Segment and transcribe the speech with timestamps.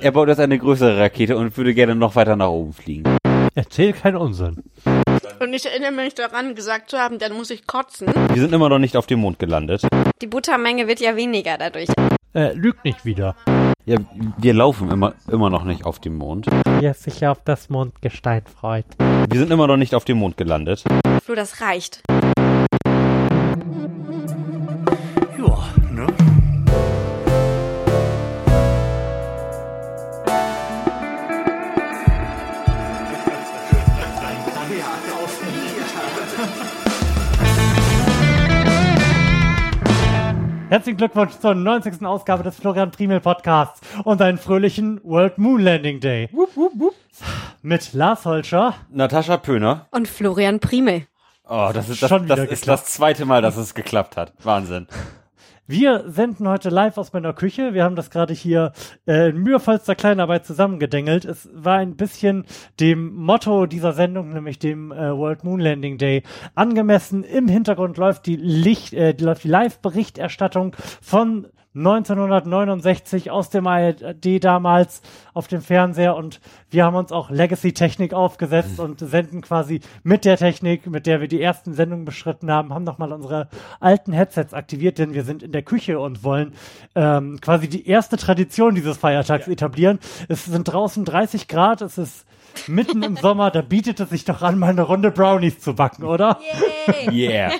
[0.00, 3.18] Er baut jetzt eine größere Rakete und würde gerne noch weiter nach oben fliegen.
[3.56, 4.62] Erzähl keinen Unsinn.
[5.40, 8.06] Und ich erinnere mich daran, gesagt zu haben, dann muss ich kotzen.
[8.06, 9.82] Wir sind immer noch nicht auf dem Mond gelandet.
[10.22, 11.88] Die Buttermenge wird ja weniger dadurch.
[12.32, 13.34] Äh, lügt nicht wieder.
[13.86, 13.96] Ja,
[14.36, 16.46] wir laufen immer, immer noch nicht auf dem Mond.
[16.78, 18.86] Wer sich auf das Mondgestein freut.
[19.28, 20.84] Wir sind immer noch nicht auf dem Mond gelandet.
[21.24, 22.02] Flo, das reicht.
[40.70, 42.04] Herzlichen Glückwunsch zur 90.
[42.04, 46.28] Ausgabe des Florian Primel Podcasts und einen fröhlichen World Moon Landing Day.
[47.62, 48.74] Mit Lars Holscher.
[48.90, 49.86] Natascha Pöhner.
[49.92, 51.06] Und Florian Primel.
[51.48, 54.34] Oh, das ist das, Schon wieder das, ist das zweite Mal, dass es geklappt hat.
[54.44, 54.86] Wahnsinn.
[55.70, 57.74] Wir senden heute live aus meiner Küche.
[57.74, 58.72] Wir haben das gerade hier
[59.06, 61.26] äh, in mühevollster Kleinarbeit zusammengedengelt.
[61.26, 62.46] Es war ein bisschen
[62.80, 66.22] dem Motto dieser Sendung, nämlich dem äh, World Moon Landing Day,
[66.54, 67.22] angemessen.
[67.22, 71.48] Im Hintergrund läuft die Licht, äh, läuft die Live-Berichterstattung von
[71.78, 75.00] 1969 aus dem ARD damals
[75.32, 80.36] auf dem Fernseher und wir haben uns auch Legacy-Technik aufgesetzt und senden quasi mit der
[80.36, 83.48] Technik, mit der wir die ersten Sendungen beschritten haben, haben nochmal unsere
[83.80, 86.54] alten Headsets aktiviert, denn wir sind in der Küche und wollen
[86.94, 90.00] ähm, quasi die erste Tradition dieses Feiertags etablieren.
[90.28, 92.26] Es sind draußen 30 Grad, es ist
[92.66, 96.04] mitten im Sommer, da bietet es sich doch an, mal eine Runde Brownies zu backen,
[96.04, 96.38] oder?
[97.10, 97.52] Yeah.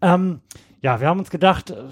[0.00, 0.40] Ähm,
[0.82, 1.84] ja, wir haben uns gedacht, äh,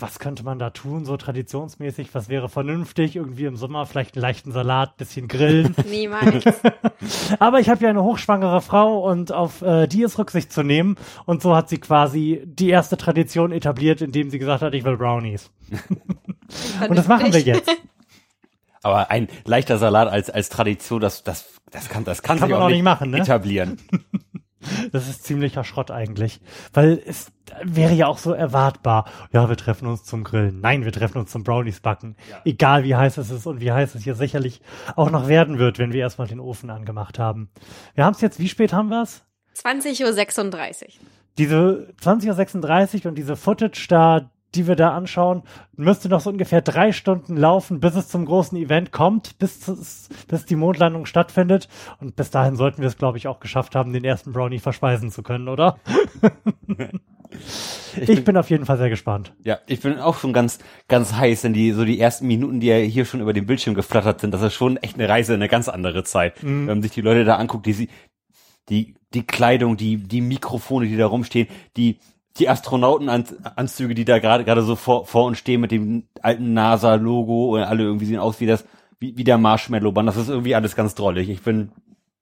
[0.00, 4.22] was könnte man da tun, so traditionsmäßig, was wäre vernünftig, irgendwie im Sommer vielleicht einen
[4.22, 5.74] leichten Salat, bisschen grillen.
[5.90, 6.44] Niemals.
[7.38, 10.96] Aber ich habe ja eine hochschwangere Frau und auf äh, die ist Rücksicht zu nehmen.
[11.26, 14.96] Und so hat sie quasi die erste Tradition etabliert, indem sie gesagt hat, ich will
[14.96, 15.50] Brownies.
[16.88, 17.70] Und das machen wir jetzt.
[18.82, 22.54] Aber ein leichter Salat als, als Tradition, das, das, das kann, das kann, Kann sich
[22.54, 23.18] man auch auch nicht machen, ne?
[23.18, 23.78] etablieren.
[24.92, 26.40] Das ist ziemlicher Schrott eigentlich.
[26.72, 27.32] Weil es
[27.62, 29.06] wäre ja auch so erwartbar.
[29.32, 30.60] Ja, wir treffen uns zum Grillen.
[30.60, 32.16] Nein, wir treffen uns zum Brownies backen.
[32.44, 34.60] Egal wie heiß es ist und wie heiß es hier sicherlich
[34.96, 37.50] auch noch werden wird, wenn wir erstmal den Ofen angemacht haben.
[37.94, 39.24] Wir haben es jetzt, wie spät haben wir es?
[39.56, 40.88] 20.36 Uhr.
[41.38, 45.42] Diese 20.36 Uhr und diese Footage da, die wir da anschauen,
[45.76, 50.08] müsste noch so ungefähr drei Stunden laufen, bis es zum großen Event kommt, bis, es-
[50.26, 51.68] bis die Mondlandung stattfindet.
[52.00, 55.10] Und bis dahin sollten wir es, glaube ich, auch geschafft haben, den ersten Brownie verspeisen
[55.10, 55.76] zu können, oder?
[58.00, 59.34] Ich, bin, auf jeden Fall sehr gespannt.
[59.44, 60.58] Ja, ich bin auch schon ganz,
[60.88, 63.74] ganz heiß, denn die, so die ersten Minuten, die ja hier schon über den Bildschirm
[63.74, 66.42] geflattert sind, das ist schon echt eine Reise in eine ganz andere Zeit.
[66.42, 67.88] Wenn man sich die Leute da anguckt, die, sie-
[68.70, 71.98] die, die Kleidung, die, die Mikrofone, die da rumstehen, die,
[72.38, 77.56] die Astronautenanzüge, die da gerade, gerade so vor, vor uns stehen mit dem alten NASA-Logo
[77.56, 78.64] und alle irgendwie sehen aus wie das,
[78.98, 80.08] wie, wie der Marshmallow-Band.
[80.08, 81.28] Das ist irgendwie alles ganz drollig.
[81.28, 81.72] Ich bin,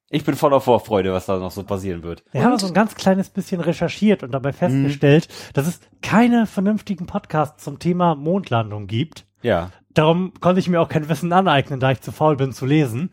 [0.09, 2.25] ich bin voller Vorfreude, was da noch so passieren wird.
[2.33, 7.07] Wir haben so ein ganz kleines bisschen recherchiert und dabei festgestellt, dass es keine vernünftigen
[7.07, 9.27] Podcasts zum Thema Mondlandung gibt.
[9.43, 9.71] Ja.
[9.97, 13.09] Darum konnte ich mir auch kein Wissen aneignen, da ich zu faul bin zu lesen.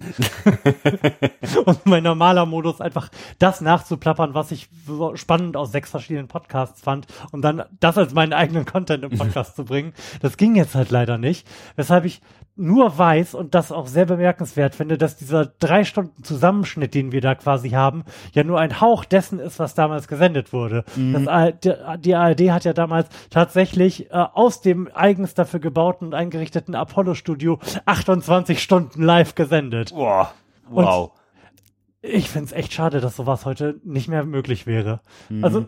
[1.65, 6.81] und mein normaler Modus einfach das nachzuplappern, was ich so spannend aus sechs verschiedenen Podcasts
[6.81, 9.93] fand und dann das als meinen eigenen Content im Podcast zu bringen.
[10.21, 11.47] Das ging jetzt halt leider nicht.
[11.77, 12.21] Weshalb ich
[12.55, 17.19] nur weiß und das auch sehr bemerkenswert finde, dass dieser drei Stunden Zusammenschnitt, den wir
[17.21, 18.03] da quasi haben,
[18.33, 20.83] ja nur ein Hauch dessen ist, was damals gesendet wurde.
[21.13, 26.07] Das, A- der- die ARD hat ja damals tatsächlich äh, aus dem eigens dafür gebauten
[26.07, 29.91] und eingerichteten Apollo-Studio 28 Stunden live gesendet.
[29.91, 30.31] Boah.
[30.69, 31.11] Wow.
[32.01, 34.99] Ich find's echt schade, dass sowas heute nicht mehr möglich wäre.
[35.29, 35.43] Mhm.
[35.43, 35.67] Also,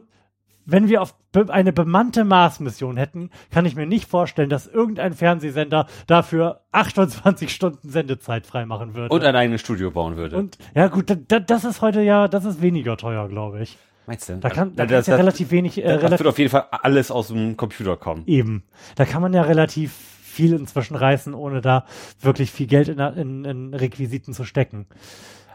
[0.66, 1.16] wenn wir auf
[1.50, 7.90] eine bemannte Mars-Mission hätten, kann ich mir nicht vorstellen, dass irgendein Fernsehsender dafür 28 Stunden
[7.90, 9.14] Sendezeit freimachen würde.
[9.14, 10.38] Und ein eigenes Studio bauen würde.
[10.38, 13.78] Und ja gut, da, da, das ist heute ja, das ist weniger teuer, glaube ich.
[14.08, 14.38] Meinst du?
[14.38, 16.66] Da kann, da das, ja das, relativ wenig, äh, das wird relativ auf jeden Fall
[16.72, 18.24] alles aus dem Computer kommen.
[18.28, 18.64] eben.
[18.96, 19.94] Da kann man ja relativ
[20.36, 21.86] viel inzwischen reißen, ohne da
[22.20, 24.85] wirklich viel Geld in, in, in Requisiten zu stecken.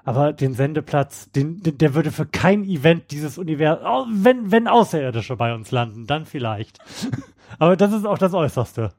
[0.04, 4.66] Aber den Sendeplatz, den, den, der würde für kein Event dieses Universum, oh, wenn, wenn
[4.66, 6.78] Außerirdische bei uns landen, dann vielleicht.
[7.58, 8.92] Aber das ist auch das Äußerste.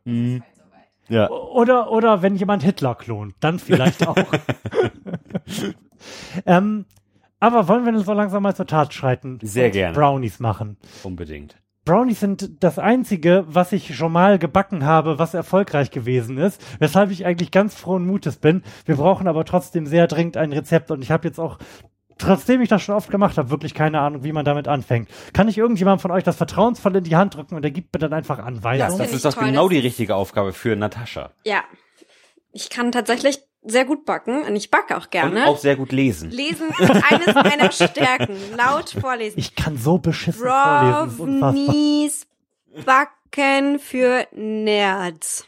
[1.08, 1.30] Ja.
[1.30, 4.16] Oder, oder wenn jemand Hitler klont, dann vielleicht auch.
[6.46, 6.86] ähm,
[7.40, 9.40] aber wollen wir so langsam mal zur Tat schreiten?
[9.42, 9.96] Sehr und gerne.
[9.96, 10.78] Brownies machen.
[11.04, 11.56] Unbedingt.
[11.84, 17.10] Brownies sind das einzige, was ich schon mal gebacken habe, was erfolgreich gewesen ist, weshalb
[17.10, 18.64] ich eigentlich ganz frohen Mutes bin.
[18.86, 21.58] Wir brauchen aber trotzdem sehr dringend ein Rezept und ich habe jetzt auch,
[22.20, 25.10] trotzdem ich das schon oft gemacht habe, wirklich keine Ahnung, wie man damit anfängt.
[25.34, 28.00] Kann ich irgendjemand von euch das vertrauensvoll in die Hand drücken und der gibt mir
[28.00, 29.00] dann einfach Ja, Anweisungen?
[29.00, 31.32] das finde ist doch genau das die richtige Aufgabe für Natascha.
[31.46, 31.64] Ja.
[32.54, 35.48] Ich kann tatsächlich sehr gut backen und ich backe auch Und gerne.
[35.48, 36.32] auch sehr gut lesen.
[36.32, 38.36] Lesen ist eines meiner Stärken.
[38.58, 39.38] Laut vorlesen.
[39.40, 41.40] Ich kann so beschissen vorlesen.
[41.40, 42.28] Brownies
[42.86, 45.46] backen für Nerds.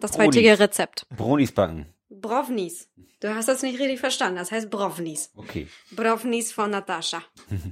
[0.00, 0.26] Das Brownies.
[0.28, 1.06] heutige Rezept.
[1.16, 1.86] Bronis backen.
[2.10, 2.88] Brownies.
[3.20, 4.36] Du hast das nicht richtig verstanden.
[4.36, 5.30] Das heißt Brownies.
[5.36, 5.68] Okay.
[5.92, 7.22] Brownies von Natascha.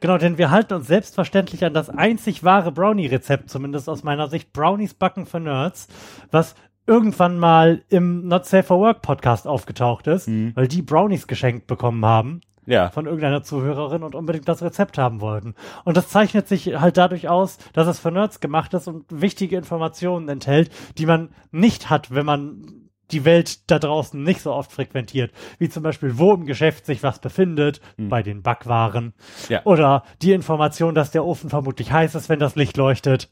[0.00, 4.52] Genau, denn wir halten uns selbstverständlich an das einzig wahre Brownie-Rezept, zumindest aus meiner Sicht,
[4.52, 5.86] Brownies backen für Nerds,
[6.32, 6.56] was
[6.86, 12.04] irgendwann mal im Not Safe for Work Podcast aufgetaucht ist, weil die Brownies geschenkt bekommen
[12.04, 12.90] haben Ja.
[12.90, 15.54] von irgendeiner Zuhörerin und unbedingt das Rezept haben wollten.
[15.84, 19.56] Und das zeichnet sich halt dadurch aus, dass es für Nerds gemacht ist und wichtige
[19.56, 22.62] Informationen enthält, die man nicht hat, wenn man
[23.10, 27.02] die Welt da draußen nicht so oft frequentiert, wie zum Beispiel, wo im Geschäft sich
[27.02, 29.12] was befindet, bei den Backwaren,
[29.50, 29.60] Ja.
[29.64, 33.30] oder die Information, dass der Ofen vermutlich heiß ist, wenn das Licht leuchtet.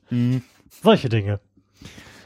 [0.68, 1.40] Solche Dinge.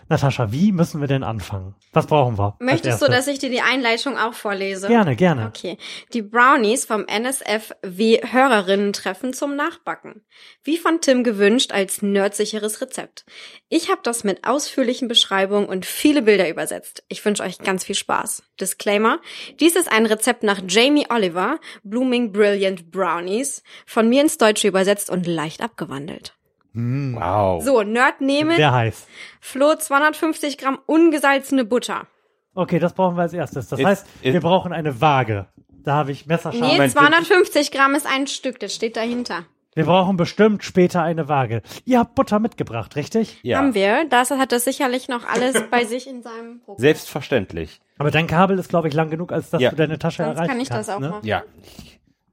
[0.09, 1.75] Natascha, wie müssen wir denn anfangen?
[1.93, 2.57] Was brauchen wir?
[2.61, 4.89] Möchtest du, dass ich dir die Einleitung auch vorlese?
[4.89, 5.47] Gerne, gerne.
[5.47, 5.79] Okay.
[6.13, 10.23] Die Brownies vom NSFW Hörerinnen-Treffen zum Nachbacken.
[10.63, 13.25] Wie von Tim gewünscht als nerdsicheres Rezept.
[13.69, 17.05] Ich habe das mit ausführlichen Beschreibungen und viele Bilder übersetzt.
[17.09, 18.43] Ich wünsche euch ganz viel Spaß.
[18.61, 19.21] Disclaimer.
[19.61, 25.11] Dies ist ein Rezept nach Jamie Oliver, Blooming Brilliant Brownies, von mir ins Deutsche übersetzt
[25.11, 26.35] und leicht abgewandelt.
[26.75, 27.63] Wow.
[27.63, 28.57] So, Nerd nehmen.
[28.57, 29.07] Sehr heiß.
[29.41, 32.07] Flo 250 Gramm ungesalzene Butter.
[32.55, 33.69] Okay, das brauchen wir als erstes.
[33.69, 35.47] Das Ist- heißt, wir ist- brauchen eine Waage.
[35.85, 36.61] Da habe ich messerscharf.
[36.63, 39.45] Nee, Moment, 250 Gramm ist ein Stück, das steht dahinter.
[39.77, 41.61] Wir brauchen bestimmt später eine Waage.
[41.85, 43.41] Ihr habt Butter mitgebracht, richtig?
[43.43, 43.59] Ja.
[43.59, 44.05] Haben wir.
[44.09, 46.79] Das hat das sicherlich noch alles bei sich in seinem Programm.
[46.81, 47.81] Selbstverständlich.
[47.99, 49.71] Aber dein Kabel ist, glaube ich, lang genug, als dass Ja.
[49.71, 50.89] du deine Tasche Sonst erreichen kann ich kannst.
[50.89, 51.09] das auch ne?
[51.11, 51.27] machen.
[51.27, 51.43] Ja.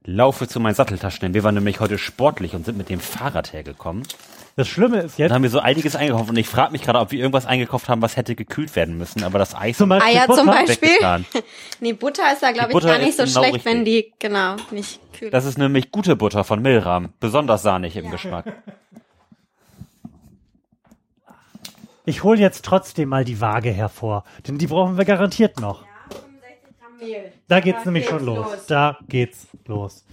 [0.04, 3.52] Laufe zu meinen Satteltaschen, denn wir waren nämlich heute sportlich und sind mit dem Fahrrad
[3.52, 4.02] hergekommen.
[4.56, 6.98] Das Schlimme ist Dann jetzt, haben wir so einiges eingekauft und ich frage mich gerade,
[6.98, 10.16] ob wir irgendwas eingekauft haben, was hätte gekühlt werden müssen, aber das Eis zum Beispiel
[10.16, 10.38] Eier Butter.
[10.38, 10.88] zum Beispiel.
[10.88, 11.24] weggetan.
[11.80, 13.72] Nee, Butter ist da, glaube ich, gar nicht so genau schlecht, richtig.
[13.72, 18.10] wenn die, genau, nicht kühl Das ist nämlich gute Butter von Milram, besonders sahnig im
[18.10, 18.52] Geschmack.
[22.04, 25.84] Ich hole jetzt trotzdem mal die Waage hervor, denn die brauchen wir garantiert noch.
[27.02, 27.32] 65 Gramm Mehl.
[27.48, 28.52] Da geht's Da nämlich geht's schon los.
[28.52, 28.66] los.
[28.66, 30.04] Da geht's los.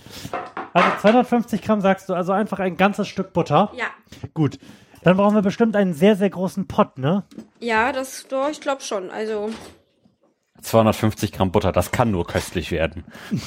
[0.74, 3.72] Also 250 Gramm sagst du, also einfach ein ganzes Stück Butter.
[3.76, 3.86] Ja.
[4.34, 4.60] Gut.
[5.04, 7.24] Dann brauchen wir bestimmt einen sehr, sehr großen Pott, ne?
[7.60, 9.10] Ja, das, doch, ich glaube schon.
[9.10, 9.50] Also,
[10.62, 13.06] 250 Gramm Butter, das kann nur köstlich werden.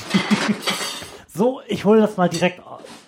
[1.34, 2.60] So, ich hole das mal direkt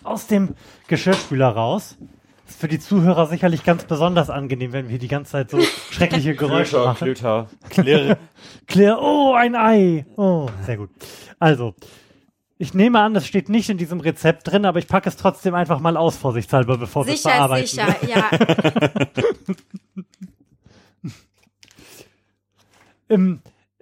[0.02, 0.54] aus dem
[0.88, 1.98] Geschirrspüler raus.
[2.46, 5.60] Ist für die Zuhörer sicherlich ganz besonders angenehm, wenn wir die ganze Zeit so
[5.90, 7.04] schreckliche Geräusche machen.
[7.04, 8.18] Klöter, Klirr.
[8.66, 10.04] Claire, oh, ein Ei.
[10.16, 10.90] Oh, sehr gut.
[11.38, 11.74] Also,
[12.58, 15.54] ich nehme an, das steht nicht in diesem Rezept drin, aber ich packe es trotzdem
[15.54, 17.66] einfach mal aus, vorsichtshalber, bevor wir es bearbeiten.
[17.66, 18.30] sicher, ja.
[23.08, 23.40] Im,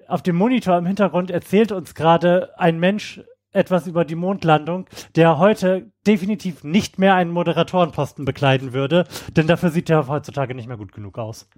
[0.08, 3.20] auf dem Monitor im Hintergrund erzählt uns gerade ein Mensch
[3.52, 9.06] etwas über die Mondlandung, der heute definitiv nicht mehr einen Moderatorenposten bekleiden würde,
[9.36, 11.48] denn dafür sieht er heutzutage nicht mehr gut genug aus.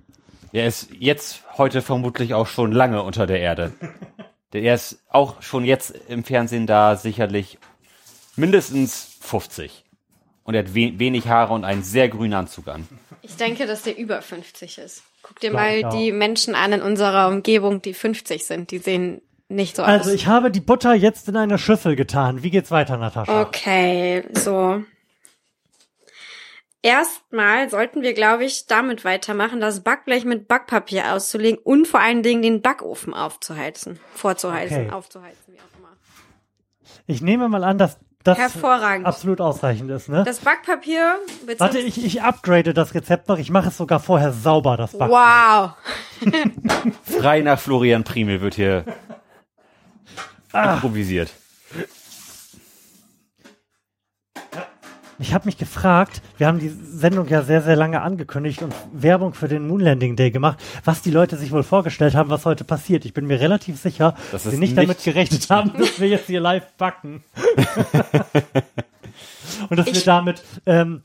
[0.52, 3.72] Er ist jetzt heute vermutlich auch schon lange unter der Erde.
[4.52, 7.58] Er ist auch schon jetzt im Fernsehen da sicherlich
[8.36, 9.84] mindestens 50.
[10.44, 12.86] Und er hat we wenig Haare und einen sehr grünen Anzug an.
[13.22, 15.02] Ich denke, dass der über 50 ist.
[15.22, 15.98] Guck dir Glaub mal auch.
[15.98, 18.70] die Menschen an in unserer Umgebung, die 50 sind.
[18.70, 20.14] Die sehen nicht so Also aus.
[20.14, 22.42] ich habe die Butter jetzt in eine Schüssel getan.
[22.42, 23.42] Wie geht's weiter, Natascha?
[23.42, 24.82] Okay, so.
[26.82, 32.22] Erstmal sollten wir, glaube ich, damit weitermachen, das Backblech mit Backpapier auszulegen und vor allen
[32.22, 34.90] Dingen den Backofen aufzuheizen, vorzuheizen, Okay.
[34.90, 35.88] aufzuheizen, wie auch immer.
[37.06, 39.06] Ich nehme mal an, dass das Hervorragend.
[39.06, 40.24] absolut ausreichend ist, ne?
[40.24, 41.16] Das Backpapier
[41.58, 43.38] Warte, ich, ich upgrade das Rezept noch.
[43.38, 45.74] Ich mache es sogar vorher sauber, das Backpapier.
[46.22, 46.92] Wow.
[47.04, 48.84] Frei nach Florian Primel wird hier
[50.54, 50.74] Ah.
[50.74, 51.30] improvisiert.
[55.20, 59.32] Ich habe mich gefragt, wir haben die Sendung ja sehr, sehr lange angekündigt und Werbung
[59.32, 63.04] für den Moonlanding Day gemacht, was die Leute sich wohl vorgestellt haben, was heute passiert.
[63.04, 66.08] Ich bin mir relativ sicher, Das dass sie nicht, nicht- damit gerechnet haben, dass wir
[66.08, 67.22] jetzt hier live backen.
[69.70, 71.00] und dass wir Ich- damit ähm,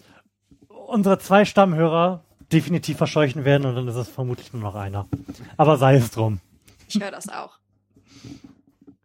[0.87, 5.07] unsere zwei Stammhörer definitiv verscheuchen werden und dann ist es vermutlich nur noch einer.
[5.55, 6.39] Aber sei es drum.
[6.87, 7.59] Ich höre das auch.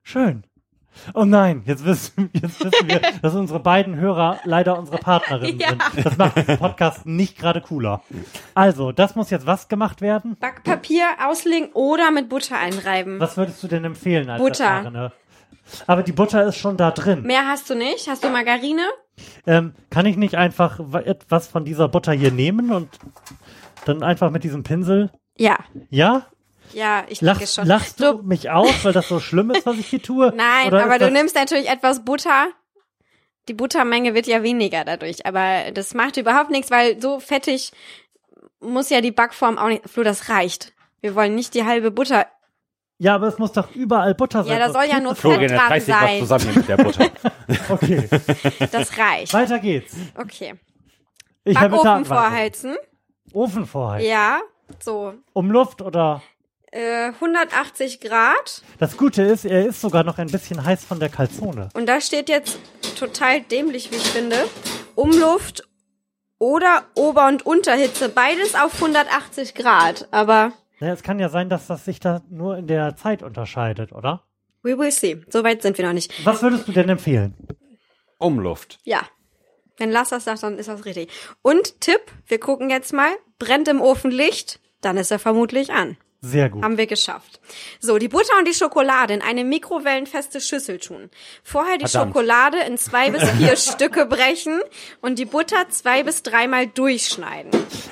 [0.05, 0.45] Schön.
[1.13, 5.71] Oh nein, jetzt wissen, jetzt wissen wir, dass unsere beiden Hörer leider unsere Partnerinnen Ja.
[5.71, 5.83] sind.
[6.07, 8.03] Das macht diesen Podcast nicht gerade cooler.
[8.55, 10.37] Also, das muss jetzt was gemacht werden?
[10.39, 13.19] Backpapier auslegen oder mit Butter einreiben.
[13.19, 14.65] Was würdest du denn empfehlen als Butter.
[14.65, 15.13] Erfahrene?
[15.87, 17.23] Aber die Butter ist schon da drin.
[17.23, 18.07] Mehr hast du nicht?
[18.09, 18.83] Hast du Margarine?
[19.47, 22.89] Ähm, kann ich nicht einfach wa- etwas von dieser Butter hier nehmen und
[23.87, 25.11] dann einfach mit diesem Pinsel?
[25.39, 25.59] Ja.
[25.91, 26.27] Ja?
[26.73, 27.67] Ja, ich denke Lachst, schon.
[27.67, 30.33] lachst du So, mich aus, weil das so schlimm ist, was ich hier tue?
[30.37, 32.49] nein, Oder aber du nimmst natürlich etwas Butter.
[33.49, 37.73] Die Buttermenge wird ja weniger dadurch, aber das macht überhaupt nichts, weil so fettig
[38.61, 39.89] muss ja die Backform auch nicht.
[39.89, 40.73] Flo, das reicht.
[41.03, 42.27] Wir wollen nicht die halbe Butter.
[42.99, 44.59] Ja, aber es muss doch überall Butter sein.
[44.59, 46.21] Ja, da soll ja nur Fett dran dich was sein.
[46.21, 47.11] zusammen mit der Butter.
[47.69, 48.09] Okay,
[48.73, 49.33] Das reicht.
[49.35, 49.95] weiter geht's.
[50.17, 50.55] Okay.
[51.45, 52.77] Ich habe Backofen vorheizen.
[53.35, 54.09] Ofen vorheizen.
[54.09, 54.41] Ja,
[54.81, 55.15] so.
[55.35, 56.23] Um Luft oder...
[56.75, 58.63] Äh, 180 Grad.
[58.81, 61.69] Das Gute ist, er ist sogar noch ein bisschen heiß von der Calzone.
[61.75, 62.59] Und da steht jetzt
[62.99, 64.37] total dämlich, wie ich finde.
[64.97, 65.69] Umluft
[66.39, 68.09] oder Ober- und Unterhitze.
[68.09, 70.09] Beides auf 180 Grad.
[70.11, 73.93] Aber Naja, es kann ja sein, dass das sich da nur in der Zeit unterscheidet,
[73.93, 74.25] oder?
[74.65, 75.23] we will see.
[75.31, 76.27] So weit sind wir noch nicht.
[76.27, 77.35] Was würdest du denn empfehlen?
[78.19, 78.81] Umluft.
[78.83, 79.03] Ja.
[79.77, 81.09] Wenn Lass das sagt, dann ist das richtig.
[81.43, 83.13] Und Tipp, wir gucken jetzt mal.
[83.39, 85.97] Brennt im Ofen Licht, dann ist er vermutlich an.
[86.25, 86.63] Sehr gut.
[86.65, 87.39] Haben wir geschafft.
[87.81, 91.11] So, die Butter und die Schokolade in eine mikrowellenfeste Schüssel tun.
[91.43, 92.15] Vorher die Verdammt.
[92.15, 94.61] Schokolade in zwei bis vier Stücke brechen
[95.03, 97.51] und die Butter zwei bis dreimal durchschneiden.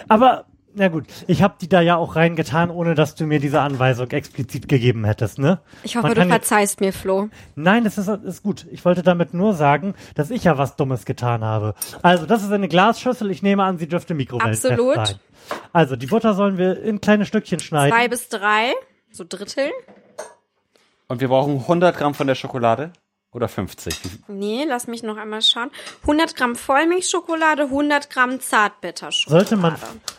[0.08, 3.60] Aber, na gut, ich habe die da ja auch reingetan, ohne dass du mir diese
[3.60, 5.60] Anweisung explizit gegeben hättest, ne?
[5.82, 7.28] Ich hoffe, du verzeihst mir, Flo.
[7.54, 8.66] Nein, das ist, ist gut.
[8.70, 11.74] Ich wollte damit nur sagen, dass ich ja was Dummes getan habe.
[12.02, 13.30] Also, das ist eine Glasschüssel.
[13.30, 15.06] Ich nehme an, sie dürfte mikrowellenfest Absolut.
[15.06, 15.16] sein.
[15.72, 17.94] Also, die Butter sollen wir in kleine Stückchen schneiden.
[17.96, 18.72] Zwei bis drei,
[19.10, 19.70] so Drittel.
[21.08, 22.92] Und wir brauchen 100 Gramm von der Schokolade
[23.32, 23.94] oder 50.
[24.04, 25.70] Wie- Nee, lass mich noch einmal schauen.
[26.02, 29.46] 100 Gramm Vollmilchschokolade, 100 Gramm Zartbitterschokolade.
[29.48, 29.76] Sollte man,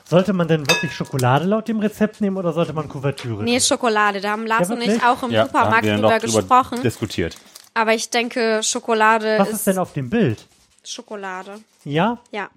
[0.10, 3.44] sollte man denn wirklich Schokolade laut dem Rezept nehmen oder sollte man Kuvertüre?
[3.44, 4.20] Nee, Schokolade.
[4.22, 6.82] Da haben Lars Ja, und ich auch im haben Supermarkt wir drüber noch drüber gesprochen.
[6.82, 7.38] diskutiert.
[7.76, 10.46] Aber ich denke, Schokolade Was ist, ist denn auf dem Bild?
[10.84, 11.60] Schokolade.
[11.86, 12.20] Ja?
[12.32, 12.50] Ja.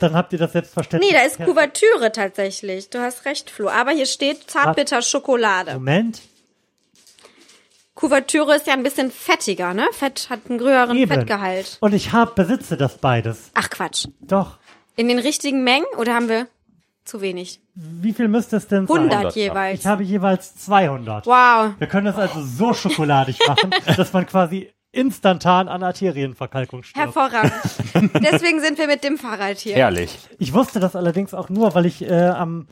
[0.00, 1.12] Dann habt ihr das selbstverständlich.
[1.12, 2.90] Nee, da ist Kuvertüre tatsächlich.
[2.90, 3.68] Du hast recht, Flo.
[3.68, 5.74] Aber hier steht Zartbitter-Schokolade.
[5.74, 6.20] Moment.
[8.04, 9.86] Kuvertüre ist ja ein bisschen fettiger, ne?
[9.92, 11.10] Fett hat einen höheren Eben.
[11.10, 11.78] Fettgehalt.
[11.80, 13.50] Und ich hab, besitze das beides.
[13.54, 14.08] Ach Quatsch.
[14.20, 14.58] Doch.
[14.94, 16.46] In den richtigen Mengen oder haben wir
[17.06, 17.62] zu wenig?
[17.74, 18.94] Wie viel müsste es denn sein?
[18.94, 19.42] 100 100 Gramm.
[19.42, 19.80] jeweils.
[19.80, 21.24] Ich habe jeweils 200.
[21.24, 21.72] Wow.
[21.78, 27.06] Wir können das also so schokoladig machen, dass man quasi instantan an Arterienverkalkung stirbt.
[27.06, 27.54] Hervorragend.
[28.22, 29.76] Deswegen sind wir mit dem Fahrrad hier.
[29.76, 30.14] Herrlich.
[30.38, 32.66] Ich wusste das allerdings auch nur, weil ich äh, am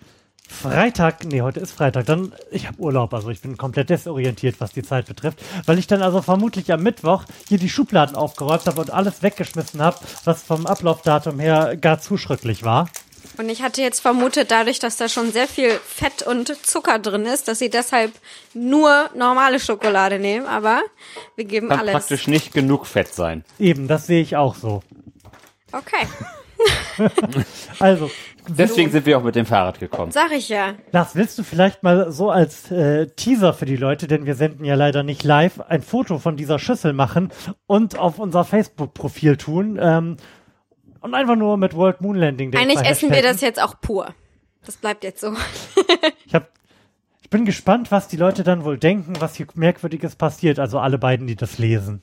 [0.49, 4.72] Freitag, nee, heute ist Freitag, dann, ich habe Urlaub, also ich bin komplett desorientiert, was
[4.72, 8.80] die Zeit betrifft, weil ich dann also vermutlich am Mittwoch hier die Schubladen aufgeräumt habe
[8.80, 12.88] und alles weggeschmissen habe, was vom Ablaufdatum her gar zu schrecklich war.
[13.38, 17.25] Und ich hatte jetzt vermutet, dadurch, dass da schon sehr viel Fett und Zucker drin
[17.25, 18.12] ist, dass sie deshalb
[18.52, 20.44] nur normale Schokolade nehmen.
[20.46, 20.82] Aber
[21.37, 21.92] wir geben Kann alles.
[21.92, 23.42] praktisch nicht genug Fett sein.
[23.58, 24.82] Eben, das sehe ich auch so.
[25.72, 26.06] Okay,
[27.78, 28.11] Also,
[28.49, 30.11] Deswegen sind wir auch mit dem Fahrrad gekommen.
[30.11, 30.75] sag ich ja.
[30.90, 34.64] Lars, willst du vielleicht mal so als äh, Teaser für die Leute, denn wir senden
[34.64, 37.32] ja leider nicht live, ein Foto von dieser Schüssel machen
[37.66, 40.16] und auf unser Facebook-Profil tun ähm,
[41.00, 42.54] und einfach nur mit World Moon Landing.
[42.54, 44.14] Eigentlich essen wir das jetzt auch pur.
[44.64, 45.34] Das bleibt jetzt so.
[46.25, 46.49] Ich, hab,
[47.20, 50.58] ich bin gespannt, was die Leute dann wohl denken, was hier Merkwürdiges passiert.
[50.58, 52.02] Also alle beiden, die das lesen.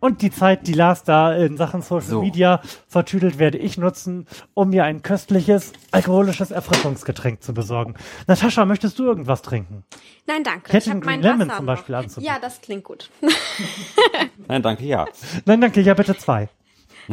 [0.00, 2.22] Und die Zeit, die Lars da in Sachen Social So.
[2.22, 7.94] Media vertüdelt, werde ich nutzen, um mir ein köstliches, alkoholisches Erfrischungsgetränk zu besorgen.
[8.28, 9.84] Natascha, möchtest du irgendwas trinken?
[10.26, 10.70] Nein, danke.
[10.70, 11.74] Captain ich hab mein Green Lemon Wasser zum noch.
[11.74, 12.32] Beispiel anzubieten.
[12.32, 13.10] Ja, das klingt gut.
[14.48, 15.06] Nein, danke, ja.
[15.46, 16.48] Nein, danke, ja bitte zwei.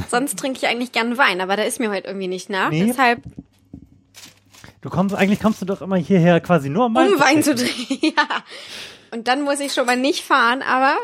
[0.09, 2.69] Sonst trinke ich eigentlich gern Wein, aber da ist mir heute irgendwie nicht nach.
[2.69, 2.85] Nee.
[2.85, 3.23] Deshalb,
[4.81, 7.57] Du kommst, eigentlich kommst du doch immer hierher quasi nur um Wein um Wein trinken.
[7.57, 8.05] zu trinken.
[8.17, 8.43] ja.
[9.11, 10.97] Und dann muss ich schon mal nicht fahren, aber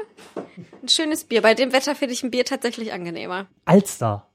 [0.82, 1.42] ein schönes Bier.
[1.42, 3.48] Bei dem Wetter finde ich ein Bier tatsächlich angenehmer.
[3.66, 4.28] Alster.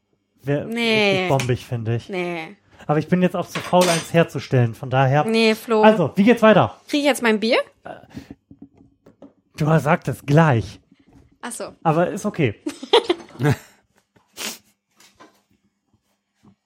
[0.43, 1.27] Wäre Nee.
[1.29, 2.09] bombig, finde ich.
[2.09, 2.57] Nee.
[2.87, 4.75] Aber ich bin jetzt auch zu faul, eins herzustellen.
[4.75, 5.25] Von daher.
[5.25, 5.83] Nee, Flo.
[5.83, 6.79] Also, wie geht's weiter?
[6.89, 7.59] Kriege ich jetzt mein Bier?
[9.57, 10.81] Du sagtest gleich.
[11.41, 11.75] Ach so.
[11.83, 12.55] Aber ist okay.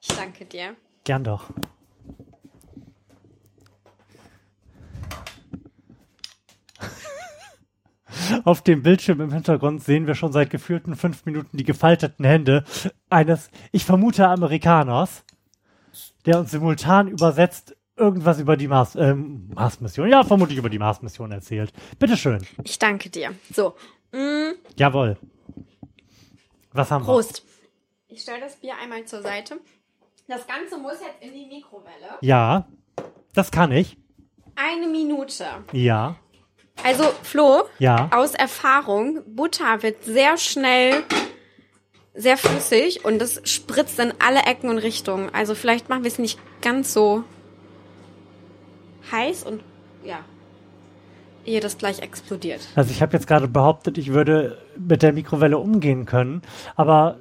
[0.03, 0.77] Ich danke dir.
[1.05, 1.45] Gern doch.
[8.45, 12.65] Auf dem Bildschirm im Hintergrund sehen wir schon seit gefühlten fünf Minuten die gefalteten Hände
[13.09, 15.25] eines, ich vermute, Amerikaners,
[16.27, 21.33] der uns simultan übersetzt irgendwas über die Mars, ähm, Marsmission, ja, vermutlich über die Marsmission
[21.33, 21.73] erzählt.
[21.99, 22.39] Bitteschön.
[22.65, 23.35] Ich danke dir.
[23.53, 23.75] So,
[24.77, 25.17] Jawohl.
[26.73, 27.45] Was haben Prost.
[28.09, 29.61] Ich stelle das Bier einmal zur Seite.
[30.27, 32.19] Das Ganze muss jetzt in die Mikrowelle.
[32.21, 32.29] wir?
[32.29, 32.69] Ja,
[33.35, 33.97] das kann ich.
[34.57, 35.45] Eine Minute.
[35.73, 36.17] Ja,
[36.85, 38.09] Also, Flo, ja.
[38.13, 41.03] aus Erfahrung, Butter wird sehr schnell
[42.15, 45.31] sehr flüssig und es spritzt in alle Ecken und Richtungen.
[45.33, 47.25] Also vielleicht machen wir es nicht ganz so
[49.13, 49.63] heiß und
[50.05, 50.19] ja,
[51.45, 52.61] ehe das gleich explodiert.
[52.75, 56.43] Also ich habe jetzt gerade behauptet, ich würde mit der Mikrowelle umgehen können,
[56.77, 57.17] aber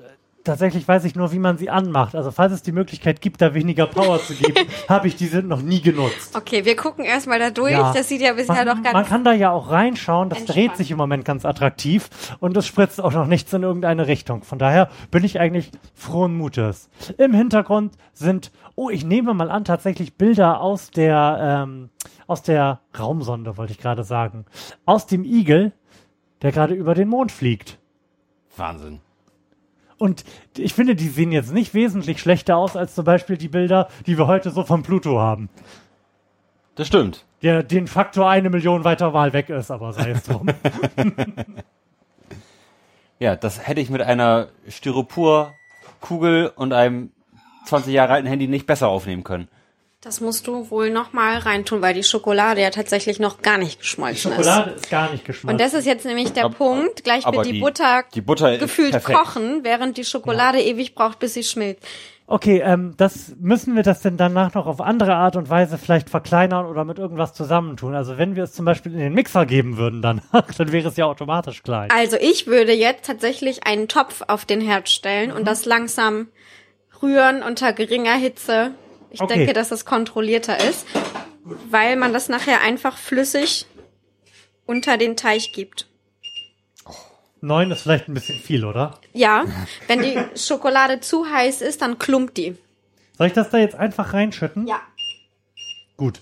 [0.50, 2.16] tatsächlich weiß ich nur, wie man sie anmacht.
[2.16, 5.62] Also falls es die Möglichkeit gibt, da weniger Power zu geben, habe ich diese noch
[5.62, 6.36] nie genutzt.
[6.36, 7.74] Okay, wir gucken erstmal da durch.
[7.74, 7.94] Ja.
[7.94, 10.58] Das sieht ja bisher Man, noch ganz man kann da ja auch reinschauen, das entspannt.
[10.58, 14.44] dreht sich im Moment ganz attraktiv und es spritzt auch noch nichts in irgendeine Richtung.
[14.44, 16.90] Von daher bin ich eigentlich frohen Mutes.
[17.20, 21.90] Im Hintergrund sind, oh, ich nehme mal an, tatsächlich Bilder aus der, ähm,
[22.26, 24.46] aus der Raumsonde, wollte ich gerade sagen.
[24.86, 25.74] Aus dem Igel,
[26.42, 27.78] der gerade über den Mond fliegt.
[28.58, 29.00] Wahnsinn.
[30.00, 30.24] Und
[30.58, 34.18] ich finde, die sehen jetzt nicht wesentlich schlechter aus als zum Beispiel die Bilder, die
[34.18, 35.50] wir heute so von Pluto haben.
[36.76, 37.26] Das stimmt.
[37.44, 40.48] Der den Faktor eine Million weiter mal weg ist, aber sei es drum.
[43.20, 47.12] Ja, das hätte ich mit einer Styroporkugel und einem
[47.66, 49.50] 20 Jahre alten Handy nicht besser aufnehmen können.
[50.02, 53.82] Das musst du wohl noch mal reintun, weil die Schokolade ja tatsächlich noch gar nicht
[53.82, 55.26] geschmolzen Schokolade ist gar nicht ist.
[55.26, 55.50] geschmolzen.
[55.56, 57.04] Und das ist jetzt nämlich der Aber- Punkt.
[57.04, 61.20] Gleich wird die, die- Butter, die Butter ist gefühlt kochen, während die Schokolade ewig braucht,
[61.20, 61.84] bis sie schmilzt.
[62.28, 66.10] okay, ähm, das müssen wir das denn danach noch auf andere Art und Weise vielleicht
[66.10, 67.94] verkleinern oder mit irgendwas zusammentun.
[67.94, 70.96] Also wenn wir es zum Beispiel in den Mixer geben würden danach, dann wäre es
[70.96, 71.90] ja automatisch klein.
[71.92, 75.36] Also ich würde jetzt tatsächlich einen Topf auf den Herd stellen Mhm.
[75.38, 76.28] und das langsam
[77.02, 78.72] rühren unter geringer Hitze.
[79.12, 79.38] Ich Okay.
[79.40, 80.86] denke, dass das kontrollierter ist,
[81.70, 83.66] weil man das nachher einfach flüssig
[84.66, 85.88] unter den Teig gibt.
[87.42, 89.00] Neun ist vielleicht ein bisschen viel, oder?
[89.14, 89.46] Ja,
[89.88, 92.58] wenn die Schokolade zu heiß ist, dann klumpt die.
[93.18, 94.68] Soll ich das da jetzt einfach reinschütten?
[94.68, 94.82] Ja.
[95.98, 96.22] Gut.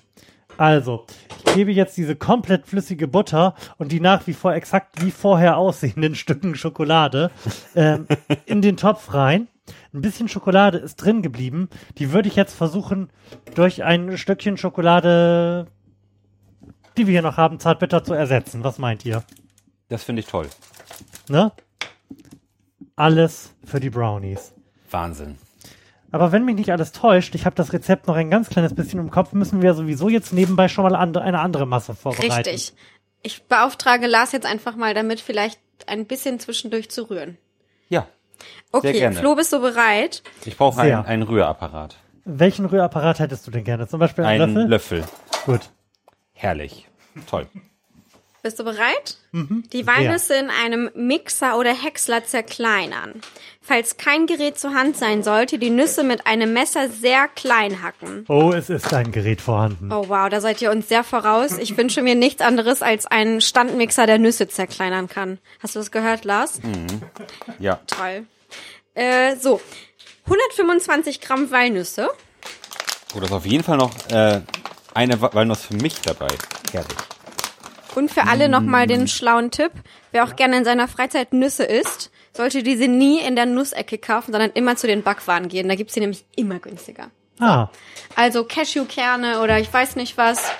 [0.57, 1.05] Also,
[1.45, 5.57] ich gebe jetzt diese komplett flüssige Butter und die nach wie vor exakt wie vorher
[5.57, 7.29] aussehenden Stücken Schokolade
[7.75, 8.07] ähm,
[8.45, 9.47] in den Topf rein.
[9.93, 11.69] Ein bisschen Schokolade ist drin geblieben.
[11.97, 13.09] Die würde ich jetzt versuchen,
[13.55, 15.67] durch ein Stückchen Schokolade,
[16.97, 18.63] die wir hier noch haben, zartbitter zu ersetzen.
[18.63, 19.23] Was meint ihr?
[19.89, 20.47] Das finde ich toll.
[21.29, 21.51] Ne?
[22.95, 24.53] Alles für die Brownies.
[24.89, 25.37] Wahnsinn.
[26.11, 28.99] Aber wenn mich nicht alles täuscht, ich habe das Rezept noch ein ganz kleines bisschen
[28.99, 32.31] im Kopf, müssen wir sowieso jetzt nebenbei schon mal eine andere Masse vorbereiten.
[32.31, 32.73] Richtig.
[33.23, 37.37] Ich beauftrage Lars jetzt einfach mal damit, vielleicht ein bisschen zwischendurch zu rühren.
[37.89, 38.07] Ja,
[38.71, 39.15] Okay, gerne.
[39.15, 40.23] Flo, bist du bereit?
[40.45, 41.97] ich brauche einen, einen Rührapparat.
[42.25, 43.87] Welchen Rührapparat hättest du denn gerne?
[43.87, 45.01] Zum Beispiel einen Einen Löffel?
[45.01, 45.03] Löffel.
[45.45, 45.69] Gut.
[46.33, 46.87] Herrlich.
[47.29, 47.47] Toll.
[48.47, 49.17] Bist du bereit?
[49.33, 49.65] Mhm.
[49.73, 53.19] Die Walnüsse in einem Mixer oder Häcksler zerkleinern.
[53.61, 58.23] Falls kein Gerät zur Hand sein sollte, die Nüsse mit einem Messer sehr klein hacken.
[58.29, 59.91] Oh, es ist ein Gerät vorhanden.
[59.91, 61.57] Oh wow, da seid ihr uns sehr voraus.
[61.57, 65.39] Ich wünsche mir nichts anderes als einen Standmixer, der Nüsse zerkleinern kann.
[65.61, 66.61] Hast du das gehört, Lars?
[67.59, 67.81] Ja.
[67.87, 68.25] Toll.
[68.93, 69.59] Äh, so,
[70.27, 72.09] 125 Gramm Walnüsse.
[73.13, 74.39] Oh, da ist auf jeden Fall noch äh,
[74.93, 76.29] eine Wa- Walnuss für mich dabei.
[76.71, 76.95] Herrlich.
[77.95, 79.71] Und für alle nochmal den schlauen Tipp.
[80.11, 84.31] Wer auch gerne in seiner Freizeit Nüsse isst, sollte diese nie in der Nussecke kaufen,
[84.31, 85.67] sondern immer zu den Backwaren gehen.
[85.67, 87.09] Da gibt's sie nämlich immer günstiger.
[87.39, 87.69] Ah,
[88.15, 90.51] Also Cashewkerne oder ich weiß nicht was.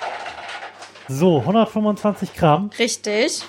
[1.08, 2.70] so, 125 Gramm.
[2.78, 3.42] Richtig.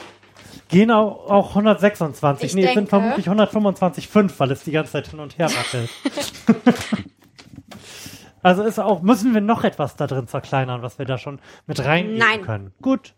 [0.70, 2.46] Gehen auch, auch 126.
[2.46, 5.90] Ich nee, es sind vermutlich 125,5, weil es die ganze Zeit hin und her wackelt.
[8.44, 11.84] also ist auch, müssen wir noch etwas da drin zerkleinern, was wir da schon mit
[11.84, 12.42] reingeben Nein.
[12.44, 12.74] können.
[12.82, 13.14] Gut.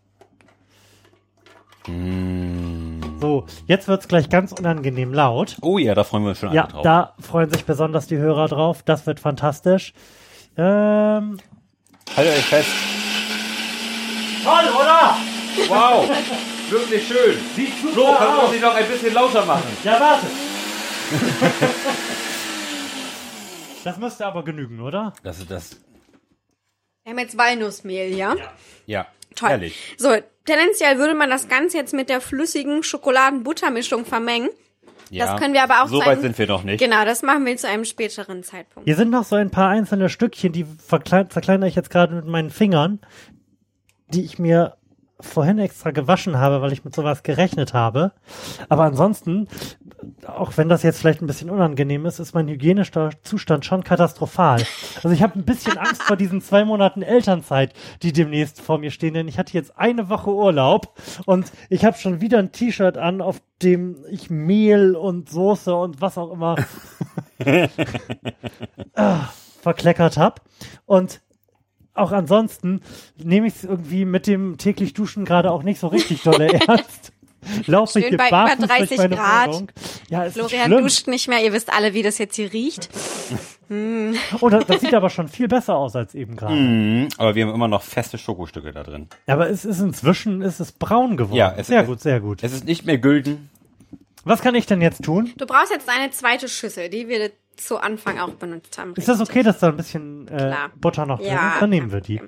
[1.86, 5.56] So, jetzt wird's gleich ganz unangenehm laut.
[5.62, 6.82] Oh ja, da freuen wir uns schon Ja, alle drauf.
[6.82, 8.82] da freuen sich besonders die Hörer drauf.
[8.84, 9.92] Das wird fantastisch.
[10.56, 11.38] Ähm,
[12.16, 12.68] Haltet euch fest.
[14.44, 15.16] toll, oder?
[15.68, 16.08] Wow,
[16.70, 17.38] wirklich schön.
[17.56, 18.52] Sieht super Flo, kannst du aus.
[18.52, 19.62] sie noch ein bisschen lauter machen?
[19.84, 20.26] Ja, warte.
[23.84, 25.12] das müsste aber genügen, oder?
[25.22, 25.76] Das ist das.
[27.04, 28.34] Wir haben jetzt Walnussmehl, ja?
[28.86, 29.48] Ja, Toll.
[29.50, 29.94] herrlich.
[29.98, 30.10] So,
[30.44, 34.48] tendenziell würde man das Ganze jetzt mit der flüssigen Schokoladen-Buttermischung vermengen.
[35.10, 35.26] Ja.
[35.26, 36.80] Das können wir aber auch So weit einem- sind wir noch nicht.
[36.80, 38.86] Genau, das machen wir zu einem späteren Zeitpunkt.
[38.86, 42.26] Hier sind noch so ein paar einzelne Stückchen, die verklein zerkleinere ich jetzt gerade mit
[42.26, 42.98] meinen Fingern,
[44.08, 44.76] die ich mir
[45.20, 48.12] vorhin extra gewaschen habe, weil ich mit sowas gerechnet habe.
[48.68, 49.48] Aber ansonsten,
[50.26, 54.64] auch wenn das jetzt vielleicht ein bisschen unangenehm ist, ist mein hygienischer Zustand schon katastrophal.
[54.96, 58.90] Also ich habe ein bisschen Angst vor diesen zwei Monaten Elternzeit, die demnächst vor mir
[58.90, 62.96] stehen, denn ich hatte jetzt eine Woche Urlaub und ich habe schon wieder ein T-Shirt
[62.98, 66.56] an, auf dem ich Mehl und Soße und was auch immer
[68.94, 69.28] ah,
[69.60, 70.40] verkleckert habe.
[70.86, 71.20] Und
[71.94, 72.80] auch ansonsten
[73.22, 77.11] nehme ich es irgendwie mit dem täglich Duschen gerade auch nicht so richtig dolle ernst.
[77.66, 79.48] Laufe ich Schön hier bei über barfuß durch 30 meine Grad.
[79.48, 79.68] Wohnung.
[80.10, 82.88] Ja, es Florian ist duscht nicht mehr, ihr wisst alle, wie das jetzt hier riecht.
[84.40, 86.54] Oh, das, das sieht aber schon viel besser aus als eben gerade.
[86.54, 89.08] Mhm, aber wir haben immer noch feste Schokostücke da drin.
[89.26, 91.36] Aber es ist inzwischen ist es braun geworden.
[91.38, 92.42] Ja, es- sehr es- gut, sehr gut.
[92.42, 93.48] Es ist nicht mehr gülden.
[94.24, 95.32] Was kann ich denn jetzt tun?
[95.36, 98.94] Du brauchst jetzt eine zweite Schüssel, die wir zu Anfang auch benutzt haben.
[98.94, 100.54] Ist das okay, dass da ein bisschen äh.
[100.76, 101.62] Butter noch drin Ja, ist?
[101.62, 102.20] Dann nehmen wir die.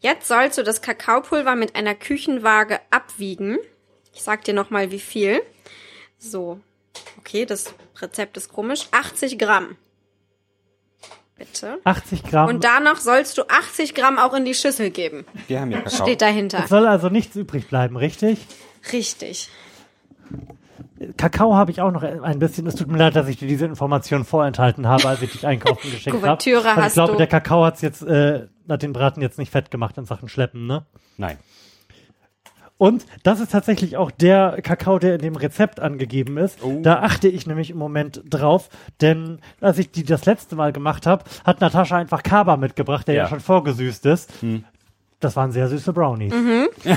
[0.00, 3.58] Jetzt sollst du das Kakaopulver mit einer Küchenwaage abwiegen.
[4.16, 5.42] Ich sag dir nochmal, wie viel.
[6.16, 6.58] So.
[7.18, 8.88] Okay, das Rezept ist komisch.
[8.90, 9.76] 80 Gramm.
[11.36, 11.78] Bitte.
[11.84, 12.48] 80 Gramm.
[12.48, 15.26] Und danach sollst du 80 Gramm auch in die Schüssel geben.
[15.48, 16.02] Wir haben hier Kakao.
[16.06, 16.60] Steht dahinter.
[16.64, 18.38] es soll also nichts übrig bleiben, richtig?
[18.90, 19.50] Richtig.
[21.18, 22.66] Kakao habe ich auch noch ein bisschen.
[22.66, 25.90] Es tut mir leid, dass ich dir diese Information vorenthalten habe, als ich dich einkaufen
[25.90, 26.38] geschickt habe.
[26.86, 30.06] Ich glaube, der Kakao hat's jetzt, äh, hat den Braten jetzt nicht fett gemacht in
[30.06, 30.86] Sachen Schleppen, ne?
[31.18, 31.36] Nein.
[32.78, 36.62] Und das ist tatsächlich auch der Kakao, der in dem Rezept angegeben ist.
[36.62, 36.80] Oh.
[36.82, 38.68] Da achte ich nämlich im Moment drauf,
[39.00, 43.14] denn als ich die das letzte Mal gemacht habe, hat Natascha einfach Kaba mitgebracht, der
[43.14, 43.28] ja, Ja.
[43.30, 44.30] schon vorgesüßt ist.
[45.20, 46.34] Das waren sehr süße Brownies.
[46.34, 46.68] Mhm.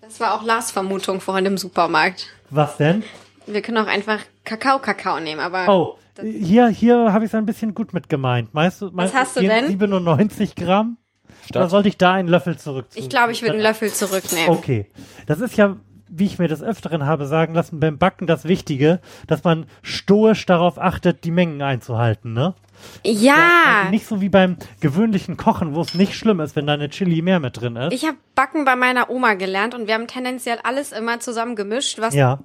[0.00, 2.28] Das war auch Lars Vermutung vorhin im Supermarkt.
[2.50, 3.02] Was denn?
[3.46, 7.74] Wir können auch einfach Kakao-Kakao nehmen, aber Oh, hier, hier habe ich es ein bisschen
[7.74, 8.52] gut mit gemeint.
[8.54, 9.68] Meinst du, meinst hast du denn?
[9.68, 10.96] 97 Gramm?
[11.50, 12.86] Oder Statt, sollte ich da einen Löffel zurück?
[12.94, 14.50] ich glaube, ich würde einen Löffel zurücknehmen.
[14.50, 14.86] Okay.
[15.26, 15.76] Das ist ja,
[16.08, 20.46] wie ich mir des Öfteren habe sagen lassen, beim Backen das Wichtige, dass man stoisch
[20.46, 22.54] darauf achtet, die Mengen einzuhalten, ne?
[23.04, 26.88] Ja, Nicht so wie beim gewöhnlichen Kochen, wo es nicht schlimm ist, wenn da eine
[26.90, 27.92] Chili mehr mit drin ist.
[27.92, 31.98] ich habe Backen bei meiner Oma gelernt und wir haben tendenziell alles immer zusammen gemischt,
[32.00, 32.38] was ja.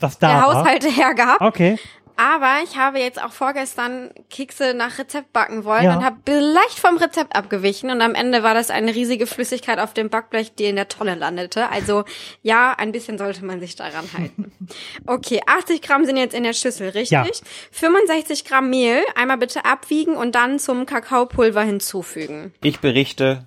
[0.00, 0.54] Was da der war.
[0.54, 1.40] Haushalt hergab.
[1.40, 1.78] Okay.
[2.16, 5.96] Aber ich habe jetzt auch vorgestern Kekse nach Rezept backen wollen Ja.
[5.96, 9.94] und habe leicht vom Rezept abgewichen und am Ende war das eine riesige Flüssigkeit auf
[9.94, 11.68] dem Backblech, die in der Tonne landete.
[11.70, 12.04] Also
[12.42, 14.52] ja, ein bisschen sollte man sich daran halten.
[15.06, 17.10] Okay, 80 Gramm sind jetzt in der Schüssel, richtig?
[17.10, 17.26] Ja.
[17.72, 22.54] 65 Gramm Mehl, einmal bitte abwiegen und dann zum Kakaopulver hinzufügen.
[22.62, 23.46] ich berichte,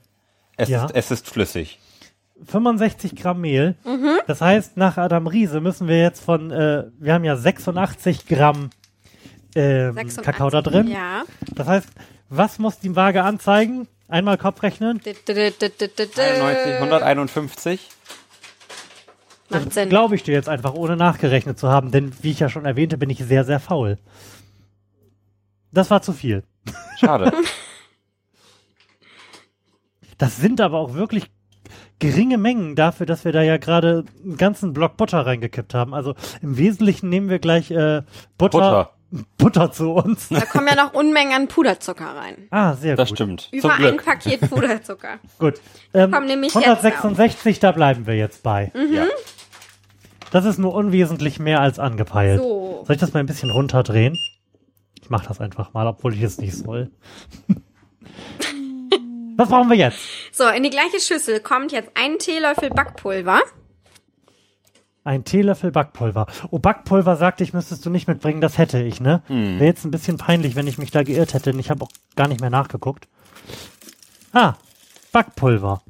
[0.57, 0.85] es, Ja.
[0.85, 1.79] ist, es ist flüssig.
[2.45, 3.75] 65 Gramm Mehl.
[3.85, 4.19] Mhm.
[4.27, 8.69] Das heißt, nach Adam Riese müssen wir jetzt von, äh, wir haben ja 86 Gramm
[9.55, 10.87] ähm, 86, Kakao da drin.
[10.87, 11.23] Ja.
[11.55, 11.89] Das heißt,
[12.29, 13.87] was muss die Waage anzeigen?
[14.07, 15.01] Einmal Kopf rechnen.
[15.03, 17.89] 91, 151.
[19.49, 19.89] Macht Sinn.
[19.89, 22.97] Glaube ich dir jetzt einfach, ohne nachgerechnet zu haben, denn wie ich ja schon erwähnte,
[22.97, 23.97] bin ich sehr, sehr faul.
[25.71, 26.43] Das war zu viel.
[26.99, 27.31] Schade.
[30.19, 31.29] Das sind aber auch wirklich
[31.99, 35.93] geringe Mengen dafür, dass wir da ja gerade einen ganzen Block Butter reingekippt haben.
[35.93, 38.03] Also im Wesentlichen nehmen wir gleich äh,
[38.37, 39.25] Butter, Butter.
[39.37, 40.29] Butter zu uns.
[40.29, 42.47] Da kommen ja noch Unmengen an Puderzucker rein.
[42.51, 43.17] Ah, sehr Das gut.
[43.17, 43.49] stimmt.
[43.51, 43.97] Über Zum ein.
[43.97, 45.19] Paket Puderzucker.
[45.39, 45.55] Gut.
[45.93, 48.71] Ähm, Kommen nämlich jetzt 166, da bleiben wir jetzt bei.
[48.75, 49.05] Ja.
[50.31, 52.41] Das ist nur unwesentlich mehr als angepeilt.
[52.41, 52.83] So.
[52.85, 54.13] Soll ich das mal ein bisschen runterdrehen?
[55.01, 56.91] Ich mach das einfach mal, obwohl ich es nicht soll.
[59.37, 59.99] Was brauchen wir jetzt?
[60.31, 63.39] So, in die gleiche Schüssel kommt jetzt ein Teelöffel Backpulver.
[65.03, 66.25] Ein Teelöffel Backpulver.
[66.49, 69.21] Oh, Backpulver sagte ich, müsstest du nicht mitbringen, das hätte ich, ne?
[69.27, 71.89] Wäre jetzt ein bisschen peinlich, wenn ich mich da geirrt hätte, denn ich habe auch
[72.15, 73.07] gar nicht mehr nachgeguckt.
[74.33, 74.55] Ah,
[75.11, 75.83] Backpulver.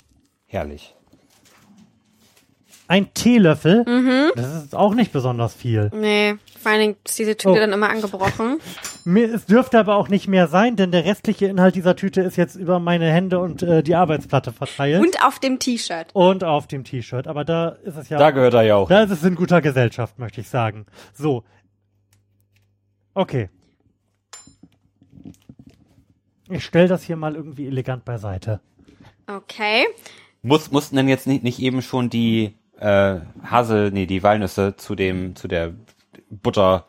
[0.46, 0.94] Herrlich.
[2.90, 3.84] Ein Teelöffel.
[3.88, 4.32] Mhm.
[4.36, 5.90] Das ist auch nicht besonders viel.
[5.94, 7.56] Nee, vor allen Dingen ist diese Tüte Oh.
[7.56, 8.60] dann immer angebrochen.
[9.06, 12.36] Mir, es dürfte aber auch nicht mehr sein, denn der restliche Inhalt dieser Tüte ist
[12.36, 15.02] jetzt über meine Hände und äh, die Arbeitsplatte verteilt.
[15.02, 16.08] Und auf dem T-Shirt.
[16.14, 17.28] Und auf dem T-Shirt.
[17.28, 18.18] Aber da ist es ja.
[18.18, 18.90] Da gehört er ja auch.
[18.90, 20.86] Da ist es in guter Gesellschaft, möchte ich sagen.
[21.14, 21.44] So.
[23.14, 23.50] Okay.
[26.50, 28.62] Ich stelle das hier mal irgendwie elegant beiseite.
[29.28, 29.86] Okay.
[30.42, 34.96] Muss, mussten denn jetzt nicht, nicht eben schon die äh, Hasel, nee, die Walnüsse zu
[34.96, 35.74] dem, zu der
[36.30, 36.86] Butter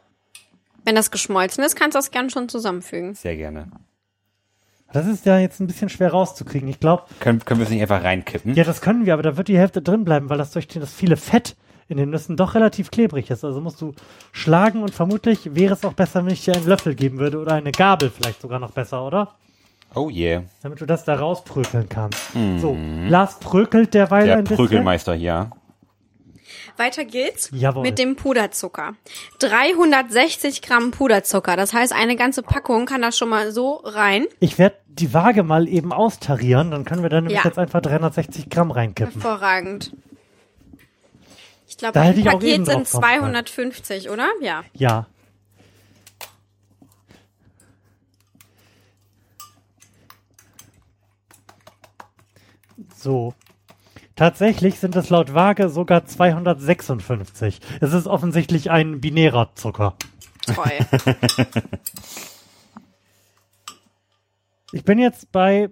[0.85, 3.14] Wenn das geschmolzen ist, kannst du das gern schon zusammenfügen.
[3.14, 3.68] sehr gerne.
[4.92, 6.66] Das ist ja jetzt ein bisschen schwer rauszukriegen.
[6.68, 8.55] Ich glaube, Können, können wir es nicht einfach reinkippen?
[8.55, 10.92] ja, das können wir, aber da wird die Hälfte drin bleiben, weil das durch das
[10.94, 11.57] viele Fett
[11.88, 13.44] in den Nüssen doch relativ klebrig ist.
[13.44, 13.92] Also musst du
[14.33, 17.53] schlagen und vermutlich wäre es auch besser, wenn ich dir einen Löffel geben würde oder
[17.53, 19.35] eine Gabel vielleicht sogar noch besser, oder?
[19.94, 20.42] Oh yeah.
[20.62, 22.20] Damit du das da rausprökeln kannst.
[22.59, 22.77] So,
[23.09, 24.57] Lars prökelt derweil Der ein bisschen.
[24.57, 25.51] Prügelmeister hier.
[26.79, 27.83] Weiter geht's Jawohl.
[27.83, 28.95] mit dem Puderzucker.
[29.41, 31.57] 360 Gramm Puderzucker.
[31.57, 34.27] Das heißt, eine ganze Packung kann da schon mal so rein.
[34.41, 37.45] Ich werde die Waage mal eben austarieren, dann können wir da nämlich Ja.
[37.45, 39.12] jetzt einfach 360 Gramm reinkippen.
[39.21, 39.93] Hervorragend.
[41.69, 43.47] Ich glaube, Da hätte ein ich auch eben Paket sind drauf kommen können.
[43.47, 44.29] 250, oder?
[44.41, 44.64] Ja.
[44.75, 45.07] Ja.
[52.97, 53.35] So.
[54.19, 57.61] Tatsächlich sind es laut Waage sogar 256.
[57.81, 59.95] Es ist offensichtlich ein binärer Zucker.
[60.45, 60.71] treu.
[64.73, 65.71] Ich bin jetzt bei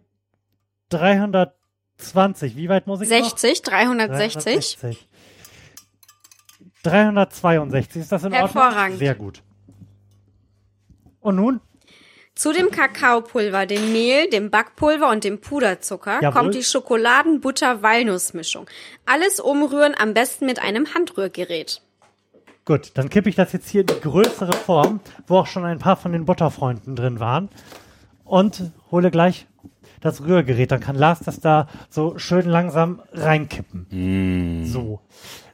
[0.91, 2.55] 320.
[2.57, 3.73] Wie weit muss ich 60, noch?
[3.73, 4.77] 360.
[4.79, 5.09] 360.
[6.85, 8.03] 362.
[8.03, 8.53] Ist das in Ordnung?
[8.53, 8.99] Hervorragend.
[8.99, 9.43] Sehr gut.
[11.19, 11.61] Und nun?
[12.37, 16.43] Zu dem Kakaopulver, dem Mehl, dem Backpulver und dem Puderzucker Jawohl.
[16.43, 18.67] kommt die Schokoladen-Butter-Walnussmischung.
[19.07, 21.81] Alles umrühren, am besten mit einem Handrührgerät.
[22.67, 25.79] Gut, dann kippe ich das jetzt hier in die größere Form, wo auch schon ein
[25.79, 27.49] paar von den Butterfreunden drin waren.
[28.23, 29.47] Und hole gleich
[30.03, 30.71] das Rührgerät.
[30.71, 34.67] Dann kann Lars das da so schön langsam reinkippen.
[34.67, 35.01] So.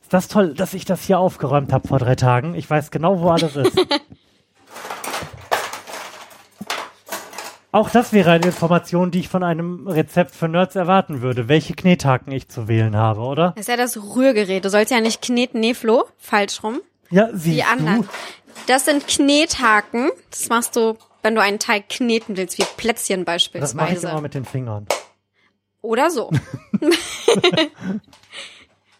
[0.03, 2.57] Ist das toll, dass ich das hier aufgeräumt habe vor drei Tagen?
[2.57, 3.79] Ich weiß genau, wo alles ist.
[7.73, 11.73] Auch das wäre eine Information, die ich von einem Rezept für Nerds erwarten würde, welche
[11.73, 13.53] Knethaken ich zu wählen habe, oder?
[13.57, 14.63] Das ist ja das Rührgerät.
[14.65, 16.05] Du sollst ja nicht kneten, nee, Flo.
[16.19, 16.81] Falsch rum.
[17.11, 18.03] Ja, siehst Die anderen.
[18.03, 18.09] du.
[18.67, 20.11] Das sind Knethaken.
[20.31, 24.09] Das machst du, wenn du einen Teig kneten willst, wie Plätzchen Das mache ich beispielsweise.
[24.09, 24.87] immer mit den Fingern.
[25.81, 26.31] Oder so.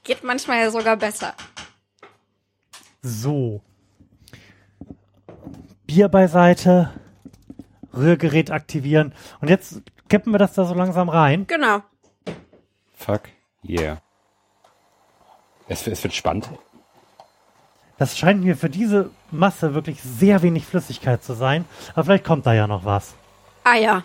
[0.05, 1.35] Geht manchmal ja sogar besser.
[3.03, 3.61] So.
[5.87, 6.91] Bier beiseite.
[7.97, 9.13] Rührgerät aktivieren.
[9.41, 11.47] Und jetzt kippen wir das da so langsam rein.
[11.47, 11.81] Genau.
[12.95, 13.23] Fuck.
[13.69, 13.99] Yeah.
[15.69, 16.49] Es, es wird spannend.
[17.99, 21.65] Das scheint mir für diese Masse wirklich sehr wenig Flüssigkeit zu sein.
[21.95, 23.15] Aber vielleicht kommt da ja noch was.
[23.65, 24.05] Eier.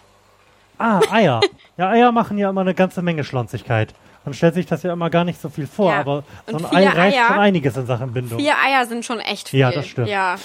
[0.78, 1.41] Ah, Eier.
[1.78, 3.95] ja, Eier machen ja immer eine ganze Menge Schlonzigkeit.
[4.23, 6.00] Man stellt sich das ja immer gar nicht so viel vor, Ja.
[6.02, 8.38] aber so ein Ei Eier- schon einiges in Sachen Bindung.
[8.39, 9.62] Vier Eier sind schon echt viel.
[9.62, 10.10] Ja, das stimmt.
[10.10, 10.36] Ja.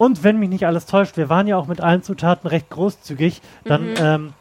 [0.00, 3.42] Und wenn mich nicht alles täuscht, wir waren ja auch mit allen Zutaten recht großzügig,
[3.66, 3.94] dann Mhm.
[3.98, 4.32] ähm,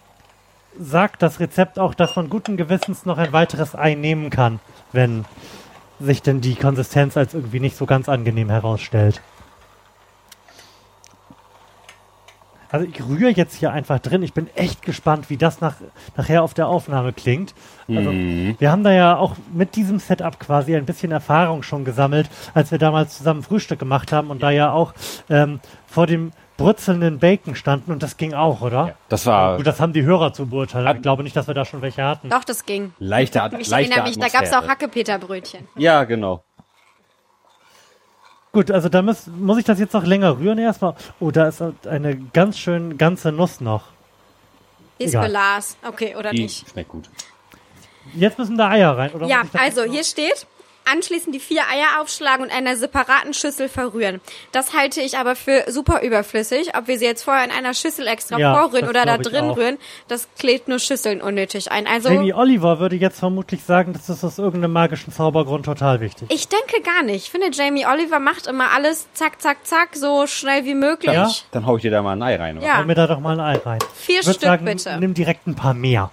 [0.79, 4.61] sagt das Rezept auch, dass man guten Gewissens noch ein weiteres Ei nehmen kann,
[4.93, 5.25] wenn
[5.99, 9.21] sich denn die Konsistenz als irgendwie nicht so ganz angenehm herausstellt.
[12.71, 14.21] Also ich rühre jetzt hier einfach drin.
[14.21, 15.75] Ich bin echt gespannt, wie das nach,
[16.15, 17.55] nachher auf der Aufnahme klingt.
[17.87, 22.29] Also wir haben da ja auch mit diesem Setup quasi ein bisschen Erfahrung schon gesammelt,
[22.53, 24.93] als wir damals zusammen Frühstück gemacht haben und da ja auch
[25.29, 28.95] ähm, vor dem brutzelnden Bacon standen und das ging auch, oder?
[29.07, 30.95] Das war Gut, das haben die Hörer zu beurteilen.
[30.97, 32.29] Ich glaube nicht, dass wir da schon welche hatten.
[32.29, 32.93] Doch, das ging.
[32.99, 34.63] leichte, At Ich leichte erinnere mich, da gab's Atmosphäre.
[34.65, 35.67] auch Hackepeterbrötchen.
[35.75, 36.43] Ja, genau.
[38.51, 40.95] Gut, also da muss, muss ich das jetzt noch länger rühren erstmal.
[41.19, 43.85] Oh, da ist eine ganz schön ganze Nuss noch.
[44.97, 45.25] Ist Egal.
[45.27, 45.77] für Lars.
[45.87, 46.67] Okay, oder Die nicht?
[46.69, 47.09] schmeckt gut.
[48.15, 49.27] Jetzt müssen da Eier rein, oder?
[49.27, 50.47] Ja, also hier steht,
[50.91, 54.21] anschließend die vier Eier aufschlagen und in einer separaten Schüssel verrühren.
[54.51, 56.75] Das halte ich aber für super überflüssig.
[56.77, 59.57] Ob wir sie jetzt vorher in einer Schüssel extra Ja, vorrühren oder da drin auch.
[59.57, 61.87] rühren, das klebt nur Schüsseln unnötig ein.
[61.87, 66.29] Also Jamie Oliver würde jetzt vermutlich sagen, das ist aus irgendeinem magischen Zaubergrund total wichtig.
[66.31, 67.25] ich denke gar nicht.
[67.25, 71.13] Ich finde, Jamie Oliver macht immer alles zack, zack, zack, so schnell wie möglich.
[71.13, 71.29] Ja?
[71.51, 72.57] Dann hau ich dir da mal ein Ei rein.
[72.57, 72.65] oder?
[72.67, 72.77] Ja.
[72.77, 73.79] Hau mir da doch mal ein Ei rein.
[73.95, 74.97] Vier Stück sagen, bitte.
[74.99, 76.11] nimm direkt ein paar mehr.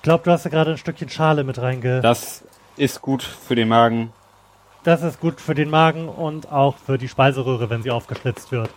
[0.00, 2.00] Ich glaube, du hast ja gerade ein Stückchen Schale mit reinge...
[2.00, 2.42] Das
[2.78, 4.14] ist gut für den Magen.
[4.82, 8.70] Das ist gut für den Magen und auch für die Speiseröhre, wenn sie aufgeschlitzt wird.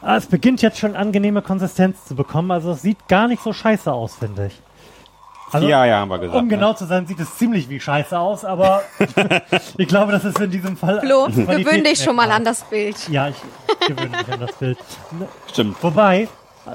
[0.00, 3.52] Ah, Es beginnt jetzt schon angenehme Konsistenz zu bekommen, also es sieht gar nicht so
[3.52, 4.58] scheiße aus, finde ich.
[5.52, 6.38] Also, ja, ja, haben wir gesagt.
[6.38, 6.54] Um ne?
[6.54, 8.82] genau zu sein, sieht es ziemlich wie scheiße aus, aber
[9.76, 11.00] ich glaube, das ist in diesem Fall.
[11.00, 12.96] Flo, gewöhn dich schon mal an das Bild.
[13.10, 13.36] Ja, ich
[13.86, 14.78] gewöhne mich an das Bild.
[15.52, 15.76] Stimmt.
[15.82, 16.26] Wobei,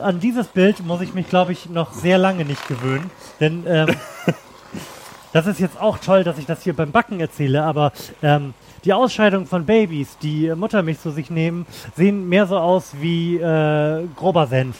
[0.01, 3.09] an dieses Bild muss ich mich, glaube ich, noch sehr lange nicht gewöhnen.
[3.39, 3.87] Denn ähm,
[5.33, 8.53] das ist jetzt auch toll, dass ich das hier beim Backen erzähle, aber ähm,
[8.85, 14.05] die Ausscheidung von Babys, die Muttermilch zu sich nehmen, sehen mehr so aus wie äh,
[14.15, 14.77] grober Senf.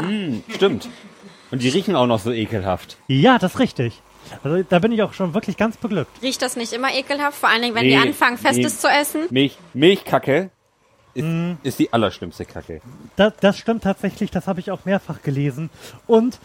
[0.00, 0.88] Hm, stimmt.
[1.50, 2.96] Und die riechen auch noch so ekelhaft.
[3.06, 4.02] Ja, das ist richtig.
[4.42, 6.10] Also da bin ich auch schon wirklich ganz beglückt.
[6.22, 7.38] Riecht das nicht immer ekelhaft?
[7.38, 8.78] Vor allen Dingen, wenn Nee, die anfangen, Festes nee.
[8.80, 9.20] zu essen?
[9.30, 10.50] Milch, Milchkacke
[11.14, 11.58] ist, Mhm.
[11.62, 12.80] ist die allerschlimmste Kacke.
[13.16, 15.70] Das, das stimmt tatsächlich, das habe ich auch mehrfach gelesen.
[16.06, 16.38] Und,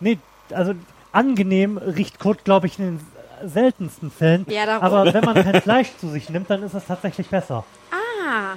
[0.00, 0.18] nee,
[0.50, 0.74] also
[1.12, 3.06] angenehm riecht Kot, glaube ich, in den
[3.48, 4.46] seltensten Fällen.
[4.48, 4.82] Ja, darum.
[4.82, 7.64] Aber wenn man kein Fleisch zu sich nimmt, dann ist es tatsächlich besser.
[7.90, 8.56] Ah.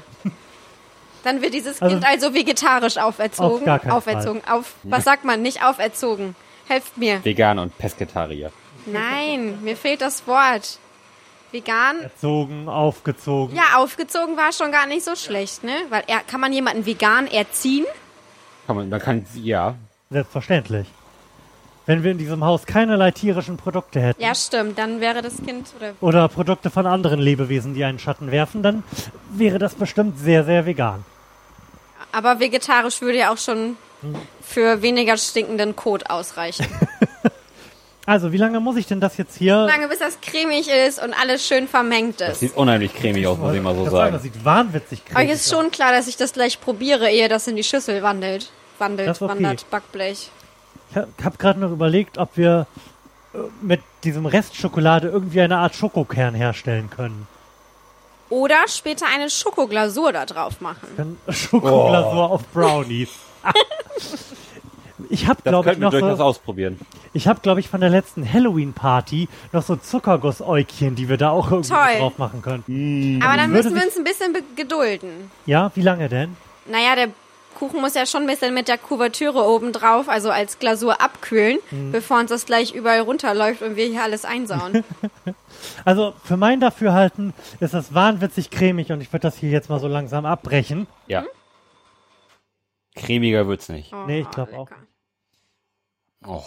[1.24, 3.58] Dann wird dieses Also- Kind also vegetarisch auferzogen.
[3.60, 4.42] Auf gar keinen auferzogen.
[4.50, 5.42] Auf, was sagt man?
[5.42, 6.36] Nicht auferzogen.
[6.68, 7.24] Helft mir.
[7.24, 8.52] Veganer und Pesketarier.
[8.86, 10.80] Nein, mir fehlt das Wort.
[11.52, 12.02] Vegan.
[12.02, 13.56] Erzogen, aufgezogen.
[13.56, 15.74] Ja, aufgezogen war schon gar nicht so schlecht, ne?
[15.90, 17.86] Weil er, kann man jemanden vegan erziehen?
[18.66, 19.76] Kann man, man kann, ja.
[20.10, 20.88] Selbstverständlich.
[21.86, 24.78] Wenn wir in diesem Haus keinerlei tierischen Produkte hätten Ja, stimmt.
[24.78, 28.84] Dann wäre das Kind oder oder Produkte von anderen Lebewesen, die einen Schatten werfen, dann
[29.32, 31.06] wäre das bestimmt sehr, sehr vegan.
[32.12, 33.78] Aber vegetarisch würde ja auch schon
[34.42, 36.68] für weniger stinkenden Kot ausreichen.
[38.08, 39.58] Also, wie lange muss ich denn das jetzt hier?
[39.66, 42.40] Lange bis das cremig ist und alles schön vermengt Das ist.
[42.40, 44.20] sieht unheimlich cremig aus, muss ich mal so Das sagen.
[44.20, 47.58] sieht wahnwitzig Euch cremig ist schon klar, dass ich das gleich probiere, ehe das in
[47.58, 48.50] die Schüssel wandelt.
[48.80, 49.32] Wandelt, Das okay.
[49.34, 50.32] wandert, Backblech.
[50.92, 52.66] Ich habe gerade noch überlegt, ob wir
[53.34, 57.28] äh, mit diesem Rest Schokolade irgendwie eine Art Schokokern herstellen können.
[58.30, 60.88] Oder später eine Schokoglasur da drauf machen.
[60.96, 63.10] Dann Schokoglasur auf Brownies.
[65.10, 66.80] ich habe, glaube ich, noch durchaus so, ausprobieren.
[67.14, 71.52] ich habe, glaube ich, von der letzten Halloween-Party noch so Zuckergussäugchen, die wir da auch
[71.52, 72.00] irgendwie Toll.
[72.00, 73.22] drauf machen könnten.
[73.24, 75.32] Aber dann müssen wir uns ein bisschen be- gedulden.
[75.46, 76.36] Ja, wie lange denn?
[76.70, 77.10] Naja, der
[77.58, 81.58] Kuchen muss ja schon ein bisschen mit der Kuvertüre oben drauf, also als Glasur abkühlen,
[81.72, 81.92] Mhm.
[81.92, 84.84] bevor uns das gleich überall runterläuft und wir hier alles einsauen.
[85.86, 89.80] Also für mein Dafürhalten ist das wahnwitzig cremig und ich würde das hier jetzt mal
[89.80, 90.86] so langsam abbrechen.
[91.08, 91.24] Ja.
[92.98, 93.94] Cremiger wird's nicht.
[93.94, 94.70] Oh, Nee, ich glaub auch.
[96.26, 96.44] Oh.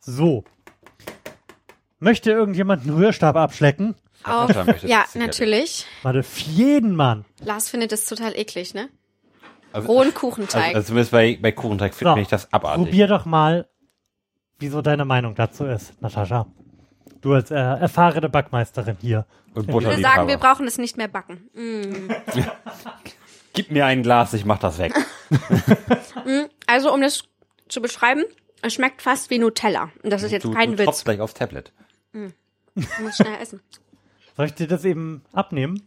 [0.00, 0.44] So.
[1.98, 3.94] Möchte irgendjemand einen Rührstab abschlecken?
[4.24, 5.14] Auf, ja, sicherlich.
[5.14, 5.86] natürlich.
[6.02, 7.24] Warte, für jeden Mann.
[7.40, 8.88] Lars findet das total eklig, ne?
[9.72, 10.74] Also, Rohen also, Kuchenteig.
[10.74, 12.84] also zumindest bei, bei Kuchenteig finde So, ich das abartig.
[12.84, 13.68] Probier doch mal,
[14.58, 16.46] wieso deine Meinung dazu ist, Natascha.
[17.20, 19.26] Du als äh, erfahrene Backmeisterin hier.
[19.54, 21.48] Und ich würde sagen, wir brauchen es nicht mehr backen.
[21.54, 22.10] Mm.
[23.54, 24.92] Gib mir ein Glas, ich mach das weg.
[26.66, 27.24] Also, um das
[27.68, 28.24] zu beschreiben,
[28.62, 29.90] es schmeckt fast wie Nutella.
[30.02, 31.04] Und das ist jetzt du, kein du Witz.
[31.04, 31.72] gleich aufs Tablet.
[32.74, 33.60] Ich muss schnell essen.
[34.36, 35.82] Soll ich dir das eben abnehmen?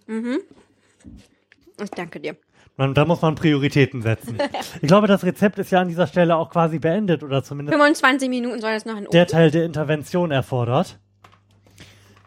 [1.81, 2.35] Ich danke dir.
[2.75, 4.37] Man, da muss man Prioritäten setzen.
[4.81, 8.29] Ich glaube, das Rezept ist ja an dieser Stelle auch quasi beendet oder zumindest 25
[8.29, 9.31] Minuten soll das noch in der Ofen.
[9.31, 10.99] Teil der Intervention erfordert.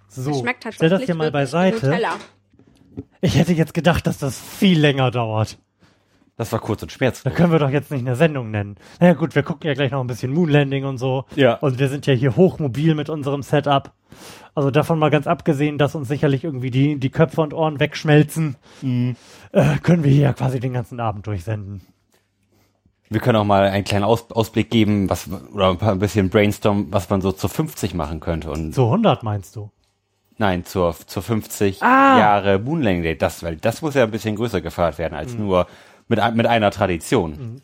[0.08, 1.86] So, Es schmeckt stell das hier mal beiseite.
[1.86, 2.16] Nutella.
[3.20, 5.58] Ich hätte jetzt gedacht, dass das viel länger dauert.
[6.36, 7.34] Das war kurz und Da schmerzlos.
[7.34, 8.76] können wir doch jetzt nicht eine Sendung nennen.
[8.98, 11.26] Naja gut, wir gucken ja gleich noch ein bisschen Moonlanding und so.
[11.36, 11.54] Ja.
[11.56, 13.92] Und wir sind ja hier hochmobil mit unserem Setup.
[14.54, 18.56] Also davon mal ganz abgesehen, dass uns sicherlich irgendwie die, die Köpfe und Ohren wegschmelzen,
[18.80, 19.16] Mhm.
[19.52, 21.82] äh, können wir hier ja quasi den ganzen Abend durchsenden.
[23.10, 26.30] Wir können auch mal einen kleinen Aus Ausblick geben, was oder ein, paar, ein bisschen
[26.30, 28.50] brainstorm, was man so zur 50 machen könnte.
[28.50, 29.70] Und So 100 meinst du?
[30.40, 32.18] Nein, zur, zur 50 Ah.
[32.18, 33.16] Jahre Moonlanding Day.
[33.16, 35.40] Das, weil das muss ja ein bisschen größer gefeiert werden als Mhm.
[35.46, 35.66] nur
[36.08, 37.60] mit, mit einer Tradition.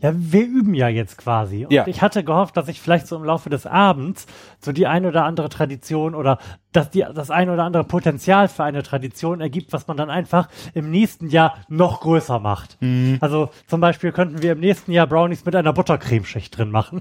[0.00, 1.64] Ja, wir üben ja jetzt quasi.
[1.64, 1.86] Und Ja.
[1.86, 4.26] ich hatte gehofft, dass ich vielleicht so im Laufe des Abends
[4.60, 6.38] so die ein oder andere Tradition oder
[6.72, 10.48] dass die, das ein oder andere Potenzial für eine Tradition ergibt, was man dann einfach
[10.74, 12.76] im nächsten Jahr noch größer macht.
[13.20, 17.00] Also zum Beispiel könnten wir im nächsten Jahr Brownies mit einer Buttercremeschicht drin machen.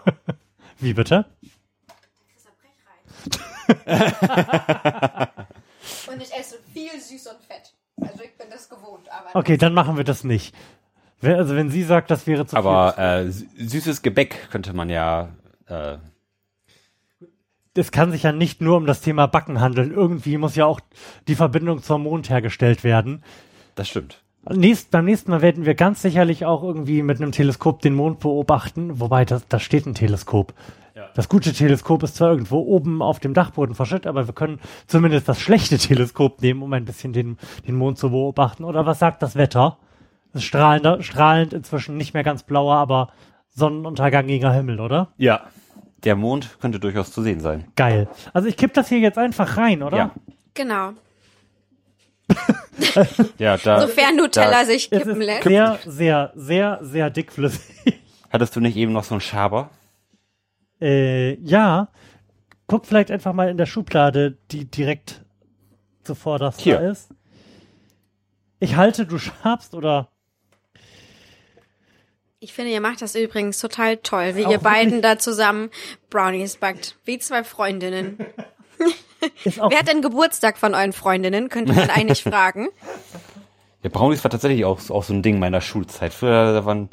[0.80, 1.26] Wie bitte?
[6.12, 7.72] Und ich esse viel süß und fett.
[8.00, 10.54] Also ich bin das gewohnt, aber Okay, dann machen wir das nicht.
[11.22, 13.04] Also wenn sie sagt, das wäre zu Aber viel.
[13.04, 15.30] äh, sü- süßes Gebäck könnte man ja.
[15.66, 15.98] Äh,
[17.74, 19.92] Es kann sich ja nicht nur um das Thema Backen handeln.
[19.92, 20.80] Irgendwie muss ja auch
[21.26, 23.22] die Verbindung zum Mond hergestellt werden.
[23.74, 24.22] das stimmt.
[24.50, 28.20] Nächst, beim nächsten Mal werden wir ganz sicherlich auch irgendwie mit einem Teleskop den Mond
[28.20, 30.54] beobachten, wobei das, da steht ein Teleskop.
[31.14, 35.28] Das gute Teleskop ist zwar irgendwo oben auf dem Dachboden verschüttet, aber wir können zumindest
[35.28, 38.64] das schlechte Teleskop nehmen, um ein bisschen den, den Mond zu beobachten.
[38.64, 39.78] Oder was sagt das Wetter?
[40.32, 43.08] Es ist strahlender, strahlend, inzwischen nicht mehr ganz blauer, aber
[43.50, 45.08] sonnenuntergangiger Himmel, oder?
[45.16, 45.42] Ja.
[46.04, 47.64] Der Mond könnte durchaus zu sehen sein.
[47.74, 48.08] Geil.
[48.32, 49.96] Also ich kipp das hier jetzt einfach rein, oder?
[49.96, 50.10] Ja.
[50.54, 50.90] genau.
[53.38, 55.42] Ja, da Sofern Nutella da- sich Es kippen ist lässt.
[55.44, 57.98] sehr, sehr, sehr, sehr dickflüssig.
[58.30, 59.70] hattest du nicht eben noch so einen Schaber?
[60.80, 61.88] Äh, ja.
[62.66, 65.24] Guck vielleicht einfach mal in der Schublade, die direkt
[66.02, 66.78] zuvor das Hier.
[66.78, 67.14] da ist.
[68.60, 70.08] Ich halte, du schabst oder
[72.40, 75.70] Ich finde, ihr macht das übrigens total toll, wie Auch ihr beiden da zusammen
[76.10, 76.96] Brownies backt.
[77.04, 78.18] Wie zwei Freundinnen.
[79.44, 81.48] Wer hat denn Geburtstag von euren Freundinnen?
[81.48, 82.68] Könnte man eigentlich fragen.
[83.82, 86.12] Ja, Brownies war tatsächlich auch, auch so ein Ding meiner Schulzeit.
[86.12, 86.90] Früher, da waren,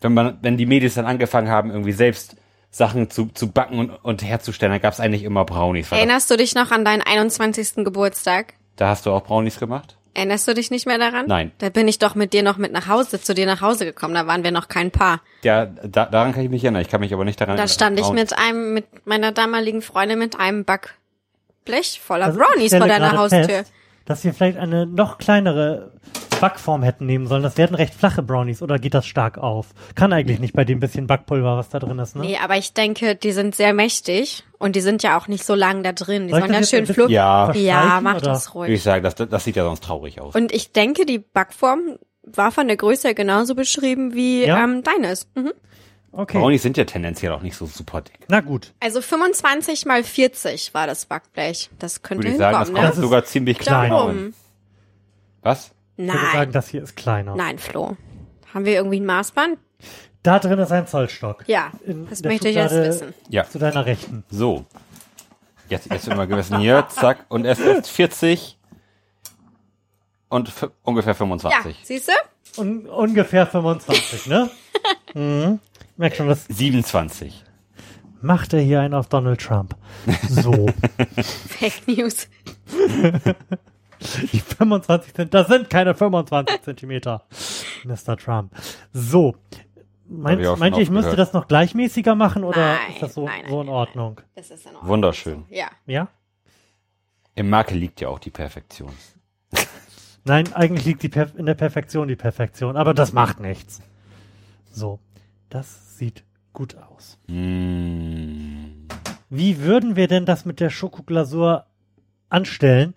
[0.00, 2.36] wenn man, wenn die Mädels dann angefangen haben, irgendwie selbst
[2.76, 5.90] Sachen zu, zu backen und, und herzustellen, dann gab es eigentlich immer Brownies.
[5.92, 7.76] Erinnerst du dich noch an deinen 21.
[7.84, 8.54] Geburtstag?
[8.76, 9.96] da hast du auch Brownies gemacht?
[10.12, 11.26] Erinnerst du dich nicht mehr daran?
[11.26, 11.52] Nein.
[11.58, 14.14] Da bin ich doch mit dir noch mit nach Hause, zu dir nach Hause gekommen.
[14.14, 15.20] Da waren wir noch kein Paar.
[15.42, 16.80] Ja, da, daran kann ich mich erinnern.
[16.82, 17.74] Ich kann mich aber nicht daran Da erinnern.
[17.74, 22.86] stand ich mit einem, mit meiner damaligen Freundin mit einem Backblech voller Also Brownies vor
[22.88, 23.44] deiner Haustür.
[23.44, 23.72] Fest,
[24.06, 25.92] dass wir vielleicht eine noch kleinere
[26.40, 27.42] Backform hätten nehmen sollen.
[27.42, 29.68] Das werden recht flache Brownies oder geht das stark auf?
[29.94, 32.22] Kann eigentlich nicht bei dem bisschen Backpulver, was da drin ist, ne?
[32.22, 35.54] Nee, aber ich denke, die sind sehr mächtig und die sind ja auch nicht so
[35.54, 36.28] lang da drin.
[36.28, 37.08] Die sollen jetzt schön flug.
[37.10, 38.30] Ja, Ja, mach oder?
[38.32, 38.82] das würde ich ruhig.
[38.82, 40.34] sagen, das, das sieht ja sonst traurig aus.
[40.34, 44.62] Und ich denke, die Backform war von der Größe her genauso beschrieben wie Ja?
[44.62, 45.28] ähm, deines.
[45.36, 45.52] Mhm.
[46.12, 46.38] Okay.
[46.38, 48.20] Brownies sind ja tendenziell auch nicht so super dick.
[48.28, 48.72] Na gut.
[48.80, 51.68] Also 25 mal 40 war das Backblech.
[51.78, 53.00] Das könnte Würde ich sagen, das hinkommen, kommt ne?
[53.00, 53.90] ist sogar ziemlich klein.
[53.90, 54.34] Darum.
[55.42, 55.72] Was?
[55.96, 56.52] Ich würde sagen, Nein.
[56.52, 57.36] das hier ist kleiner.
[57.36, 57.96] Nein, Flo.
[58.54, 59.58] Haben wir irgendwie ein Maßband?
[60.22, 61.44] Da drin ist ein Zollstock.
[61.46, 63.14] Ja, In das möchte ich jetzt wissen.
[63.28, 63.48] Ja.
[63.48, 64.24] Zu deiner Rechten.
[64.30, 64.64] So.
[65.68, 68.56] Jetzt, jetzt wird mal gemessen hier, zack, und es ist 40
[70.28, 70.52] und
[70.82, 71.80] ungefähr Ja, 25.
[71.84, 72.60] siehst du?
[72.60, 74.50] Un ungefähr 25, ne?
[75.14, 75.60] mhm.
[75.96, 77.44] Merk schon, das 27.
[78.20, 79.76] macht er hier einen auf Donald Trump.
[80.28, 80.52] So.
[81.48, 82.28] Fake News.
[84.32, 87.24] Die 25 sind, das sind keine 25 Zentimeter,
[87.84, 88.16] Mr.
[88.16, 88.52] Trump.
[88.92, 89.36] So.
[90.22, 93.24] Hab ich Meint, ihr, ich müsste das noch gleichmäßiger machen oder Nein, ist das so,
[93.24, 94.20] nein, nein, so in nein, Ordnung?
[94.34, 94.88] Das ist in Ordnung.
[94.88, 95.44] Wunderschön.
[95.48, 95.68] Ja.
[95.86, 96.08] Ja?
[97.34, 98.92] Im Makel liegt ja auch die Perfektion.
[100.24, 103.80] Nein, eigentlich liegt die Perf in der Perfektion die Perfektion, aber das macht nichts.
[104.72, 105.00] So.
[105.48, 107.18] Das sieht gut aus.
[107.28, 108.86] Mm.
[109.30, 111.66] Wie würden wir denn das mit der Schokoglasur
[112.28, 112.94] anstellen?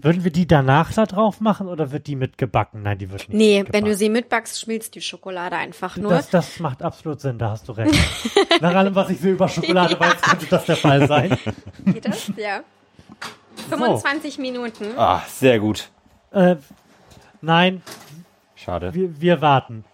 [0.00, 2.82] Würden wir die danach da drauf machen oder wird die mitgebacken?
[2.82, 3.72] Nein, die wird nicht Nee, mitgebacken.
[3.86, 6.10] wenn du sie mitbackst, schmilzt die Schokolade einfach nur.
[6.12, 7.92] Das, das macht absolut Sinn, da hast du recht.
[8.60, 11.36] Nach allem, was ich so über Schokolade weiß, könnte das der Fall sein.
[11.84, 12.30] Geht das?
[12.36, 12.60] Ja.
[13.70, 14.96] 25 Minuten.
[14.96, 15.90] Ah, sehr gut.
[16.30, 16.56] Äh,
[17.40, 17.82] nein,
[18.54, 18.94] Schade.
[18.94, 19.84] wir, wir warten.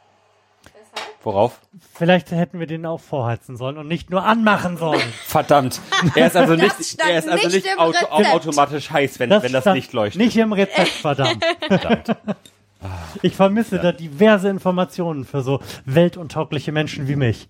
[1.25, 1.59] Worauf?
[1.95, 5.01] Vielleicht hätten wir den auch vorheizen sollen und nicht nur anmachen sollen.
[5.27, 5.81] Verdammt.
[6.15, 9.43] Er ist also nicht, er ist also nicht nicht im auto, automatisch heiß, wenn das,
[9.43, 10.21] wenn das Licht leuchtet.
[10.21, 11.43] Nicht im Rezept, verdammt.
[11.67, 12.17] Verdammt.
[13.23, 17.49] Ich vermisse da diverse Informationen für so weltuntaugliche Menschen wie mich.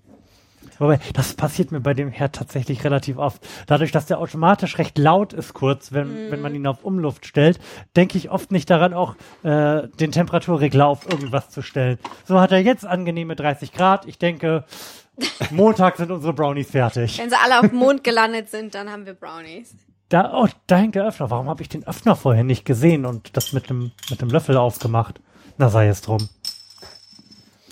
[0.79, 3.47] Wobei, das passiert mir bei dem Herd tatsächlich relativ oft.
[3.67, 7.59] Dadurch, dass der automatisch recht laut ist kurz, wenn, wenn man ihn auf Umluft stellt,
[7.97, 11.99] denke ich oft nicht daran, auch äh, den Temperaturregler auf irgendwas zu stellen.
[12.27, 14.07] So hat er jetzt angenehme 30 Grad.
[14.07, 14.65] Ich denke,
[15.51, 17.19] Montag sind unsere Brownies fertig.
[17.19, 19.75] Wenn sie alle auf dem Mond gelandet sind, dann haben wir Brownies.
[20.09, 21.31] Da, oh, da hängt der Öffner.
[21.31, 24.57] Warum habe ich den Öffner vorher nicht gesehen und das mit dem, mit dem Löffel
[24.57, 25.21] aufgemacht?
[25.57, 26.29] Na, sei es drum.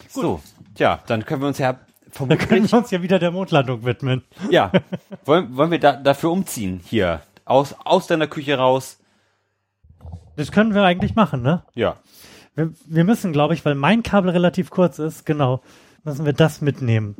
[0.09, 0.40] So,
[0.74, 1.78] tja, dann können wir uns ja
[2.13, 4.23] Da können vermutlich, wir uns ja wieder der Mondlandung widmen.
[4.51, 4.71] ja,
[5.25, 8.99] wollen, wollen wir da, dafür umziehen hier aus aus deiner Küche raus.
[10.37, 11.63] Das können wir eigentlich machen, ne?
[11.75, 11.97] Ja,
[12.55, 15.63] Wir, wir müssen, glaube ich, weil mein Kabel relativ kurz ist, genau,
[16.05, 17.17] müssen wir das mitnehmen.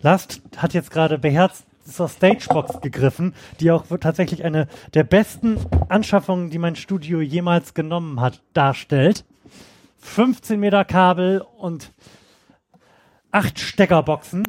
[0.00, 6.50] Last hat jetzt gerade beherzt zur Stagebox gegriffen, die auch tatsächlich eine der besten Anschaffungen,
[6.50, 9.24] die mein Studio jemals genommen hat, darstellt.
[9.98, 11.92] 15 Meter Kabel und
[13.36, 14.48] acht Steckerboxen.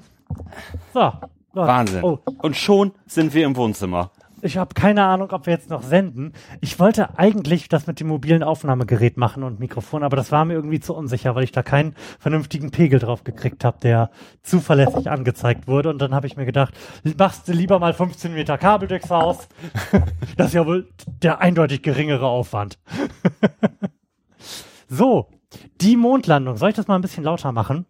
[0.94, 1.12] So.
[1.54, 2.04] Wahnsinn.
[2.04, 4.12] Oh, Und schon sind wir im Wohnzimmer.
[4.42, 6.32] ich habe keine Ahnung, ob wir jetzt noch senden.
[6.62, 10.54] Ich wollte eigentlich das mit dem mobilen Aufnahmegerät machen und Mikrofon, aber das war mir
[10.54, 14.10] irgendwie zu unsicher, weil ich da keinen vernünftigen Pegel drauf gekriegt habe, der
[14.42, 15.90] zuverlässig angezeigt wurde.
[15.90, 16.74] Und dann habe ich mir gedacht,
[17.18, 19.50] machst du lieber mal 15 Meter Kabel durchs Haus.
[20.38, 20.88] das ist ja wohl
[21.24, 22.78] der eindeutig geringere Aufwand.
[24.88, 25.28] so,
[25.82, 26.56] die Mondlandung.
[26.56, 27.86] Soll ich das mal ein bisschen lauter machen?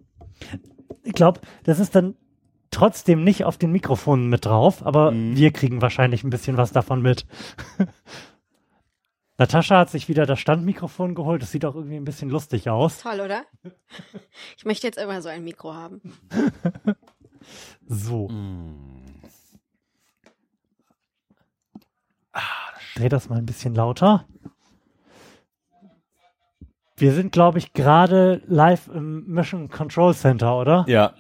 [1.08, 2.16] Ich glaube, das ist dann
[2.70, 7.02] trotzdem nicht auf den Mikrofonen mit drauf, aber wir kriegen wahrscheinlich ein bisschen was davon
[7.02, 7.26] mit.
[9.38, 11.42] Natascha hat sich wieder das Standmikrofon geholt.
[11.42, 13.00] Das sieht auch irgendwie ein bisschen lustig aus.
[13.00, 13.44] Toll, oder?
[14.58, 16.02] Ich möchte jetzt immer so ein Mikro haben.
[17.88, 18.28] So.
[22.96, 24.26] Dreh das mal ein bisschen lauter.
[26.98, 30.84] Wir sind, glaube ich, gerade live im Mission Control Center, oder?
[30.88, 31.14] Ja,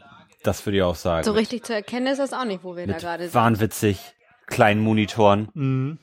[0.43, 1.23] das würde ich auch sagen.
[1.23, 3.35] So richtig zu erkennen ist das auch nicht, wo wir da Mit gerade sind.
[3.35, 3.99] wahnwitzig
[4.47, 5.49] kleinen Monitoren.
[5.53, 5.99] Mhm.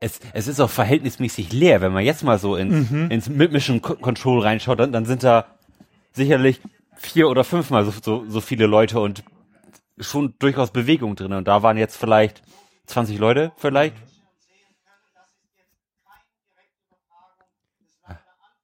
[0.00, 3.96] Es, es ist auch verhältnismäßig leer, wenn man jetzt mal so ins, ins Mission Co-
[3.96, 5.46] Control reinschaut, dann, dann sind da
[6.12, 6.60] sicherlich
[6.94, 9.24] vier oder fünfmal so, so, so viele Leute und
[9.98, 11.32] schon durchaus Bewegung drin.
[11.32, 12.42] Und da waren jetzt vielleicht
[12.86, 13.96] 20 Leute, vielleicht.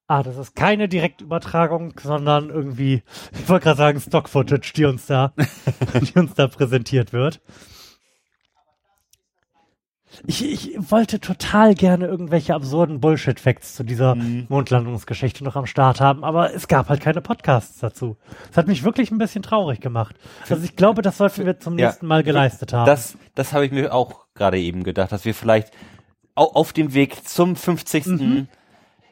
[0.06, 3.02] Ah, das ist keine Direktübertragung, sondern irgendwie,
[3.32, 5.32] ich wollte gerade sagen, Stock-Footage, die uns da,
[6.02, 7.40] die uns da präsentiert wird.
[10.26, 16.22] Ich, ich wollte total gerne irgendwelche absurden Bullshit-Facts zu dieser Mondlandungsgeschichte noch am Start haben,
[16.22, 18.16] aber es gab halt keine Podcasts dazu.
[18.48, 20.14] Das hat mich wirklich ein bisschen traurig gemacht.
[20.48, 21.86] Also ich glaube, das sollten wir zum Ja.
[21.88, 22.86] nächsten Mal geleistet haben.
[22.86, 25.72] Das, das habe ich mir auch gerade eben gedacht, dass wir vielleicht
[26.36, 28.46] au- auf dem Weg zum 50.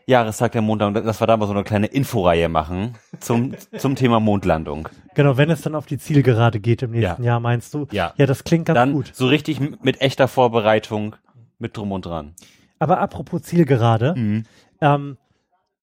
[0.07, 4.20] Jahrestag der Mondlandung, dass wir da mal so eine kleine Inforeihe machen zum, zum Thema
[4.20, 4.88] Mondlandung.
[5.14, 7.32] genau, wenn es dann auf die Zielgerade geht im nächsten Ja.
[7.32, 7.86] Jahr, meinst du?
[7.92, 8.12] Ja.
[8.16, 9.11] Ja, das klingt ganz Dann gut.
[9.14, 11.16] so richtig mit echter Vorbereitung
[11.59, 12.34] mit drum und dran.
[12.78, 14.42] Aber apropos Zielgerade, Mhm.
[14.80, 15.16] ähm,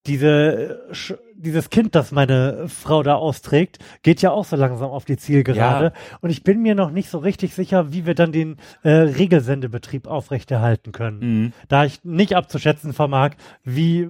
[0.06, 0.88] diese,
[1.36, 5.94] dieses Kind, das meine Frau da austrägt, geht ja auch so langsam auf die Zielgerade.
[6.22, 10.08] Und ich bin mir noch nicht so richtig sicher, wie wir dann den äh, Regelsendebetrieb
[10.08, 11.20] aufrechterhalten können.
[11.20, 11.54] Mhm.
[11.68, 13.32] Da ich nicht abzuschätzen vermag,
[13.64, 14.10] wie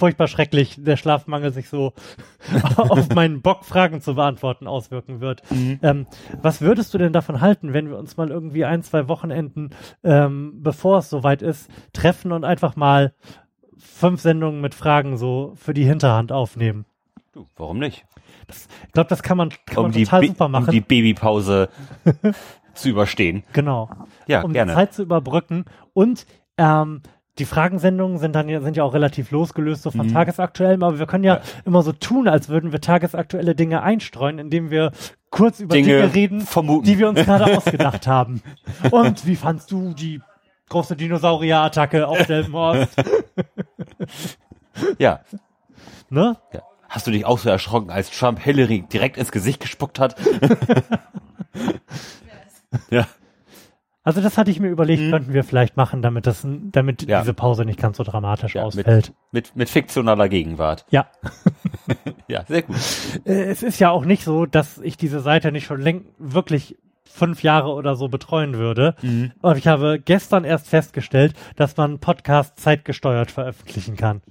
[0.00, 1.92] furchtbar schrecklich der Schlafmangel sich so
[2.76, 5.42] auf meinen Bock, Fragen zu beantworten, auswirken wird.
[5.82, 6.06] Ähm,
[6.40, 9.70] was würdest du denn davon halten, wenn wir uns mal irgendwie ein, zwei Wochenenden,
[10.02, 13.12] ähm, bevor es soweit ist, treffen und einfach mal
[13.80, 16.84] fünf Sendungen mit Fragen so für die Hinterhand aufnehmen?
[17.32, 18.04] Du, warum nicht?
[18.86, 20.64] Ich glaube, das kann man, kann Um man total super machen.
[20.66, 21.68] um die Babypause
[22.74, 23.44] zu überstehen.
[23.52, 23.88] Genau.
[24.26, 24.72] Ja, um gerne.
[24.72, 25.64] die Zeit zu überbrücken.
[25.92, 26.26] Und
[26.58, 27.02] ähm,
[27.38, 30.12] die Fragensendungen sind dann ja, sind ja auch relativ losgelöst so von Mhm.
[30.12, 31.40] tagesaktuellem, aber wir können ja, Ja.
[31.64, 34.90] immer so tun, als würden wir tagesaktuelle Dinge einstreuen, indem wir
[35.30, 36.84] kurz über Dinge Dinge, reden, vermuten.
[36.86, 38.42] die wir uns gerade ausgedacht haben.
[38.90, 40.20] Und wie fandst du die
[40.68, 42.96] große Dinosaurier-Attacke auf Delmenhorst?
[44.98, 45.20] Ja.
[46.08, 46.36] ne?
[46.52, 46.62] ja.
[46.88, 50.16] Hast du dich auch so erschrocken, als Trump Hillary direkt ins Gesicht gespuckt hat?
[52.90, 53.06] ja.
[54.02, 57.02] Also das hatte ich mir überlegt, könnten wir vielleicht machen, damit das, damit.
[57.02, 57.20] Ja.
[57.20, 59.12] diese Pause nicht ganz so dramatisch ja mit, ausfällt.
[59.30, 60.86] mit, mit fiktionaler Gegenwart.
[60.90, 61.06] Ja.
[62.28, 62.76] Ja, sehr gut.
[63.24, 66.78] Äh, es ist ja auch nicht so, dass ich diese Seite nicht schon wirklich
[67.10, 68.94] fünf Jahre oder so betreuen würde.
[69.02, 69.32] Mhm.
[69.42, 74.22] Und ich habe gestern erst festgestellt, dass man Podcasts zeitgesteuert veröffentlichen kann.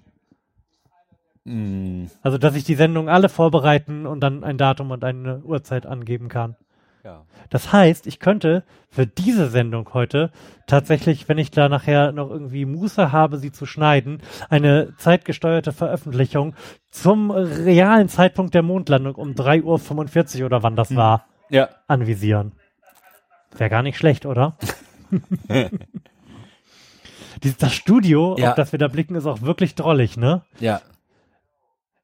[1.46, 5.86] Mm, Also, dass ich die Sendungen alle vorbereiten und dann ein Datum und eine Uhrzeit
[5.86, 6.56] angeben kann.
[7.04, 7.24] ja.
[7.50, 10.32] Das heißt, ich könnte für diese Sendung heute
[10.68, 16.54] tatsächlich, wenn ich da nachher noch irgendwie Muße habe, sie zu schneiden, eine zeitgesteuerte Veröffentlichung
[16.92, 21.70] zum realen Zeitpunkt der Mondlandung um 3.45 Uhr oder wann das war, Ja.
[21.88, 22.52] anvisieren.
[23.58, 24.58] Wäre gar nicht schlecht, oder?
[27.60, 28.50] Das Studio, Ja.
[28.50, 30.42] auf das wir da blicken, ist auch wirklich drollig, ne?
[30.60, 30.82] Ja.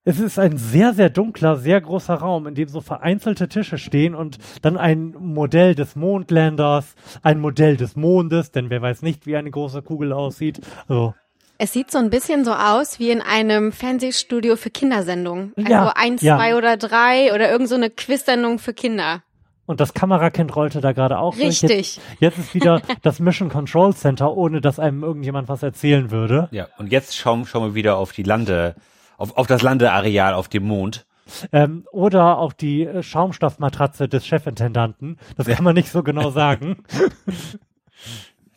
[0.05, 4.13] Es ist ein sehr, sehr dunkler, sehr großer Raum, in dem so vereinzelte Tische stehen
[4.15, 9.35] und dann ein Modell des Mondlanders, ein Modell des Mondes, denn wer weiß nicht, wie
[9.35, 10.61] eine große Kugel aussieht.
[10.87, 11.15] Also,
[11.57, 15.53] Es sieht so ein bisschen so aus wie in einem Fernsehstudio für Kindersendungen.
[15.57, 16.37] Also Ja, eins, ja.
[16.37, 19.23] zwei oder drei oder irgend so eine Quiz-Sendung für Kinder.
[19.65, 21.63] Und das Kamerakind rollte da gerade auch durch.
[21.63, 21.97] Richtig.
[21.97, 26.47] Jetzt, jetzt ist wieder das Mission Control Center, ohne dass einem irgendjemand was erzählen würde.
[26.51, 26.67] Ja.
[26.77, 28.75] Und jetzt schauen, schauen wir wieder auf die Lande,
[29.17, 31.05] auf, auf das Landeareal auf dem Mond.
[31.51, 35.17] Ähm, oder auch die äh, Schaumstoffmatratze des Chefintendanten.
[35.37, 36.83] Das kann man nicht so genau sagen.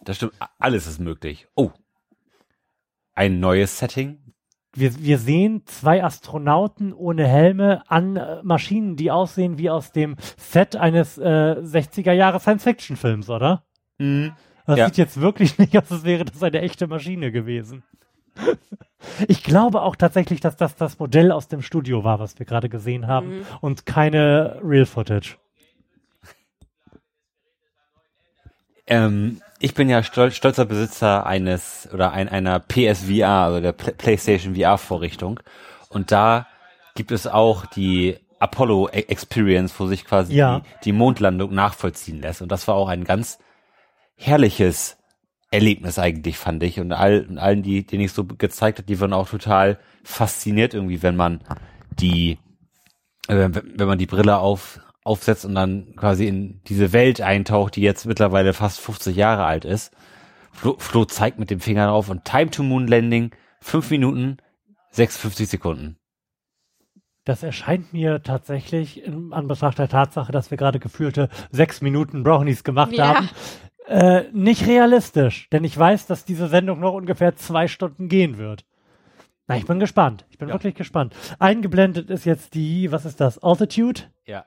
[0.04, 0.34] Das stimmt.
[0.58, 1.48] Alles ist möglich.
[1.54, 1.70] Oh.
[3.14, 4.27] Ein neues Setting.
[4.74, 10.16] Wir, wir sehen zwei Astronauten ohne Helme an äh, Maschinen, die aussehen wie aus dem
[10.36, 13.64] Set eines äh, 60er Jahre Science-Fiction-Films, oder?
[13.98, 14.32] Mhm.
[14.66, 14.86] Das Ja.
[14.86, 17.82] sieht jetzt wirklich nicht aus, als wäre das eine echte Maschine gewesen.
[19.28, 22.68] Ich glaube auch tatsächlich, dass das das Modell aus dem Studio war, was wir gerade
[22.68, 25.36] gesehen haben und keine Real Footage.
[28.88, 33.92] Ähm, ich bin ja stolz, stolzer Besitzer eines oder ein, einer PSVR, also der Pl
[33.92, 35.40] PlayStation VR-Vorrichtung.
[35.88, 36.46] Und da
[36.94, 40.60] gibt es auch die Apollo E- Experience, wo sich quasi Ja.
[40.60, 42.40] die, die Mondlandung nachvollziehen lässt.
[42.42, 43.38] Und das war auch ein ganz
[44.16, 44.96] herrliches
[45.50, 46.78] Erlebnis eigentlich, fand ich.
[46.78, 50.74] Und, all, und allen, die, denen ich so gezeigt habe, die waren auch total fasziniert
[50.74, 51.40] irgendwie, wenn man
[51.90, 52.38] die,
[53.28, 57.74] äh, wenn wenn man die Brille auf, aufsetzt und dann quasi in diese Welt eintaucht,
[57.76, 59.92] die jetzt mittlerweile fast 50 Jahre alt ist.
[60.52, 63.30] Flo, Flo zeigt mit dem Finger drauf und Time to Moon Landing,
[63.60, 64.36] 5 Minuten,
[64.92, 65.96] 56 Sekunden.
[67.24, 72.64] Das erscheint mir tatsächlich in Anbetracht der Tatsache, dass wir gerade gefühlte sechs Minuten Brownies
[72.64, 73.08] gemacht Ja.
[73.16, 73.28] haben,
[73.86, 75.48] äh, nicht realistisch.
[75.50, 78.64] Denn ich weiß, dass diese Sendung noch ungefähr zwei Stunden gehen wird.
[79.46, 80.26] Na, ich bin gespannt.
[80.30, 80.54] Ich bin Ja.
[80.54, 81.14] wirklich gespannt.
[81.38, 83.38] Eingeblendet ist jetzt die, was ist das?
[83.42, 84.02] Altitude?
[84.26, 84.44] Ja.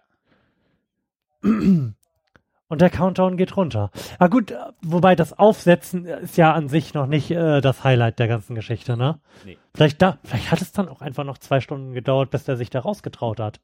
[1.43, 3.91] Und der Countdown geht runter.
[4.17, 8.19] Ah gut, äh, wobei das Aufsetzen ist ja an sich noch nicht äh, das Highlight
[8.19, 9.19] der ganzen Geschichte, ne?
[9.45, 9.57] Nee.
[9.75, 12.69] Vielleicht da, vielleicht hat es dann auch einfach noch zwei Stunden gedauert, bis der sich
[12.69, 13.59] da rausgetraut hat.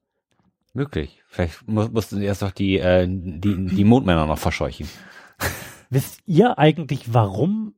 [0.73, 1.23] Möglich.
[1.28, 4.89] Vielleicht mu mussten sie erst noch die, äh, die, die Mondmänner noch verscheuchen.
[5.89, 7.75] Wisst ihr eigentlich, warum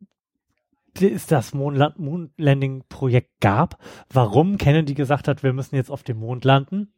[1.00, 3.78] es das Mondla- Moonlanding-Projekt gab?
[4.12, 6.92] Warum Kennedy gesagt hat, wir müssen jetzt auf dem Mond landen?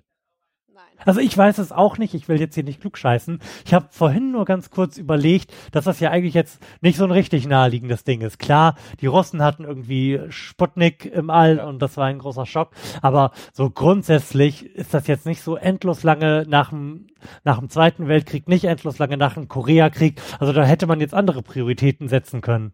[1.05, 3.39] Also ich weiß es auch nicht, ich will jetzt hier nicht klugscheißen.
[3.65, 7.11] Ich habe vorhin nur ganz kurz überlegt, dass das ja eigentlich jetzt nicht so ein
[7.11, 8.39] richtig naheliegendes Ding ist.
[8.39, 12.71] Klar, die Russen hatten irgendwie Sputnik im All und das war ein großer Schock,
[13.01, 17.07] aber so grundsätzlich ist das jetzt nicht so endlos lange nach dem,
[17.43, 20.21] nach dem Zweiten Weltkrieg, nicht endlos lange nach dem Koreakrieg.
[20.39, 22.73] Also da hätte man jetzt andere Prioritäten setzen können.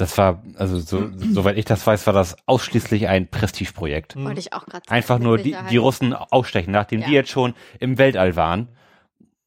[0.00, 4.14] Das war, also so, soweit ich das weiß, war das ausschließlich ein Prestigeprojekt.
[4.14, 4.24] Hm.
[4.24, 6.72] Wollte ich auch gerade Einfach nur die, die Russen ausstechen.
[6.72, 7.06] Nachdem Ja.
[7.08, 8.68] die jetzt schon im Weltall waren,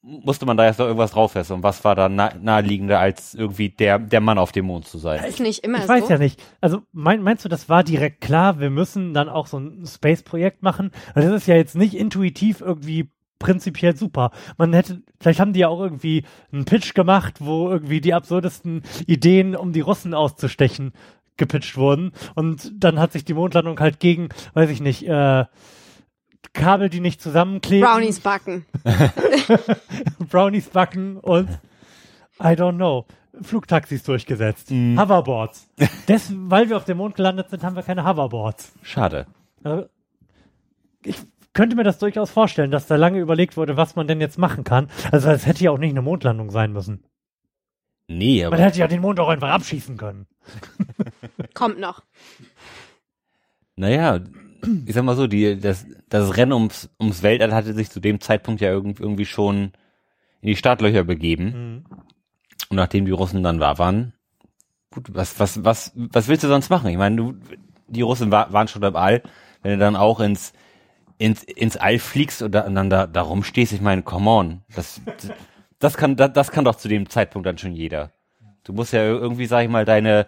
[0.02, 1.56] musste man da jetzt noch irgendwas draufsetzen.
[1.56, 4.98] Und was war da nah, naheliegender, als irgendwie der, der Mann auf dem Mond zu
[4.98, 5.24] sein?
[5.24, 5.90] Ist nicht immer Ich so.
[5.90, 6.44] weiß ja nicht.
[6.60, 10.62] Also mein, meinst du, das war direkt klar, wir müssen dann auch so ein Space-Projekt
[10.62, 10.92] machen?
[11.14, 13.13] Weil das ist ja jetzt nicht intuitiv irgendwie
[13.44, 14.32] prinzipiell super.
[14.58, 18.84] Man hätte, vielleicht haben die ja auch irgendwie einen Pitch gemacht, wo irgendwie die absurdesten
[19.06, 20.94] Ideen, um die Russen auszustechen,
[21.36, 22.14] gepitcht wurden.
[22.36, 25.46] Und dann hat sich die Mondlandung halt gegen, weiß ich nicht, äh,
[26.54, 27.88] Kabel, die nicht zusammenkleben.
[27.88, 28.66] Brownies backen.
[30.30, 31.50] Brownies backen und
[32.40, 33.06] I don't know.
[33.42, 34.72] Flugtaxis durchgesetzt.
[34.72, 35.00] Mhm.
[35.00, 35.70] Hoverboards.
[36.08, 38.74] Des, weil wir auf dem Mond gelandet sind, haben wir keine Hoverboards.
[38.84, 39.26] Schade.
[39.64, 39.88] Also,
[41.04, 41.18] ich
[41.54, 44.64] könnte mir das durchaus vorstellen, dass da lange überlegt wurde, was man denn jetzt machen
[44.64, 44.90] kann.
[45.12, 47.04] Also es hätte ja auch nicht eine Mondlandung sein müssen.
[48.08, 50.28] Nee, Man aber hätte ja den Mond auch einfach abschießen können.
[51.54, 52.04] Kommt noch.
[53.76, 54.20] naja,
[54.86, 58.20] ich sag mal so, die, das, das Rennen ums, ums Weltall hatte sich zu dem
[58.22, 59.72] Zeitpunkt ja irgend- irgendwie schon
[60.42, 61.86] in die Startlöcher begeben.
[62.70, 64.14] Und nachdem die Russen dann da waren,
[64.92, 66.90] gut, was, was, was, was willst du sonst machen?
[66.90, 67.34] Ich meine, du,
[67.88, 69.22] die Russen wa waren schon im All,
[69.62, 70.54] wenn du dann auch ins,
[71.24, 74.62] ins, ins All fliegst und, da, und dann da, da rumstehst, ich meine, come on.
[74.76, 75.02] Das,
[75.80, 78.12] das kann, das, das kann doch zu dem Zeitpunkt dann schon jeder.
[78.64, 80.28] Du musst ja irgendwie, sag ich mal, deine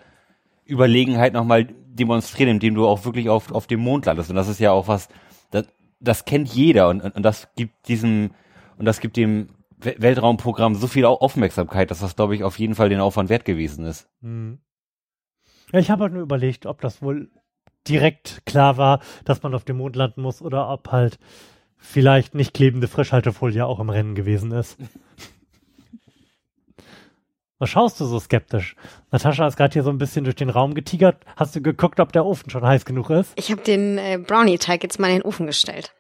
[0.66, 4.30] Überlegenheit nochmal demonstrieren, indem du auch wirklich auf, auf dem Mond landest.
[4.30, 5.10] Und das ist ja auch was,
[5.52, 5.68] das,
[6.00, 8.32] das kennt jeder und, und, und das gibt diesem,
[8.78, 12.58] und das gibt dem We- Weltraumprogramm so viel Au- Aufmerksamkeit, dass das, glaube ich, auf
[12.58, 14.08] jeden Fall den Aufwand wert gewesen ist.
[14.22, 14.60] Mhm.
[15.74, 17.30] Ja, ich habe halt nur überlegt, ob das wohl
[17.88, 21.20] direkt klar war, dass man auf dem Mond landen muss oder ob halt
[21.78, 24.78] vielleicht nicht klebende Frischhaltefolie auch im Rennen gewesen ist.
[27.58, 28.76] Was schaust du so skeptisch?
[29.12, 31.24] Natascha ist gerade hier so ein bisschen durch den Raum getigert.
[31.38, 33.32] Hast du geguckt, ob der Ofen schon heiß genug ist?
[33.38, 35.94] Ich habe den äh, Brownie-Teig jetzt mal in den Ofen gestellt.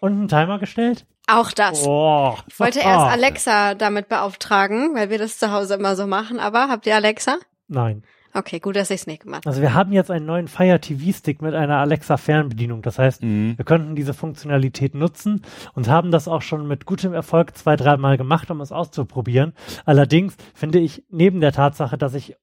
[0.00, 1.04] Und einen Timer gestellt?
[1.26, 1.84] Auch das.
[1.86, 2.36] Oh.
[2.46, 6.38] Ich wollte erst Alexa damit beauftragen, weil wir das zu Hause immer so machen.
[6.40, 7.38] Aber habt ihr Alexa?
[7.68, 8.04] Nein.
[8.34, 9.48] Okay, gut, dass ich es nicht gemacht habe.
[9.50, 12.80] Also wir haben jetzt einen neuen Fire TV Stick mit einer Alexa Fernbedienung.
[12.82, 13.58] Das heißt, Mhm.
[13.58, 15.42] wir könnten diese Funktionalität nutzen
[15.74, 19.52] und haben das auch schon mit gutem Erfolg zwei, dreimal gemacht, um es auszuprobieren.
[19.84, 22.34] Allerdings finde ich neben der Tatsache, dass ich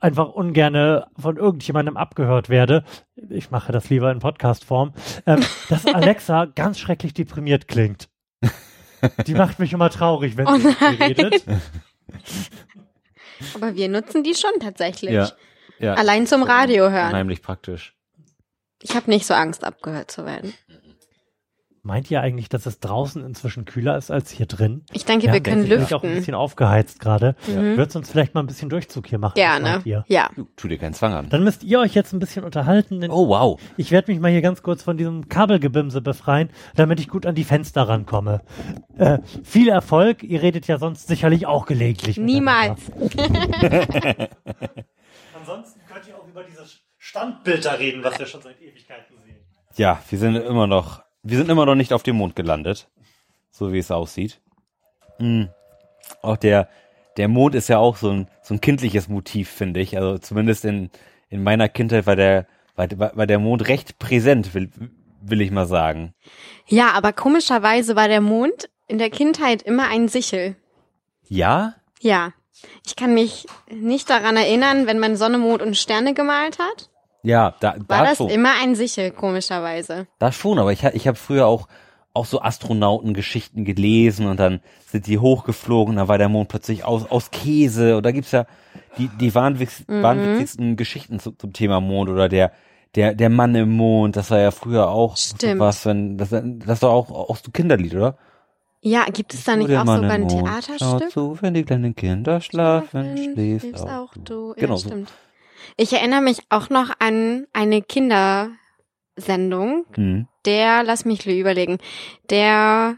[0.00, 2.84] einfach ungerne von irgendjemandem abgehört werde,
[3.30, 4.92] ich mache das lieber in Podcast-Form,
[5.26, 5.40] ähm,
[5.70, 8.08] dass Alexa ganz schrecklich deprimiert klingt.
[9.26, 11.02] Die macht mich immer traurig, wenn Oh sie mit mir nein.
[11.02, 11.44] redet.
[13.54, 15.12] Aber wir nutzen die schon tatsächlich.
[15.12, 15.30] Ja.
[15.78, 15.94] ja.
[15.94, 17.08] Allein zum Radio hören.
[17.08, 17.94] Unheimlich praktisch.
[18.82, 20.52] Ich habe nicht so Angst, abgehört zu werden.
[21.86, 24.84] Meint ihr eigentlich, dass es draußen inzwischen kühler ist als hier drin?
[24.92, 26.14] Ich denke, wir können bin ich auch ein lüften.
[26.14, 27.36] bisschen aufgeheizt gerade.
[27.46, 27.76] Mhm.
[27.76, 29.34] Würdest uns vielleicht mal ein bisschen Durchzug hier machen?
[29.34, 29.82] Gerne.
[29.84, 30.30] Ja.
[30.56, 31.28] Tu dir keinen Zwang an.
[31.28, 33.60] Dann müsst ihr euch jetzt ein bisschen unterhalten, denn Oh, wow.
[33.76, 37.34] ich werde mich mal hier ganz kurz von diesem Kabelgebimse befreien, damit ich gut an
[37.34, 38.40] die Fenster rankomme.
[38.96, 42.16] Äh, viel Erfolg, ihr redet ja sonst sicherlich auch gelegentlich.
[42.16, 42.80] Niemals.
[45.38, 49.36] Ansonsten könnt ihr auch über dieses Standbild da reden, was wir schon seit Ewigkeiten sehen.
[49.76, 52.88] Ja, wir sind immer noch, wir sind immer noch nicht auf dem Mond gelandet.
[53.50, 54.40] So wie es aussieht.
[55.18, 55.48] Mhm.
[56.22, 56.68] Auch der,
[57.16, 59.96] der Mond ist ja auch so ein, so ein kindliches Motiv, finde ich.
[59.96, 60.90] Also zumindest in,
[61.28, 62.46] in meiner Kindheit war der,
[62.76, 64.70] war, war der Mond recht präsent, will,
[65.20, 66.14] will ich mal sagen.
[66.66, 70.56] Ja, aber komischerweise war der Mond in der Kindheit immer ein Sichel.
[71.28, 71.74] Ja?
[72.00, 72.32] Ja.
[72.86, 76.90] Ich kann mich nicht daran erinnern, wenn man Sonne, Mond und Sterne gemalt hat.
[77.24, 78.28] Ja, da, War da das schon.
[78.28, 80.06] immer ein Sichel, komischerweise.
[80.18, 81.66] Das schon, aber ich, ich habe früher auch,
[82.12, 87.10] auch so Astronautengeschichten gelesen und dann sind die hochgeflogen, da war der Mond plötzlich aus,
[87.10, 88.46] aus Käse oder gibt's ja
[88.98, 90.02] die, die wahnwitz, Mhm.
[90.02, 92.52] wahnwitzigsten Geschichten zu, zum Thema Mond oder der,
[92.94, 95.58] der, der Mann im Mond, das war ja früher auch Stimmt.
[95.58, 98.16] was, wenn, das, das war auch, auch so Kinderlied, oder?
[98.82, 100.78] Ja, gibt es da nicht auch Mann sogar ein Theaterstück?
[100.78, 104.12] Schaut zu, wenn die kleinen Kinder schlafen, schläfst schläfst auch.
[104.22, 104.50] du.
[104.50, 104.90] Ja, Genau so.
[105.76, 110.26] Ich erinnere mich auch noch an eine Kindersendung, Hm.
[110.44, 111.78] der, lass mich überlegen,
[112.30, 112.96] der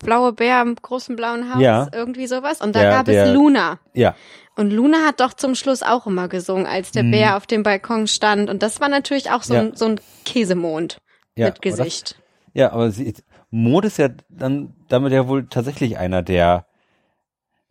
[0.00, 1.88] blaue Bär im großen blauen Haus, Ja.
[1.92, 2.60] irgendwie sowas.
[2.60, 3.78] Und da Der- gab der- es Luna.
[3.94, 4.14] Ja,
[4.56, 7.10] Und Luna hat doch zum Schluss auch immer gesungen, als der Mhm.
[7.10, 8.48] Bär auf dem Balkon stand.
[8.48, 9.62] Und das war natürlich auch so, Ja.
[9.62, 10.98] ein, so ein Käsemond
[11.34, 11.46] ja.
[11.46, 12.22] mit Gesicht.
[12.52, 13.14] Ja, aber sie,
[13.50, 16.66] Mond ist ja dann damit ja wohl tatsächlich einer der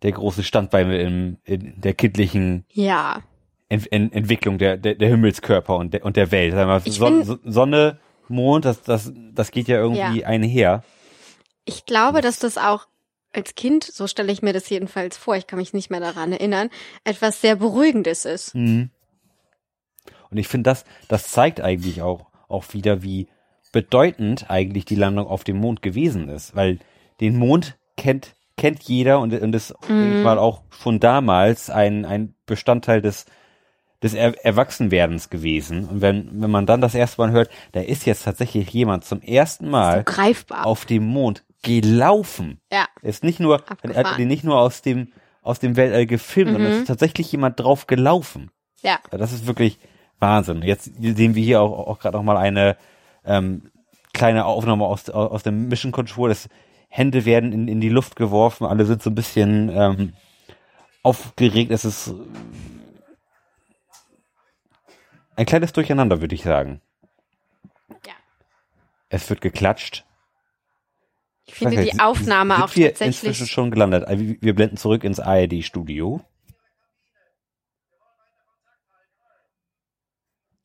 [0.01, 3.21] der große Standbeine in, in der kindlichen Ja.
[3.73, 6.53] Ent, Ent, Entwicklung der, der, der Himmelskörper und der, und der Welt.
[6.53, 10.27] Mal, Son, Sonne, Mond, das, das, das geht ja irgendwie Ja.
[10.27, 10.83] einher.
[11.65, 12.85] Ich glaube, dass das auch
[13.31, 16.31] als Kind, so stelle ich mir das jedenfalls vor, ich kann mich nicht mehr daran
[16.31, 16.69] erinnern,
[17.03, 18.53] etwas sehr Beruhigendes ist.
[18.53, 18.91] Mhm.
[20.29, 23.27] Und ich finde, das, das zeigt eigentlich auch, auch wieder, wie
[23.71, 26.55] bedeutend eigentlich die Landung auf dem Mond gewesen ist.
[26.55, 26.77] Weil
[27.21, 32.05] den Mond kennt, kennt jeder und, und ist denke ich mal auch schon damals ein,
[32.05, 33.25] ein Bestandteil des,
[34.03, 35.85] des er Erwachsenwerdens gewesen.
[35.87, 39.21] Und wenn, wenn man dann das erste Mal hört, da ist jetzt tatsächlich jemand zum
[39.21, 40.65] ersten So Mal greifbar.
[40.65, 42.59] auf dem Mond gelaufen.
[42.71, 42.85] Ja.
[43.01, 43.95] Ist nicht nur, Abgefahren.
[43.95, 47.59] hat den nicht nur aus dem, aus dem Weltall gefilmt, sondern es ist tatsächlich jemand
[47.59, 48.51] drauf gelaufen.
[48.81, 48.99] Ja.
[49.11, 49.79] Das ist wirklich
[50.19, 50.61] Wahnsinn.
[50.61, 52.75] Jetzt sehen wir hier auch, auch gerade noch mal eine
[53.25, 53.71] ähm,
[54.13, 56.29] kleine Aufnahme aus, aus dem Mission Control.
[56.29, 56.49] Das
[56.89, 60.13] Hände werden in, in die Luft geworfen, alle sind so ein bisschen ähm,
[61.01, 61.71] aufgeregt.
[61.71, 62.13] Es ist
[65.35, 66.81] ein kleines Durcheinander, würde ich sagen.
[68.05, 68.13] Ja.
[69.09, 70.05] Es wird geklatscht.
[71.45, 73.17] Ich finde weiß die nicht, Aufnahme sind auch wir tatsächlich.
[73.23, 74.05] inzwischen schon gelandet.
[74.05, 76.21] Also wir- blenden zurück ins ARD-Studio.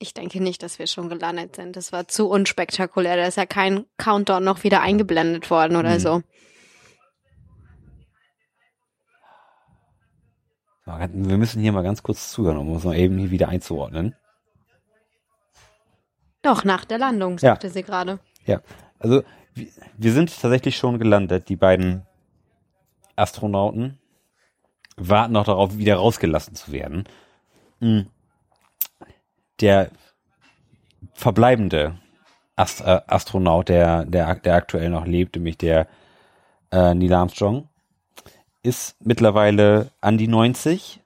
[0.01, 1.75] Ich denke nicht, dass wir schon gelandet sind.
[1.75, 3.17] Das war zu unspektakulär.
[3.17, 5.99] Da ist ja kein Countdown noch wieder eingeblendet worden oder Mhm.
[5.99, 6.23] so.
[10.85, 14.15] So, Wir müssen hier mal ganz kurz zuhören, um uns mal eben hier wieder einzuordnen.
[16.41, 17.51] Doch, nach der Landung, Ja.
[17.51, 18.19] sagte sie gerade.
[18.45, 18.61] Ja,
[18.99, 19.23] also
[19.97, 21.49] wir, sind tatsächlich schon gelandet.
[21.49, 22.05] Die beiden
[23.15, 23.99] Astronauten
[24.95, 27.05] warten noch darauf, wieder rausgelassen zu werden.
[27.79, 28.01] Mm.
[29.59, 29.91] Der
[31.13, 31.95] verbleibende
[32.55, 35.87] Ast äh, Astronaut, der, der, der aktuell noch lebt, nämlich der
[36.71, 37.67] äh, Neil Armstrong,
[38.63, 41.01] ist mittlerweile an die 90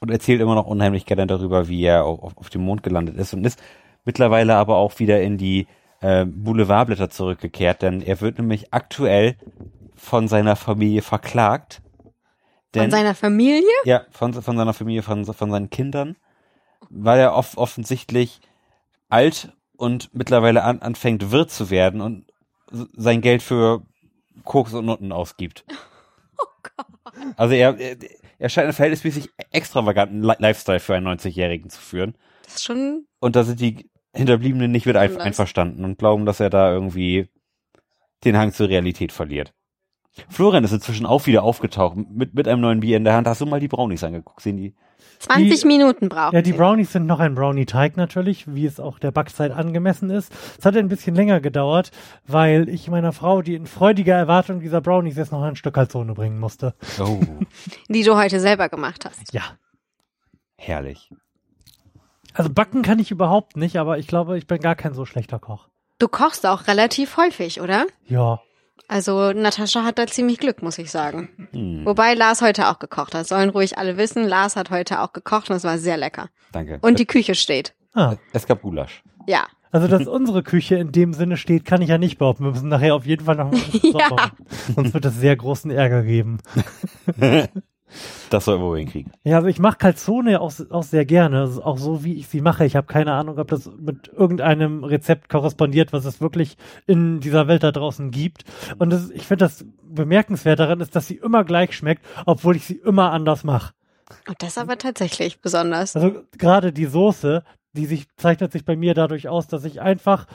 [0.00, 3.32] und erzählt immer noch unheimlich gerne darüber, wie er auf, auf dem Mond gelandet ist
[3.32, 3.62] und ist
[4.04, 5.66] mittlerweile aber auch wieder in die
[6.00, 9.36] äh, Boulevardblätter zurückgekehrt, denn er wird nämlich aktuell
[9.94, 11.80] von seiner Familie verklagt.
[12.74, 13.62] Von seiner Familie?
[13.84, 16.16] Ja, von, von seiner Familie, von, von seinen Kindern,
[16.90, 18.40] weil er off offensichtlich
[19.08, 22.26] alt und mittlerweile an, anfängt wirr zu werden und
[22.70, 23.82] sein Geld für
[24.42, 25.64] Koks und Nutten ausgibt.
[26.36, 26.86] Oh Gott.
[27.36, 27.78] Also er,
[28.38, 32.16] er, scheint einen verhältnismäßig extravaganten Li- Lifestyle für einen 90-Jährigen zu führen.
[32.42, 33.06] Das ist schon.
[33.20, 37.28] Und da sind die Hinterbliebenen nicht mit ein, einverstanden und glauben, dass er da irgendwie
[38.24, 39.52] den Hang zur Realität verliert.
[40.28, 43.26] Florian ist inzwischen auch wieder aufgetaucht mit, mit einem neuen Bier in der Hand.
[43.26, 44.40] Hast du mal die Brownies angeguckt?
[44.40, 44.74] Sehen die?
[45.18, 46.52] 20 Die- Minuten braucht Ja, die.
[46.52, 50.32] Brownies sind noch ein Brownie-Teig natürlich, wie es auch der Backzeit angemessen ist.
[50.58, 51.90] Es hat ein bisschen länger gedauert,
[52.26, 56.14] weil ich meiner Frau, die in freudiger Erwartung dieser Brownies jetzt noch ein Stück Calzone
[56.14, 56.74] bringen musste.
[57.00, 57.18] Oh,
[57.88, 59.32] Die du heute selber gemacht hast.
[59.34, 59.42] Ja.
[60.56, 61.10] herrlich.
[62.34, 65.38] Also backen kann ich überhaupt nicht, aber ich glaube, ich bin gar kein so schlechter
[65.38, 65.68] Koch.
[65.98, 67.86] Du kochst auch relativ häufig, oder?
[68.06, 68.40] Ja.
[68.88, 71.48] Also Natascha hat da ziemlich Glück, muss ich sagen.
[71.52, 73.26] Hm, Wobei Lars heute auch gekocht hat.
[73.26, 76.28] Sollen ruhig alle wissen, Lars hat heute auch gekocht und es war sehr lecker.
[76.52, 76.78] danke.
[76.82, 77.74] Und die Küche steht.
[77.94, 78.16] Ah.
[78.32, 79.02] es gab Gulasch.
[79.26, 79.46] Ja.
[79.70, 82.44] Also, dass unsere Küche in dem Sinne steht, kann ich ja nicht behaupten.
[82.44, 84.30] Wir müssen nachher auf jeden Fall noch mal Ja.
[84.74, 86.38] Sonst wird es sehr großen Ärger geben.
[88.30, 89.12] Das soll wir wohl hinkriegen.
[89.22, 91.40] Ja, also ich mache Calzone auch, auch sehr gerne.
[91.40, 92.64] Also auch so, wie ich sie mache.
[92.64, 96.56] Ich habe keine Ahnung, ob das mit irgendeinem Rezept korrespondiert, was es wirklich
[96.86, 98.44] in dieser Welt da draußen gibt.
[98.78, 102.64] Und das, ich finde das bemerkenswert daran ist, dass sie immer gleich schmeckt, obwohl ich
[102.64, 103.72] sie immer anders mache.
[104.28, 105.96] Und das aber tatsächlich besonders.
[105.96, 110.26] Also gerade die Soße, die sich zeichnet sich bei mir dadurch aus, dass ich einfach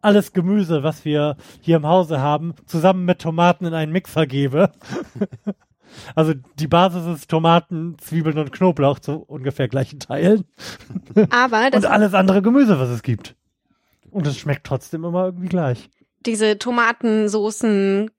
[0.00, 4.72] alles Gemüse, was wir hier im Hause haben, zusammen mit Tomaten in einen Mixer gebe.
[6.14, 10.44] Also die Basis ist Tomaten, Zwiebeln und Knoblauch zu ungefähr gleichen Teilen.
[11.30, 13.36] Aber das, Und alles andere Gemüse, was es gibt.
[14.10, 15.90] Und es schmeckt trotzdem immer irgendwie gleich.
[16.24, 18.10] diese Tomatensoßen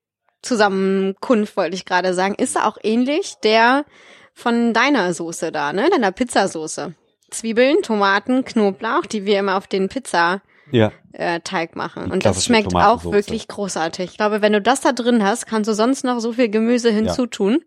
[0.41, 3.85] Zusammenkunft, wollte ich gerade sagen, ist auch ähnlich der
[4.33, 5.89] von deiner Soße da, ne?
[5.89, 6.93] Deiner Pizzasoße.
[7.31, 10.41] Zwiebeln, Tomaten, Knoblauch, die wir immer auf den Pizza
[10.71, 10.91] Ja.
[11.11, 12.05] äh, Teig machen.
[12.05, 14.11] Die Und das schmeckt auch wirklich großartig.
[14.11, 16.89] Ich glaube, wenn du das da drin hast, kannst du sonst noch so viel Gemüse
[16.91, 17.63] hinzutun.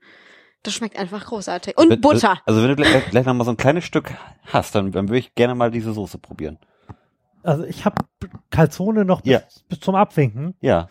[0.62, 1.78] Das schmeckt einfach großartig.
[1.78, 2.38] Und Wenn- Butter.
[2.46, 4.12] Also wenn du gleich, gleich noch mal so ein kleines Stück
[4.46, 6.58] hast, dann, dann würde ich gerne mal diese Soße probieren.
[7.44, 7.96] Also ich habe
[8.50, 9.40] Calzone noch bis, Ja.
[9.68, 10.54] bis zum Abwinken.
[10.60, 10.88] Ja,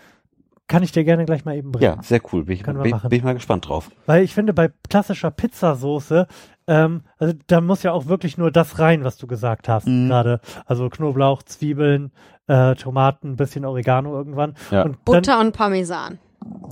[0.68, 1.96] Kann ich dir gerne gleich mal eben bringen.
[1.98, 2.46] ja, sehr cool.
[2.46, 3.10] Bin ich, bin, machen.
[3.10, 3.92] bin ich mal gespannt drauf.
[4.06, 6.28] Weil ich finde, bei klassischer Pizzasoße,
[6.68, 10.08] ähm, also da muss ja auch wirklich nur das rein, was du gesagt hast Mhm.
[10.10, 10.40] gerade.
[10.66, 12.12] Also Knoblauch, Zwiebeln,
[12.48, 14.56] äh, Tomaten, bisschen Oregano irgendwann.
[14.72, 14.84] Ja.
[14.84, 16.20] Und Butter und Parmesan.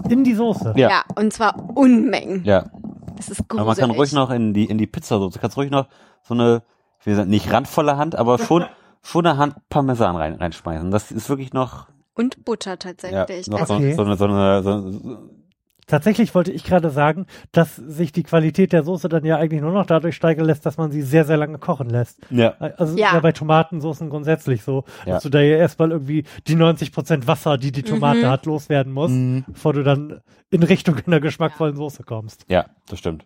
[0.10, 0.74] in die Soße.
[0.78, 0.90] Ja.
[0.90, 1.04] Ja.
[1.16, 2.44] und zwar Unmengen.
[2.46, 2.66] Ja,
[3.16, 5.88] Das ist aber man kann ruhig noch in die in die Pizzasoße, kannst ruhig noch
[6.24, 6.62] so eine,
[7.04, 8.66] wie gesagt, nicht randvolle Hand, aber schon
[9.02, 10.92] schon eine Hand Parmesan rein reinschmeißen.
[10.92, 13.48] Das ist wirklich noch Und Butter ja, tatsächlich.
[13.48, 13.94] noch also, Okay.
[13.94, 15.20] so, so eine so eine so, so,
[15.88, 19.72] Tatsächlich wollte ich gerade sagen, dass sich die Qualität der Soße dann ja eigentlich nur
[19.74, 22.20] noch dadurch steigern lässt, dass man sie sehr, sehr lange kochen lässt.
[22.30, 22.54] Ja.
[22.78, 23.14] Also Ja.
[23.14, 23.20] ja.
[23.20, 25.16] bei Tomatensoßen grundsätzlich so, Ja.
[25.16, 28.30] dass du da ja erstmal irgendwie die 90% Wasser, die die Tomate Mhm.
[28.30, 29.44] hat, loswerden musst, Mhm.
[29.48, 30.22] bevor du dann
[30.52, 32.46] in Richtung einer geschmackvollen Soße kommst.
[32.48, 33.26] Ja, das stimmt.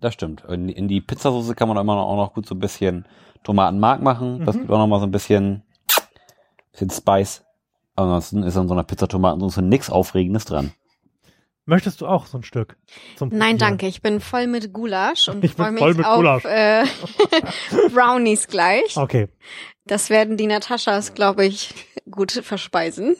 [0.00, 0.44] Das stimmt.
[0.48, 3.06] In, in die Pizzasauce kann man immer noch, auch noch gut so ein bisschen
[3.44, 4.44] Tomatenmark machen.
[4.44, 4.60] Das Mhm.
[4.60, 5.62] gibt auch noch mal so ein bisschen,
[6.72, 7.45] bisschen Spice.
[7.96, 10.72] Ansonsten ist an so einer Pizza-Tomatensauce nichts Aufregendes dran.
[11.68, 12.76] Möchtest du auch so ein Stück?
[13.16, 13.88] Zum Nein, danke.
[13.88, 16.44] Ich bin voll mit Gulasch und Ich bin freue mich voll mit auf Gulasch.
[16.44, 16.84] äh,
[17.92, 18.96] Brownies gleich.
[18.96, 19.28] Okay,
[19.84, 21.74] Das werden die Nataschas, glaube ich,
[22.08, 23.16] gut verspeisen.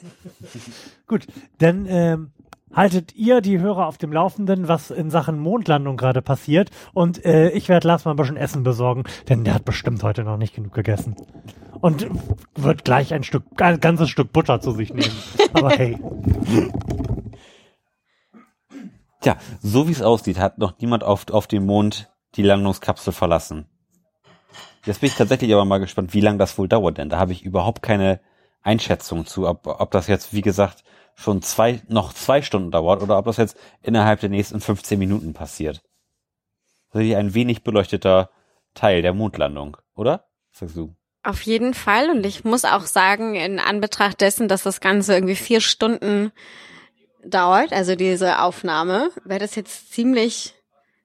[1.07, 1.27] gut.
[1.57, 2.31] Dann ähm,
[2.73, 6.69] haltet ihr die Hörer auf dem Laufenden, was in Sachen Mondlandung gerade passiert.
[6.93, 10.23] Und äh, ich werde Lars mal ein bisschen Essen besorgen, denn der hat bestimmt heute
[10.23, 11.15] noch nicht genug gegessen.
[11.79, 12.07] Und
[12.55, 15.15] wird gleich ein Stück, ein ganzes Stück Butter zu sich nehmen.
[15.53, 15.97] Aber hey,
[19.21, 23.65] Tja, so wie es aussieht, hat noch niemand auf, auf dem Mond die Landungskapsel verlassen.
[24.85, 27.31] Jetzt bin ich tatsächlich aber mal gespannt, wie lange das wohl dauert, denn da habe
[27.31, 28.21] ich überhaupt keine
[28.61, 30.83] Einschätzung zu, ob, ob das jetzt, wie gesagt,
[31.17, 35.33] schon zwei, noch zwei Stunden dauert oder ob das jetzt innerhalb der nächsten 15 Minuten
[35.33, 35.81] passiert.
[36.91, 38.29] Das ist hier ein wenig beleuchteter
[38.75, 40.27] Teil der Mondlandung, oder?
[40.51, 40.95] Sagst du?
[41.23, 42.11] Auf jeden Fall.
[42.11, 46.31] Und ich muss auch sagen, in Anbetracht dessen, dass das Ganze irgendwie vier Stunden
[47.25, 50.53] dauert, also diese Aufnahme, wäre das jetzt ziemlich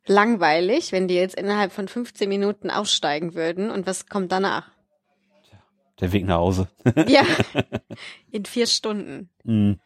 [0.06, 3.70] langweilig, wenn die jetzt innerhalb von 15 Minuten aussteigen würden.
[3.70, 4.70] Und was kommt danach?
[6.00, 6.68] Der Weg nach Hause.
[7.06, 7.22] ja,
[8.30, 9.30] in vier Stunden.
[9.44, 9.80] Mhm.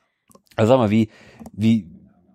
[0.56, 1.10] Also sag mal, wie,
[1.52, 1.86] wie,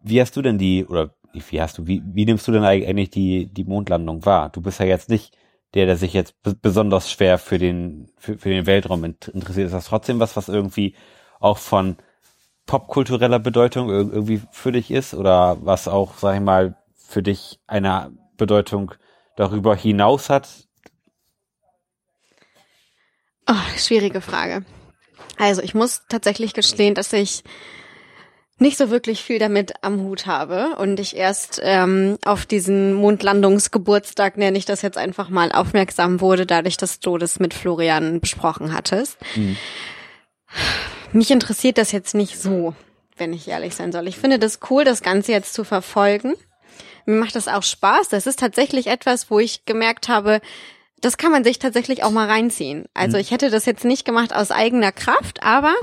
[0.04, 3.10] wie hast du denn die, oder wie hast du, wie, wie nimmst du denn eigentlich
[3.10, 4.50] die, die Mondlandung wahr?
[4.50, 5.36] Du bist ja jetzt nicht
[5.74, 9.68] der, der sich jetzt be- besonders schwer für den, für, für den Weltraum int- interessiert.
[9.68, 10.96] Ist das trotzdem was, was irgendwie
[11.40, 11.98] auch von
[12.66, 15.14] popkultureller Bedeutung ir- irgendwie für dich ist?
[15.14, 18.94] Oder was auch, sag ich mal, für dich eine Bedeutung
[19.38, 20.68] darüber hinaus hat?
[23.50, 24.66] Oh, schwierige Frage.
[25.38, 27.44] Also ich muss tatsächlich gestehen, dass ich
[28.62, 34.38] nicht so wirklich viel damit am Hut habe und ich erst ähm, auf diesen Mondlandungsgeburtstag,
[34.38, 38.74] nenne ich das jetzt einfach mal, aufmerksam wurde, dadurch, dass du das mit Florian besprochen
[38.74, 39.18] hattest.
[39.36, 39.58] Mhm.
[41.12, 42.76] Mich interessiert das jetzt nicht so,
[43.18, 44.08] wenn ich ehrlich sein soll.
[44.08, 46.36] Ich finde das cool, das Ganze jetzt zu verfolgen.
[47.06, 48.10] Mir macht das auch Spaß.
[48.10, 50.40] Das ist tatsächlich etwas, wo ich gemerkt habe,
[51.02, 52.86] das kann man sich tatsächlich auch mal reinziehen.
[52.94, 55.74] Also ich hätte das jetzt nicht gemacht aus eigener Kraft, aber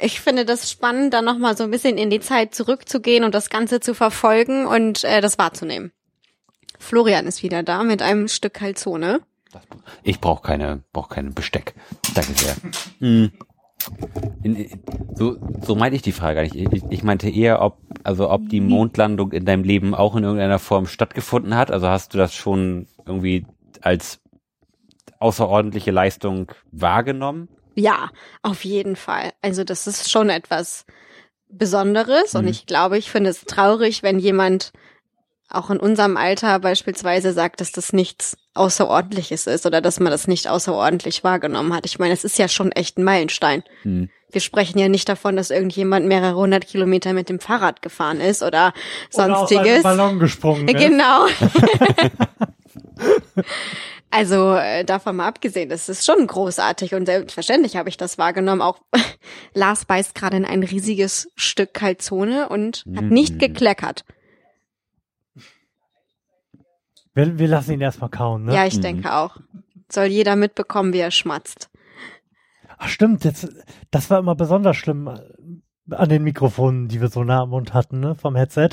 [0.00, 3.48] ich finde das spannend, da nochmal so ein bisschen in die Zeit zurückzugehen und das
[3.50, 5.92] Ganze zu verfolgen und äh, das wahrzunehmen.
[6.78, 9.20] Florian ist wieder da mit einem Stück Calzone.
[10.02, 11.74] Ich brauche keine, brauch keine Besteck.
[12.14, 12.56] Danke sehr.
[13.00, 13.32] Hm.
[14.42, 14.80] In, in,
[15.14, 16.54] so, so meinte ich die Frage gar nicht.
[16.54, 20.58] Ich, ich meinte eher, ob, also ob die Mondlandung in deinem Leben auch in irgendeiner
[20.58, 21.70] Form stattgefunden hat.
[21.70, 23.46] Also hast du das schon irgendwie
[23.80, 24.19] als
[25.20, 27.48] außerordentliche Leistung wahrgenommen?
[27.76, 28.10] Ja,
[28.42, 29.32] auf jeden Fall.
[29.42, 30.84] Also das ist schon etwas
[31.48, 32.50] Besonderes und Mhm.
[32.50, 34.72] ich glaube, ich finde es traurig, wenn jemand
[35.48, 40.28] auch in unserem Alter beispielsweise sagt, dass das nichts Außerordentliches ist oder dass man das
[40.28, 41.86] nicht außerordentlich wahrgenommen hat.
[41.86, 43.64] Ich meine, es ist ja schon echt ein Meilenstein.
[43.82, 44.10] Hm.
[44.30, 48.42] Wir sprechen ja nicht davon, dass irgendjemand mehrere hundert Kilometer mit dem Fahrrad gefahren ist
[48.44, 48.74] oder Oder
[49.12, 49.82] aus einem sonstiges.
[49.82, 50.76] Ballon gesprungen ist.
[50.78, 51.26] Genau.
[54.10, 58.62] also äh, davon mal abgesehen, das ist schon großartig und selbstverständlich habe ich das wahrgenommen.
[58.62, 58.78] Auch
[59.54, 63.08] Lars beißt gerade in ein riesiges Stück Calzone und hat Mhm.
[63.10, 64.04] nicht gekleckert.
[67.14, 68.54] Wir, wir lassen ihn erstmal kauen, ne?
[68.54, 68.82] Ja, ich Mhm.
[68.82, 69.36] denke auch.
[69.90, 71.68] Soll jeder mitbekommen, wie er schmatzt.
[72.78, 73.48] Ach stimmt, jetzt,
[73.90, 77.74] das war immer besonders schlimm äh, an den Mikrofonen, die wir so nah am Mund
[77.74, 78.70] hatten, ne, vom Headset.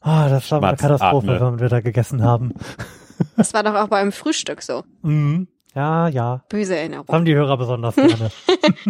[0.00, 1.40] Ah, das war eine Katastrophe, atme.
[1.54, 2.54] wenn wir da gegessen haben.
[3.36, 4.84] Das war doch auch beim Frühstück so.
[5.02, 5.48] Mhm.
[5.74, 6.44] Ja, ja.
[6.48, 7.06] Böse Erinnerung.
[7.08, 8.30] haben die Hörer besonders gerne.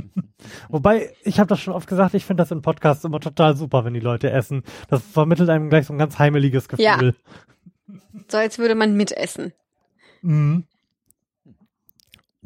[0.68, 3.84] Wobei, ich habe das schon oft gesagt, ich finde das in Podcasts immer total super,
[3.84, 4.62] wenn die Leute essen.
[4.88, 6.84] Das vermittelt einem gleich so ein ganz heimeliges Gefühl.
[6.84, 7.12] Ja.
[8.28, 9.52] So als würde man mitessen.
[10.22, 10.64] Mhm.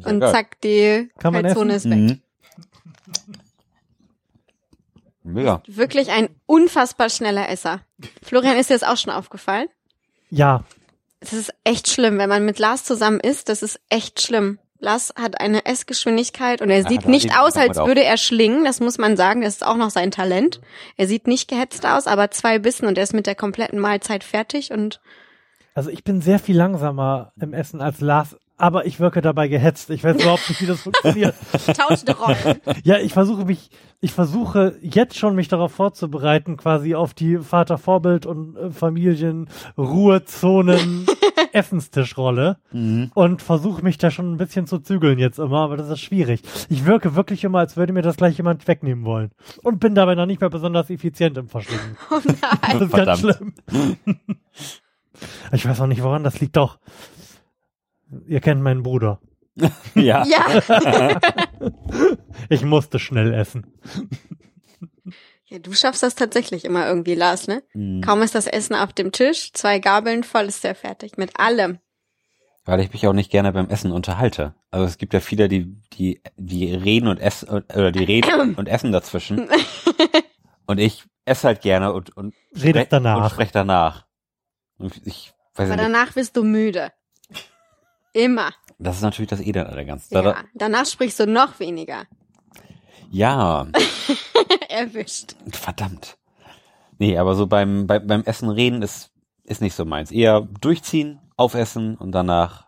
[0.03, 0.31] Und geil.
[0.31, 1.97] zack, die Kann man Calzone ist weg.
[1.99, 2.21] Mhm.
[5.23, 5.63] Mega.
[5.67, 7.81] Wirklich ein unfassbar schneller Esser.
[8.21, 9.67] Florian, ist dir das auch schon aufgefallen?
[10.29, 10.65] Ja,
[11.23, 14.59] Es ist echt schlimm, wenn man mit Lars zusammen isst, das ist echt schlimm.
[14.79, 18.97] Lars hat eine Essgeschwindigkeit und er sieht nicht aus, als würde er schlingen, das muss
[18.97, 20.59] man sagen, das ist auch noch sein Talent.
[20.97, 24.25] Er sieht nicht gehetzt aus, aber zwei Bissen und er ist mit der kompletten Mahlzeit
[24.25, 24.99] fertig und
[25.75, 29.89] also ich bin sehr viel langsamer im Essen als Lars aber ich wirke dabei gehetzt.
[29.89, 31.33] Ich weiß überhaupt nicht, wie das funktioniert.
[31.77, 32.59] Tauschte Rollen.
[32.83, 38.25] Ja, ich versuche mich, ich versuche jetzt schon mich darauf vorzubereiten, quasi auf die Vater-Vorbild-
[38.25, 41.05] und äh, Familien-Ruhezonen
[41.53, 43.11] Essenstischrolle Mhm.
[43.13, 46.41] und versuche mich da schon ein bisschen zu zügeln jetzt immer, aber das ist schwierig.
[46.69, 49.31] Ich wirke wirklich immer, als würde mir das gleich jemand wegnehmen wollen
[49.63, 51.97] und bin dabei noch nicht mehr besonders effizient im Verschlingen.
[52.11, 52.37] Oh nein.
[52.61, 53.19] Das ist ganz Verdammt.
[53.19, 53.53] schlimm.
[55.51, 56.55] ich weiß auch nicht, woran das liegt.
[56.57, 56.79] Doch.
[58.27, 59.19] Ihr kennt meinen Bruder.
[59.95, 60.25] Ja.
[60.25, 61.19] Ja.
[62.49, 63.67] Ich musste schnell essen.
[65.45, 65.59] ja.
[65.59, 67.63] Du schaffst das tatsächlich immer irgendwie, Lars, ne?
[67.73, 68.01] Mhm.
[68.01, 71.17] Kaum ist das Essen auf dem Tisch, zwei Gabeln voll ist der fertig.
[71.17, 71.79] Mit allem.
[72.65, 74.55] Weil ich mich auch nicht gerne beim Essen unterhalte.
[74.71, 78.67] Also es gibt ja viele, die, die, die reden und essen, oder die reden und
[78.67, 79.49] essen dazwischen.
[80.65, 83.23] Und ich esse halt gerne und, und Redest sprech- danach.
[83.25, 84.05] Und sprech danach.
[84.77, 85.95] Und ich weiß Aber ja nicht.
[85.95, 86.93] danach wirst du müde.
[88.13, 88.51] Immer.
[88.79, 90.43] Das ist natürlich das Elend an der ganzen Ja.
[90.53, 92.05] Danach sprichst du noch weniger.
[93.11, 93.67] Ja,
[94.69, 95.35] Erwischt.
[95.51, 96.17] verdammt.
[96.99, 99.11] Nee, aber so beim, beim, beim Essen reden ist,
[99.43, 100.11] ist nicht so meins.
[100.11, 102.67] Eher durchziehen, aufessen und danach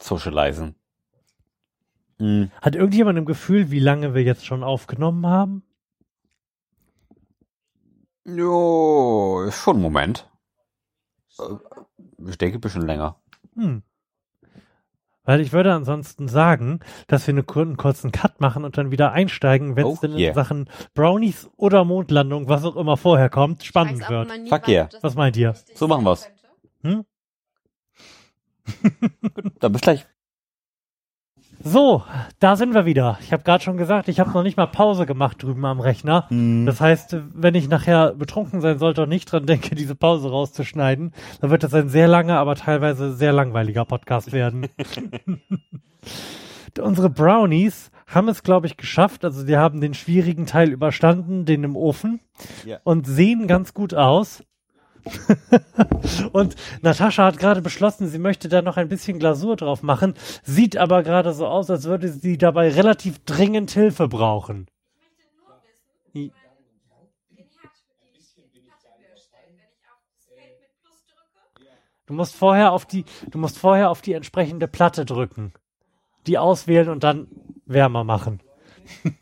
[0.00, 0.74] socialisen.
[2.18, 5.62] Hm, Hat irgendjemand ein Gefühl, wie lange wir jetzt schon aufgenommen haben?
[8.24, 10.28] Jo, ist schon ein Moment.
[11.38, 11.54] Äh,
[12.28, 13.16] Ich denke ein bisschen länger.
[13.58, 13.82] Hm.
[15.24, 18.90] Weil ich würde ansonsten sagen, dass wir eine, kur- einen kurzen Cut machen und dann
[18.90, 20.32] wieder einsteigen, wenn es Oh, denn in yeah.
[20.34, 24.32] Sachen Brownies oder Mondlandung, was auch immer vorher kommt, spannend Weiß auch wird.
[24.48, 24.88] Fuck was yeah.
[25.02, 25.54] Was meint ihr?
[25.74, 26.30] So machen wir's.
[26.82, 27.04] könnte.
[29.60, 30.06] Dann bis gleich.
[31.60, 32.04] So,
[32.38, 33.18] da sind wir wieder.
[33.20, 36.28] Ich habe gerade schon gesagt, ich habe noch nicht mal Pause gemacht drüben am Rechner.
[36.30, 41.12] Das heißt, wenn ich nachher betrunken sein sollte und nicht dran denke, diese Pause rauszuschneiden,
[41.40, 44.68] dann wird das ein sehr langer, aber teilweise sehr langweiliger Podcast werden.
[46.80, 49.24] Unsere Brownies haben es, glaube ich, geschafft.
[49.24, 52.20] Also die haben den schwierigen Teil überstanden, den im Ofen,
[52.64, 52.78] Ja.
[52.84, 54.44] und sehen ganz gut aus.
[56.32, 60.76] und Natascha hat gerade beschlossen, sie möchte da noch ein bisschen Glasur drauf machen, sieht
[60.76, 64.66] aber gerade so aus, als würde sie dabei relativ dringend Hilfe brauchen.
[66.14, 66.32] I-
[72.06, 75.52] Du musst vorher auf die, du musst vorher auf die entsprechende Platte drücken,
[76.26, 77.28] die auswählen und dann
[77.66, 78.40] wärmer machen.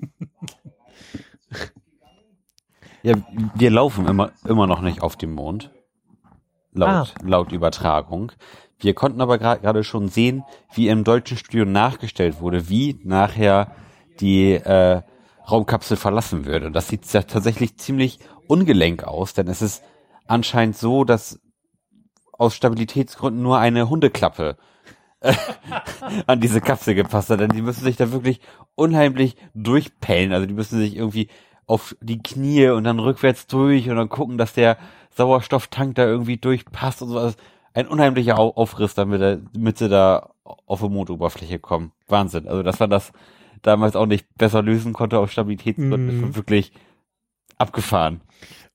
[3.02, 3.14] Ja,
[3.54, 5.70] wir laufen immer, immer noch nicht auf dem Mond.
[6.76, 7.26] Laut, Ah.
[7.26, 8.32] laut Übertragung.
[8.78, 13.72] Wir konnten aber gerade schon sehen, wie im deutschen Studio nachgestellt wurde, wie nachher
[14.20, 15.02] die äh,
[15.50, 16.64] Raumkapsel verlassen wird.
[16.64, 18.18] Und das sieht ja tatsächlich ziemlich
[18.48, 19.82] ungelenk aus, denn es ist
[20.26, 21.40] anscheinend so, dass
[22.32, 24.56] aus Stabilitätsgründen nur eine Hundeklappe
[25.20, 25.32] äh,
[26.26, 28.40] an diese Kapsel gepasst hat, denn die müssen sich da wirklich
[28.74, 30.32] unheimlich durchpellen.
[30.32, 31.28] Also die müssen sich irgendwie
[31.66, 34.76] auf die Knie und dann rückwärts durch und dann gucken, dass der
[35.16, 37.18] Sauerstofftank da irgendwie durchpasst und so.
[37.18, 37.36] Also
[37.74, 41.92] ein unheimlicher Au Aufriss, damit, er- damit sie da auf die Mondoberfläche kommen.
[42.08, 42.46] Wahnsinn.
[42.48, 43.12] Also dass man das
[43.62, 46.36] damals auch nicht besser lösen konnte aus Stabilitätsgründen, ist Mhm.
[46.36, 46.72] wirklich
[47.58, 48.20] abgefahren.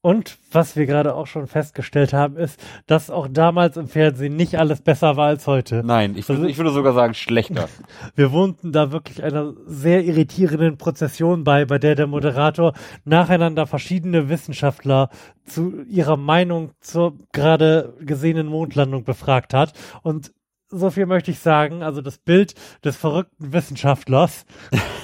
[0.04, 4.58] Und was wir gerade auch schon festgestellt haben, ist, dass auch damals im Fernsehen nicht
[4.58, 5.84] alles besser war als heute.
[5.86, 7.70] Nein, ich würde, Also- ich würde sogar sagen schlechter.
[8.16, 12.74] Wir wohnten da wirklich einer sehr irritierenden Prozession bei, bei der der Moderator
[13.06, 15.10] nacheinander verschiedene Wissenschaftler
[15.46, 19.74] zu ihrer Meinung zur gerade gesehenen Mondlandung befragt hat.
[20.02, 20.32] Und
[20.72, 24.46] so viel möchte ich sagen, also das Bild des verrückten Wissenschaftlers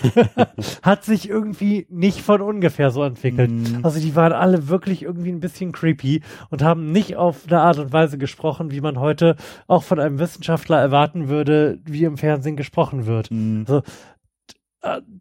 [0.82, 3.52] hat sich irgendwie nicht von ungefähr so entwickelt.
[3.52, 3.80] Mhm.
[3.84, 7.78] Also die waren alle wirklich irgendwie ein bisschen creepy und haben nicht auf eine Art
[7.78, 9.36] und Weise gesprochen, wie man heute
[9.68, 13.30] auch von einem Wissenschaftler erwarten würde, wie im Fernsehen gesprochen wird.
[13.68, 13.82] Also, äh,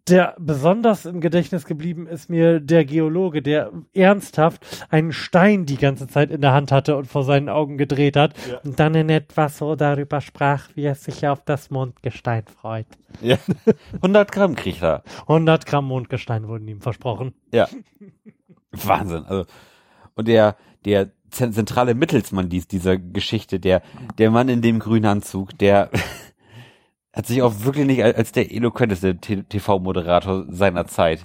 [0.07, 6.07] der besonders im Gedächtnis geblieben ist mir der Geologe, der ernsthaft einen Stein die ganze
[6.07, 8.35] Zeit in der Hand hatte und vor seinen Augen gedreht hat
[8.65, 12.87] und dann in etwa so darüber sprach, wie er sich auf das Mondgestein freut.
[13.23, 13.39] Ja.
[13.95, 15.03] 100 Gramm kriegt er.
[15.23, 17.33] 100 Gramm Mondgestein wurden ihm versprochen.
[17.51, 17.67] Ja.
[18.73, 19.25] Wahnsinn.
[19.25, 19.47] Also,
[20.15, 23.83] und der, der zen- zentrale Mittelsmann dies, dieser Geschichte, der,
[24.19, 25.91] der Mann in dem grünen Anzug, der
[27.17, 31.25] hat sich auch wirklich nicht als der eloquenteste TV-Moderator seiner Zeit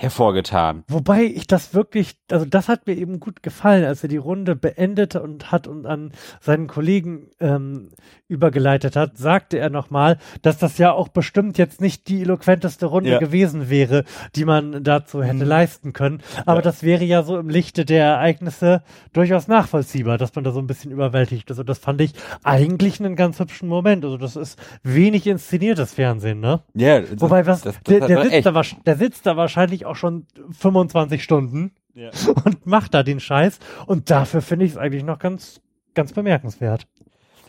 [0.00, 0.82] hervorgetan.
[0.88, 4.56] Wobei ich das wirklich, also das hat mir eben gut gefallen, als er die Runde
[4.56, 7.90] beendete und hat und an seinen Kollegen ähm,
[8.28, 13.10] übergeleitet hat, sagte er nochmal, dass das ja auch bestimmt jetzt nicht die eloquenteste Runde
[13.10, 13.18] Ja.
[13.18, 14.04] gewesen wäre,
[14.36, 15.48] die man dazu hätte Mhm.
[15.50, 16.22] leisten können.
[16.46, 16.62] Aber Ja.
[16.62, 18.82] das wäre ja so im Lichte der Ereignisse
[19.12, 21.58] durchaus nachvollziehbar, dass man da so ein bisschen überwältigt ist.
[21.58, 24.04] Und das fand ich eigentlich einen ganz hübschen Moment.
[24.04, 26.60] Also das ist wenig inszeniertes Fernsehen, ne?
[26.74, 28.46] Ja, Wobei, was, das, das, der, das der, sitzt echt.
[28.46, 32.10] da, der sitzt da wahrscheinlich auch schon 25 Stunden Ja.
[32.44, 33.58] und macht da den Scheiß.
[33.86, 35.60] Und dafür finde ich es eigentlich noch ganz,
[35.94, 36.86] ganz bemerkenswert.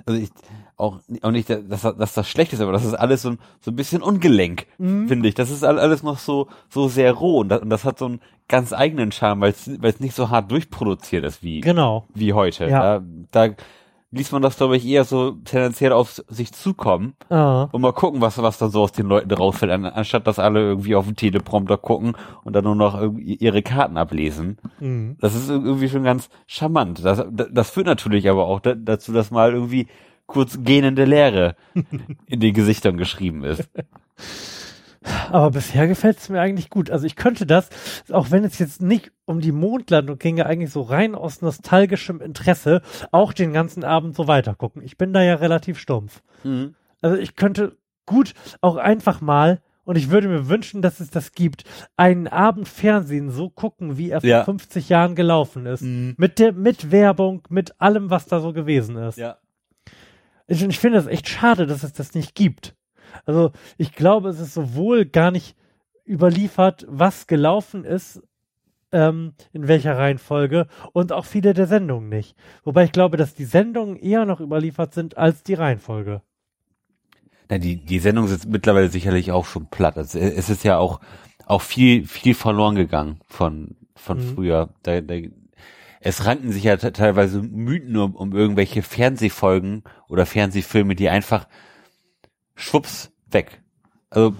[0.05, 0.29] Also ich,
[0.77, 3.39] auch, auch nicht, dass, das- dass das schlecht ist, aber das ist alles so ein,
[3.59, 5.07] so ein bisschen ungelenk, Mhm.
[5.07, 5.35] finde ich.
[5.35, 8.05] Das ist all- alles noch so, so sehr roh und das, und das hat so
[8.05, 12.05] einen ganz eigenen Charme, weil es nicht so hart durchproduziert ist wie, Genau.
[12.15, 12.65] wie heute.
[12.67, 12.99] Ja.
[13.31, 13.53] Da, da
[14.11, 17.69] ließ man das, glaube ich, eher so tendenziell auf sich zukommen Ah.
[17.71, 20.59] und mal gucken, was, was dann so aus den Leuten rausfällt, an, anstatt dass alle
[20.59, 24.57] irgendwie auf den Teleprompter gucken und dann nur noch ihre Karten ablesen.
[24.79, 25.17] Mhm.
[25.21, 27.03] Das ist irgendwie schon ganz charmant.
[27.05, 29.87] Das, das führt natürlich aber auch da, dazu, dass mal irgendwie
[30.25, 31.55] kurz gähnende Leere
[32.27, 33.69] in den Gesichtern geschrieben ist.
[35.31, 36.91] Aber bisher gefällt es mir eigentlich gut.
[36.91, 37.69] Also ich könnte das,
[38.11, 42.81] auch wenn es jetzt nicht um die Mondlandung ginge, eigentlich so rein aus nostalgischem Interesse
[43.11, 44.83] auch den ganzen Abend so weitergucken.
[44.83, 46.21] Ich bin da ja relativ stumpf.
[47.01, 51.31] Also ich könnte gut auch einfach mal, und ich würde mir wünschen, dass es das
[51.31, 51.63] gibt,
[51.97, 54.43] einen Abend Fernsehen so gucken, wie er vor Ja.
[54.43, 55.81] 50 Jahren gelaufen ist.
[55.81, 56.13] Mhm.
[56.17, 59.17] Mit der, mit Werbung, mit allem, was da so gewesen ist.
[59.17, 59.37] Ja.
[60.47, 62.75] Ich, ich finde es echt schade, dass es das nicht gibt.
[63.25, 65.55] Also ich glaube, es ist sowohl gar nicht
[66.05, 68.21] überliefert, was gelaufen ist,
[68.91, 72.35] ähm, in welcher Reihenfolge und auch viele der Sendungen nicht.
[72.63, 76.21] Wobei ich glaube, dass die Sendungen eher noch überliefert sind als die Reihenfolge.
[77.49, 79.97] Na, die, die Sendung ist mittlerweile sicherlich auch schon platt.
[79.97, 80.99] Also, es ist ja auch,
[81.45, 84.21] auch viel, viel verloren gegangen von, von Mhm.
[84.35, 84.69] früher.
[84.83, 85.15] Da, da,
[85.99, 91.47] es ranken sich ja te- teilweise Mythen um, um irgendwelche Fernsehfolgen oder Fernsehfilme, die einfach
[92.55, 93.61] schwupps weg.
[94.09, 94.35] Also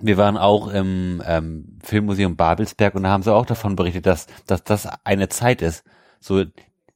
[0.00, 4.26] wir waren auch im ähm, Filmmuseum Babelsberg und da haben sie auch davon berichtet, dass,
[4.46, 5.84] dass das eine Zeit ist,
[6.20, 6.44] so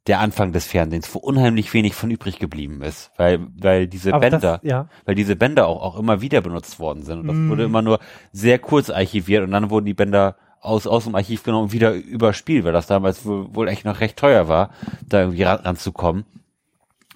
[0.07, 4.21] der Anfang des Fernsehens, wo unheimlich wenig von übrig geblieben ist, weil, weil diese Aber
[4.21, 4.89] Bänder, das, ja.
[5.05, 7.21] weil diese Bänder auch, auch immer wieder benutzt worden sind.
[7.21, 7.51] Und das Mm.
[7.51, 7.99] wurde immer nur
[8.33, 11.93] sehr kurz archiviert und dann wurden die Bänder aus, aus dem Archiv genommen und wieder
[11.93, 14.71] überspielt, weil das damals wohl, wohl echt noch recht teuer war,
[15.07, 16.25] da irgendwie ran, ranzukommen.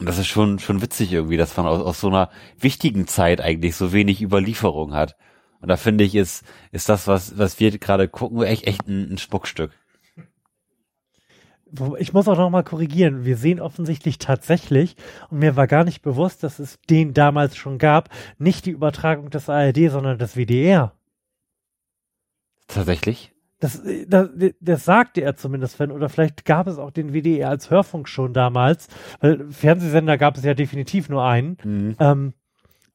[0.03, 2.29] Und das ist schon, schon witzig irgendwie, dass man aus, aus so einer
[2.59, 5.15] wichtigen Zeit eigentlich so wenig Überlieferung hat.
[5.61, 9.13] Und da finde ich, ist, ist das, was, was wir gerade gucken, echt, echt ein,
[9.13, 9.71] ein Spuckstück.
[12.01, 13.25] Ich muss auch noch mal korrigieren.
[13.25, 14.97] Wir sehen offensichtlich tatsächlich,
[15.31, 19.31] und mir war gar nicht bewusst, dass es den damals schon gab, nicht die Übertragung
[19.31, 20.97] des ARD, sondern des WDR.
[22.67, 23.32] Tatsächlich?
[23.63, 24.29] Das, äh, das,
[24.61, 28.35] das sagte er zumindest, wenn, oder vielleicht gab es auch den WDR als Hörfunk schon
[28.35, 28.89] damals,
[29.21, 31.57] weil Fernsehsender gab es ja definitiv nur einen.
[31.63, 31.97] Mhm.
[32.01, 32.35] Ähm,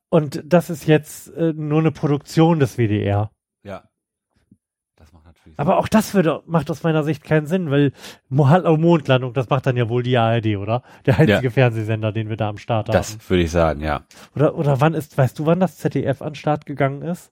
[0.10, 3.32] und das ist jetzt äh, nur eine Produktion des WDR.
[3.64, 3.84] Ja.
[4.98, 7.94] Das macht natürlich Aber auch das würde, macht aus meiner Sicht keinen Sinn, weil
[8.28, 10.84] Mondlandung, das macht dann ja wohl die ARD, oder?
[11.06, 11.50] Der einzige Ja.
[11.50, 12.94] Fernsehsender, den wir da am Start haben.
[12.94, 14.06] Das würde ich sagen, ja.
[14.36, 17.32] Oder, oder wann ist, weißt du, wann das ZDF an Start gegangen ist?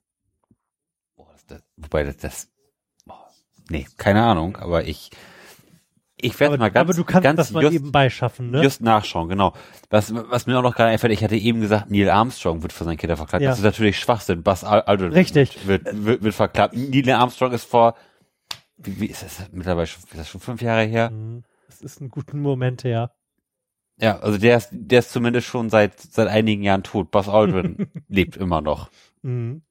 [1.17, 2.54] Boah, das, das, wobei das, das
[3.69, 5.11] nee, keine Ahnung, aber ich,
[6.17, 8.63] ich werde mal ganz, aber du kannst ganz das mal just, nebenbei schaffen, ne?
[8.63, 9.53] just nachschauen, genau.
[9.89, 12.83] Was, was mir auch noch gerade einfällt, ich hatte eben gesagt, Neil Armstrong wird für
[12.83, 13.43] seine Kinder verklagt.
[13.43, 13.49] Ja.
[13.49, 14.41] Das ist natürlich Schwachsinn.
[14.43, 15.67] Buzz Al- Aldrin Richtig.
[15.67, 16.73] Wird, wird, wird verklagt.
[16.75, 17.95] Neil Armstrong ist vor,
[18.77, 21.09] wie, wie ist das mittlerweile schon, ist das schon fünf Jahre her?
[21.11, 21.43] Mhm.
[21.67, 23.11] Das ist ein guten Moment her.
[23.97, 27.11] Ja, also der ist, der ist zumindest schon seit, seit einigen Jahren tot.
[27.11, 28.89] Buzz Aldrin lebt immer noch.
[29.21, 29.61] Mhm.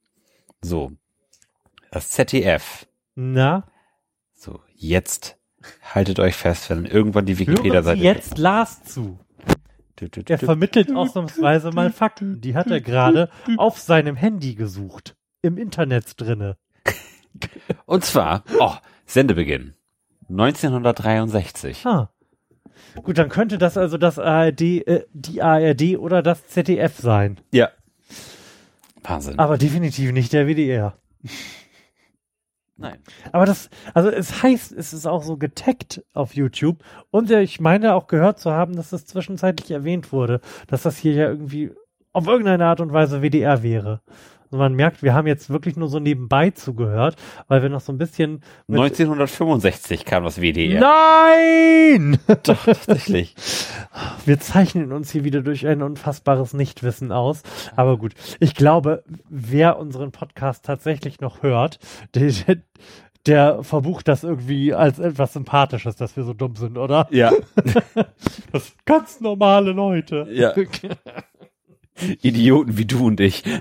[0.63, 0.93] So.
[1.91, 2.87] Das ZDF.
[3.15, 3.67] Na,
[4.45, 5.39] So, jetzt
[5.81, 8.03] haltet euch fest, wenn irgendwann die Wikipedia-Seite.
[8.03, 9.19] Jetzt Lars zu.
[9.99, 10.45] Der tü.
[10.45, 12.43] vermittelt ausnahmsweise mal Fakten.
[12.43, 15.17] Die hat er gerade auf seinem Handy gesucht.
[15.41, 16.59] Im Internet drinne.
[17.87, 18.75] Und zwar, oh,
[19.07, 19.73] Sendebeginn.
[20.29, 21.87] 1963.
[21.87, 22.11] Ah.
[22.97, 27.41] Gut, dann könnte das also das ARD, äh, die ARD oder das ZDF sein.
[27.51, 27.71] Ja.
[29.03, 29.39] Wahnsinn.
[29.39, 30.99] Aber definitiv nicht der WDR.
[32.77, 32.99] Nein.
[33.31, 36.83] Aber das, also es heißt, es ist auch so getaggt auf YouTube.
[37.11, 41.13] Und ich meine auch gehört zu haben, dass es zwischenzeitlich erwähnt wurde, dass das hier
[41.13, 41.73] ja irgendwie
[42.13, 44.01] auf irgendeine Art und Weise WDR wäre.
[44.55, 47.17] Also man merkt, wir haben jetzt wirklich nur so nebenbei zugehört,
[47.49, 50.81] weil wir noch so ein bisschen mit 1965 kam das WDR.
[50.81, 52.21] Nein!
[52.45, 53.35] Doch, tatsächlich.
[54.25, 57.43] Wir zeichnen uns hier wieder durch ein unfassbares Nichtwissen aus.
[57.75, 61.81] Aber gut, ich glaube, wer unseren Podcast tatsächlich noch hört,
[62.15, 62.59] der, der,
[63.27, 67.09] der verbucht das irgendwie als etwas Sympathisches, dass wir so dumm sind, oder?
[67.11, 67.33] Ja.
[68.53, 70.29] Das sind ganz normale Leute.
[70.31, 70.55] Ja.
[72.23, 73.45] Idioten wie du und ich.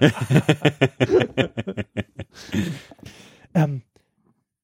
[3.53, 3.83] Ähm,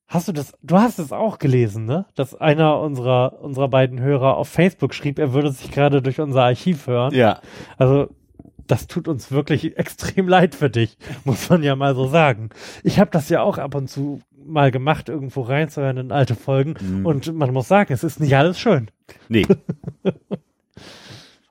[0.08, 2.06] hast du das, du hast es auch gelesen, ne?
[2.16, 6.44] Dass einer unserer, unserer beiden Hörer auf Facebook schrieb, er würde sich gerade durch unser
[6.44, 7.14] Archiv hören.
[7.14, 7.42] Ja.
[7.78, 8.10] Also,
[8.68, 12.50] das tut uns wirklich extrem leid für dich, muss man ja mal so sagen.
[12.84, 16.74] Ich habe das ja auch ab und zu mal gemacht, irgendwo reinzuhören in alte Folgen.
[16.80, 17.06] Mhm.
[17.06, 18.90] Und man muss sagen, es ist nicht alles schön.
[19.28, 19.46] Nee.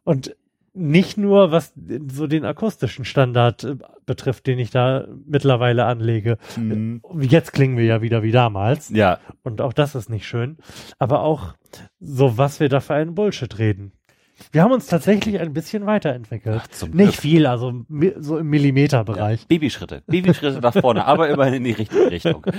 [0.02, 0.34] Und
[0.78, 1.72] nicht nur, was
[2.10, 3.76] so den akustischen Standard äh,
[4.06, 6.38] betrifft, den ich da mittlerweile anlege.
[6.56, 7.02] Mhm.
[7.20, 8.88] Jetzt klingen wir ja wieder wie damals.
[8.90, 9.18] Ja.
[9.42, 10.56] Und auch das ist nicht schön.
[10.98, 11.54] Aber auch
[12.00, 13.92] so, was wir da für einen Bullshit reden.
[14.52, 16.62] Wir haben uns tatsächlich ein bisschen weiterentwickelt.
[16.62, 17.14] Ach, nicht Glück.
[17.14, 17.84] viel, also
[18.18, 19.48] so im Millimeterbereich.
[19.48, 20.02] Babyschritte.
[20.06, 22.46] Babyschritte nach vorne, aber immerhin in die richtige Richtung.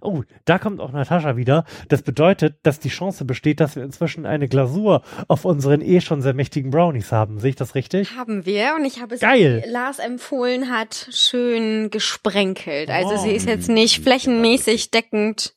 [0.00, 1.64] Oh, da kommt auch Natascha wieder.
[1.88, 6.22] Das bedeutet, dass die Chance besteht, dass wir inzwischen eine Glasur auf unseren eh schon
[6.22, 7.38] sehr mächtigen Brownies haben.
[7.38, 8.16] Sehe ich das richtig?
[8.16, 9.62] Haben wir und ich habe es, Geil.
[9.64, 12.90] wie Lars empfohlen hat, schön gesprenkelt.
[12.90, 13.16] Also Oh.
[13.18, 15.54] sie ist jetzt nicht flächenmäßig deckend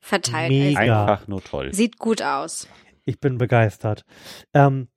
[0.00, 0.50] verteilt.
[0.50, 0.80] Mega.
[1.06, 1.72] Einfach nur toll.
[1.72, 2.68] sieht gut aus.
[3.04, 4.04] Ich bin begeistert.
[4.54, 4.88] Ähm,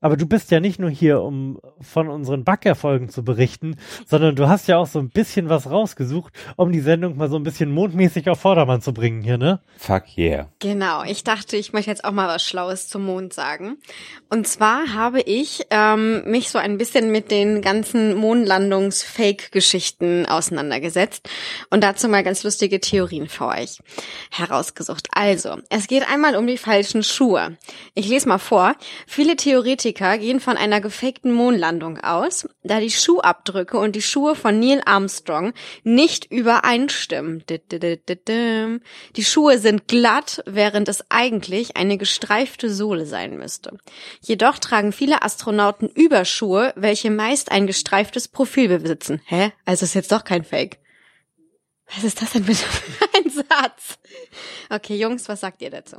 [0.00, 4.48] aber du bist ja nicht nur hier, um von unseren Backerfolgen zu berichten, sondern du
[4.48, 7.70] hast ja auch so ein bisschen was rausgesucht, um die Sendung mal so ein bisschen
[7.70, 9.60] mondmäßig auf Vordermann zu bringen hier, ne?
[9.76, 10.48] Fuck yeah.
[10.58, 13.76] Genau, ich dachte, ich möchte jetzt auch mal was Schlaues zum Mond sagen.
[14.30, 21.28] Und zwar habe ich ähm, mich so ein bisschen mit den ganzen Mondlandungs-Fake-Geschichten auseinandergesetzt
[21.68, 23.80] und dazu mal ganz lustige Theorien für euch
[24.30, 25.08] herausgesucht.
[25.12, 27.58] Also, es geht einmal um die falschen Schuhe.
[27.94, 28.76] Ich lese mal vor.
[29.06, 34.58] Viele Theoretiker gehen von einer gefakten Mondlandung aus, da die Schuhabdrücke und die Schuhe von
[34.58, 35.52] Neil Armstrong
[35.82, 37.44] nicht übereinstimmen.
[37.48, 43.78] Die Schuhe sind glatt, während es eigentlich eine gestreifte Sohle sein müsste.
[44.20, 49.20] Jedoch tragen viele Astronauten Überschuhe, welche meist ein gestreiftes Profil besitzen.
[49.26, 49.52] Hä?
[49.64, 50.78] Also ist jetzt doch kein Fake.
[51.94, 53.98] Was ist das denn für ein Satz?
[54.68, 55.96] Okay, Jungs, was sagt ihr dazu?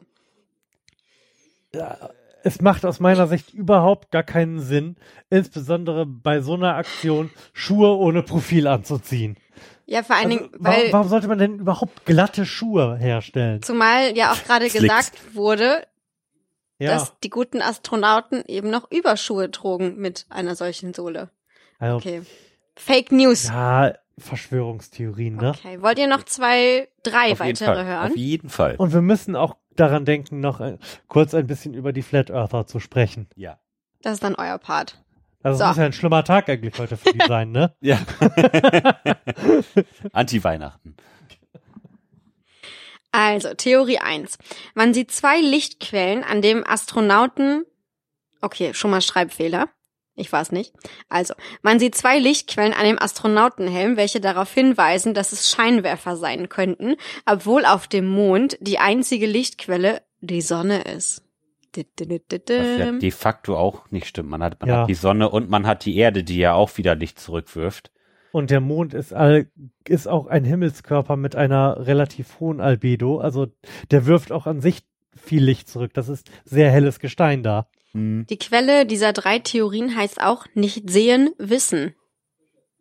[2.43, 4.95] Es macht aus meiner Sicht überhaupt gar keinen Sinn,
[5.29, 9.37] insbesondere bei so einer Aktion Schuhe ohne Profil anzuziehen.
[9.85, 13.61] Ja, vor allen Also, Dingen, warum, weil warum sollte man denn überhaupt glatte Schuhe herstellen?
[13.61, 15.85] zumal ja auch gerade gesagt wurde,
[16.79, 21.29] Ja, dass die guten Astronauten eben noch Überschuhe trugen mit einer solchen Sohle.
[21.79, 22.21] also, Okay.
[22.75, 23.49] Fake News.
[23.49, 25.49] ja, Verschwörungstheorien, ne?
[25.49, 25.81] Okay.
[25.81, 27.85] Wollt ihr noch zwei, drei Auf jeden weitere Fall.
[27.85, 28.11] hören?
[28.11, 28.75] Auf jeden Fall.
[28.77, 32.65] Und wir müssen auch daran denken, noch ein, kurz ein bisschen über die Flat Earther
[32.67, 33.27] zu sprechen.
[33.35, 33.59] Ja.
[34.01, 35.03] Das ist dann euer Part.
[35.43, 35.63] Also So.
[35.63, 37.75] es muss ja ein schlimmer Tag eigentlich heute für die sein, ne?
[37.81, 37.99] Ja.
[40.13, 40.95] Anti-Weihnachten.
[43.11, 44.37] Also, Theorie 1.
[44.73, 47.65] Man sieht zwei Lichtquellen, an dem Astronauten.
[48.39, 49.67] Okay, schon mal Schreibfehler.
[50.15, 50.73] Ich weiß nicht.
[51.09, 56.49] Also, man sieht zwei Lichtquellen an dem Astronautenhelm, welche darauf hinweisen, dass es Scheinwerfer sein
[56.49, 61.23] könnten, obwohl auf dem Mond die einzige Lichtquelle die Sonne ist.
[61.73, 61.85] Was
[62.79, 64.29] ja de facto auch nicht stimmt.
[64.29, 64.81] Man hat, man Ja.
[64.81, 67.91] hat die Sonne und man hat die Erde, die ja auch wieder Licht zurückwirft.
[68.33, 69.47] Und der Mond ist, all,
[69.87, 73.19] ist auch ein Himmelskörper mit einer relativ hohen Albedo.
[73.19, 73.47] Also
[73.89, 74.83] der wirft auch an sich
[75.15, 75.93] viel Licht zurück.
[75.93, 77.67] Das ist sehr helles Gestein da.
[77.93, 78.25] Hm.
[78.29, 81.95] Die Quelle dieser drei Theorien heißt auch nicht sehen, wissen.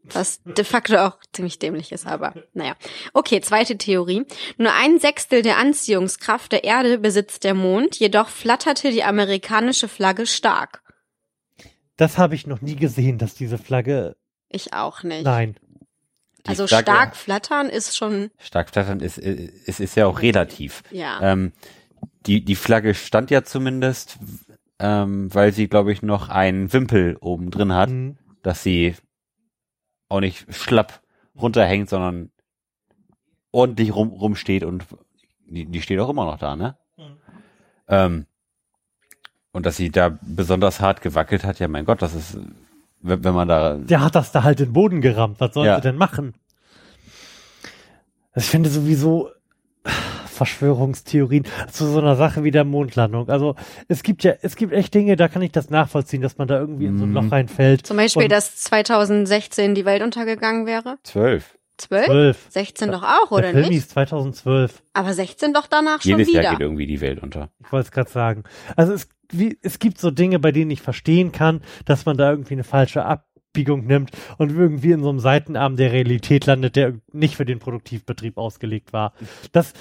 [0.05, 2.75] Was de facto auch ziemlich dämlich ist, aber naja.
[3.13, 4.25] Okay, zweite Theorie.
[4.57, 10.27] Nur ein Sechstel der Anziehungskraft der Erde besitzt der Mond, jedoch flatterte die amerikanische Flagge
[10.27, 10.83] stark.
[11.99, 14.17] Das habe ich noch nie gesehen, dass diese Flagge.
[14.49, 15.25] Ich auch nicht.
[15.25, 15.57] Nein.
[16.47, 20.83] Die Also Flagge- stark flattern ist schon, Stark flattern ist, ist, ist ja auch relativ.
[20.91, 21.21] ja.
[21.33, 21.53] Ähm,
[22.27, 24.19] die, die Flagge stand ja zumindest,
[24.81, 28.17] ähm, weil sie, glaube ich, noch einen Wimpel oben drin hat, Hm.
[28.43, 28.97] dass sie
[30.09, 31.01] auch nicht schlapp
[31.41, 32.31] runterhängt, sondern
[33.53, 34.85] ordentlich rum, rumsteht und
[35.47, 36.77] die, die steht auch immer noch da, ne?
[37.89, 38.27] Ähm,
[39.53, 42.39] und dass sie da besonders hart gewackelt hat, ja mein Gott, das ist,
[43.03, 45.41] wenn, wenn man da, Der hat das da halt in den Boden gerammt.
[45.41, 45.77] Was soll Ja.
[45.77, 46.35] sie denn machen?
[48.33, 49.31] Also ich finde sowieso
[50.41, 53.29] Verschwörungstheorien zu so einer Sache wie der Mondlandung.
[53.29, 53.57] Also
[53.89, 56.59] es gibt ja, es gibt echt Dinge, da kann ich das nachvollziehen, dass man da
[56.59, 57.15] irgendwie in so ein Mhm.
[57.17, 57.87] Loch reinfällt.
[57.87, 60.99] Zum Beispiel, und dass 2016 die Welt untergegangen wäre.
[61.03, 61.57] zwölf.
[61.79, 62.07] 12?
[62.07, 62.47] 12.
[62.51, 63.73] 16 doch auch, oder der Film nicht?
[63.73, 64.83] hieß 2012.
[64.93, 66.43] Aber 16 doch danach schon Jedes wieder.
[66.43, 67.49] Jahr geht irgendwie die Welt unter.
[67.65, 68.45] Ich wollte es gerade sagen.
[68.77, 72.31] Also es, wie, es gibt so Dinge, bei denen ich verstehen kann, dass man da
[72.31, 76.77] irgendwie eine falsche Ab Abbiegung nimmt und irgendwie in so einem Seitenarm der Realität landet,
[76.77, 79.13] der nicht für den Produktivbetrieb ausgelegt war.
[79.53, 79.73] Das,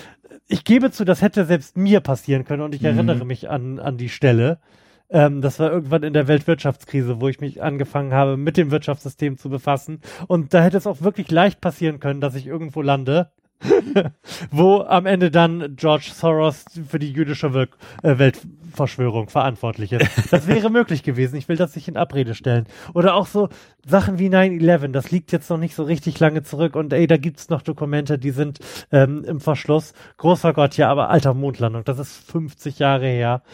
[0.48, 2.88] ich gebe zu, das hätte selbst mir passieren können und ich Mhm.
[2.88, 4.60] erinnere mich an, an die Stelle.
[5.12, 9.38] Ähm, das war irgendwann in der Weltwirtschaftskrise, wo ich mich angefangen habe, mit dem Wirtschaftssystem
[9.38, 10.02] zu befassen.
[10.28, 13.32] Und da hätte es auch wirklich leicht passieren können, dass ich irgendwo lande,
[14.52, 17.68] wo am Ende dann George Soros für die jüdische Wel
[18.04, 20.32] äh, Weltverschwörung verantwortlich ist.
[20.32, 21.36] Das wäre möglich gewesen.
[21.36, 22.68] Ich will das nicht in Abrede stellen.
[22.94, 23.50] Oder auch so
[23.86, 27.18] Sachen wie 9-11, das liegt jetzt noch nicht so richtig lange zurück und ey, da
[27.18, 28.60] gibt's noch Dokumente, die sind
[28.92, 29.94] ähm, im Verschluss.
[30.18, 33.42] Großer Gott, ja, aber alter Mondlandung, das ist 50 Jahre her.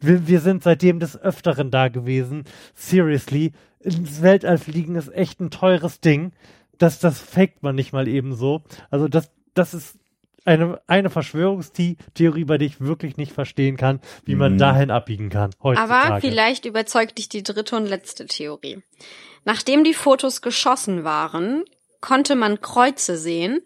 [0.00, 2.42] Wir, wir sind seitdem des Öfteren da gewesen.
[2.74, 6.32] Seriously, ins Weltall fliegen ist echt ein teures Ding
[6.80, 8.62] das, das faked man nicht mal eben so.
[8.90, 9.96] Also das, das ist
[10.44, 14.58] eine, eine Verschwörungstheorie, bei der ich wirklich nicht verstehen kann, wie man Mhm.
[14.58, 15.50] dahin abbiegen kann.
[15.62, 15.92] Heutzutage.
[15.92, 18.82] Aber vielleicht überzeugt dich die dritte und letzte Theorie.
[19.44, 21.64] Nachdem die Fotos geschossen waren,
[22.00, 23.60] konnte man Kreuze sehen,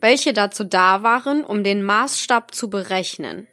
[0.00, 3.48] welche dazu da waren, um den Maßstab zu berechnen.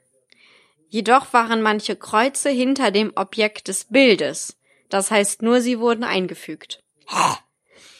[0.89, 4.57] Jedoch waren manche Kreuze hinter dem Objekt des Bildes.
[4.89, 6.79] Das heißt nur, sie wurden eingefügt.
[7.07, 7.37] Hä?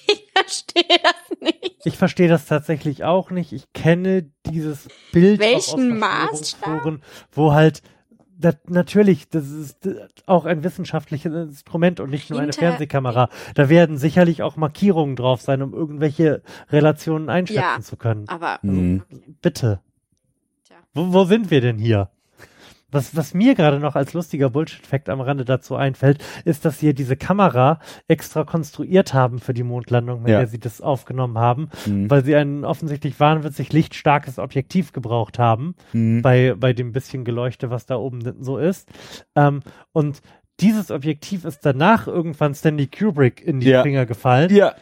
[0.10, 1.78] Ich verstehe das nicht.
[1.86, 3.52] Ich verstehe das tatsächlich auch nicht.
[3.54, 7.02] Ich kenne dieses Bild Welchen Verschwörungsforen,
[7.32, 7.82] wo halt
[8.40, 13.30] das, natürlich, das ist äh, auch ein wissenschaftliches Instrument und nicht nur eine Fernsehkamera.
[13.56, 17.82] Da werden sicherlich auch Markierungen drauf sein, um irgendwelche Relationen einschätzen Ja.
[17.82, 18.30] zu können.
[18.30, 19.04] Aber Mhm.
[19.42, 19.82] Bitte.
[20.66, 20.76] Tja.
[20.94, 22.12] Wo, wo sind wir denn hier?
[22.90, 26.94] Was, was mir gerade noch als lustiger Bullshit-Fact am Rande dazu einfällt, ist, dass sie
[26.94, 30.38] diese Kamera extra konstruiert haben für die Mondlandung, mit Ja.
[30.40, 32.10] der sie das aufgenommen haben, Mhm.
[32.10, 36.22] weil sie ein offensichtlich wahnwitzig lichtstarkes Objektiv gebraucht haben, Mhm.
[36.22, 38.88] bei, bei dem bisschen Geleuchte, was da oben so ist.
[39.36, 39.60] Ähm,
[39.92, 40.22] und
[40.62, 43.84] dieses Objektiv ist danach irgendwann Stanley Kubrick in die Ja.
[43.84, 44.50] Finger gefallen.
[44.56, 44.76] Ja,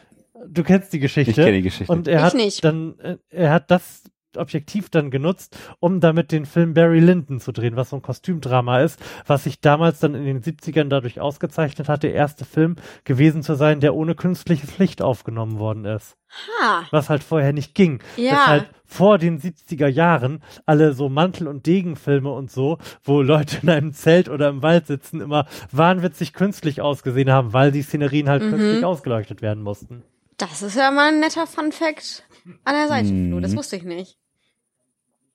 [0.48, 1.30] Du kennst die Geschichte.
[1.30, 1.92] ich kenne die Geschichte.
[1.92, 2.62] Und er Ich hat nicht.
[2.64, 4.04] dann, äh, er hat das
[4.36, 8.80] Objektiv dann genutzt, um damit den Film Barry Lyndon zu drehen, was so ein Kostümdrama
[8.80, 13.42] ist, was sich damals dann in den 70ern dadurch ausgezeichnet hat, der erste Film gewesen
[13.42, 16.16] zu sein, der ohne künstliches Licht aufgenommen worden ist.
[16.60, 18.02] ha, Was halt vorher nicht ging.
[18.16, 18.32] Ja.
[18.32, 23.70] Deshalb vor den 70er Jahren alle so Mantel- und Degenfilme und so, wo Leute in
[23.70, 28.42] einem Zelt oder im Wald sitzen, immer wahnwitzig künstlich ausgesehen haben, weil die Szenerien halt
[28.42, 28.50] Mhm.
[28.50, 30.02] künstlich ausgeleuchtet werden mussten.
[30.38, 32.25] das ist ja mal ein netter Fun Fact
[32.64, 33.30] an der Seite, Mhm.
[33.30, 33.40] Flo.
[33.40, 34.16] Das wusste ich nicht.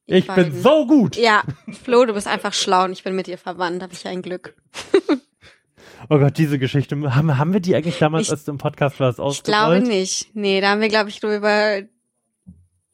[0.10, 1.16] Die Ich bin so gut!
[1.16, 1.44] Ja,
[1.84, 3.82] Flo, du bist einfach schlau und ich bin mit dir verwandt.
[3.84, 4.56] Hab ich ein Glück.
[6.10, 6.96] Oh Gott, diese Geschichte.
[7.16, 9.88] Haben, haben wir die eigentlich damals, Ich- als du im Podcast warst, Ich glaube ausgerollt?
[9.88, 10.30] nicht.
[10.34, 11.84] Nee, da haben wir, glaube ich, drüber.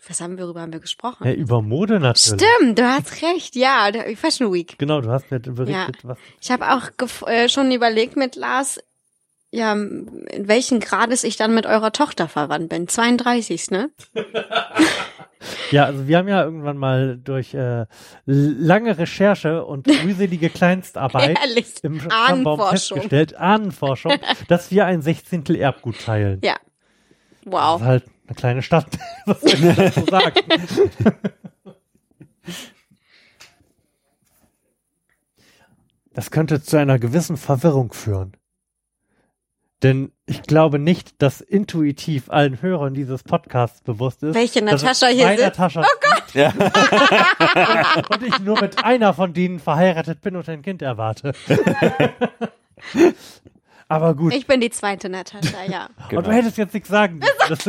[0.08, 1.26] Was haben wir, worüber haben wir gesprochen?
[1.26, 2.42] Ja, über Mode natürlich.
[2.42, 3.56] Stimmt, du hast recht.
[3.56, 4.78] Ja, Fashion Week.
[4.78, 6.18] Genau, du hast mir berichtet, was.
[6.42, 8.78] Ich habe auch äh, schon überlegt mit Lars,
[9.58, 12.88] ja, in welchen Grades ich dann mit eurer Tochter verwandt bin.
[12.88, 13.90] 32, ne?
[15.70, 17.86] Ja, also wir haben ja irgendwann mal durch äh,
[18.26, 21.76] lange Recherche und mühselige Kleinstarbeit Ehrlich.
[21.84, 22.70] im Stammbaum Ahnenforschung.
[22.98, 24.14] festgestellt, Ahnenforschung,
[24.48, 26.40] dass wir ein Sechzehntel Erbgut teilen.
[26.44, 26.56] Ja.
[27.44, 27.80] Das Wow.
[27.82, 28.88] ist halt eine kleine Stadt.
[29.28, 30.40] Was soll ich dazu sagen?
[36.14, 38.34] Das könnte zu einer gewissen Verwirrung führen.
[39.84, 44.34] Denn ich glaube nicht, dass intuitiv allen Hörern dieses Podcasts bewusst ist.
[44.34, 45.44] Welche Natascha hier sitzt?
[45.60, 45.84] Natascha
[46.34, 46.50] Ja.
[48.10, 51.34] und ich nur mit einer von denen verheiratet bin und ein Kind erwarte.
[53.88, 54.34] Aber gut.
[54.34, 55.90] Ich bin die zweite Natascha, ja.
[56.10, 56.20] Genau.
[56.20, 57.22] Und du hättest jetzt nichts sagen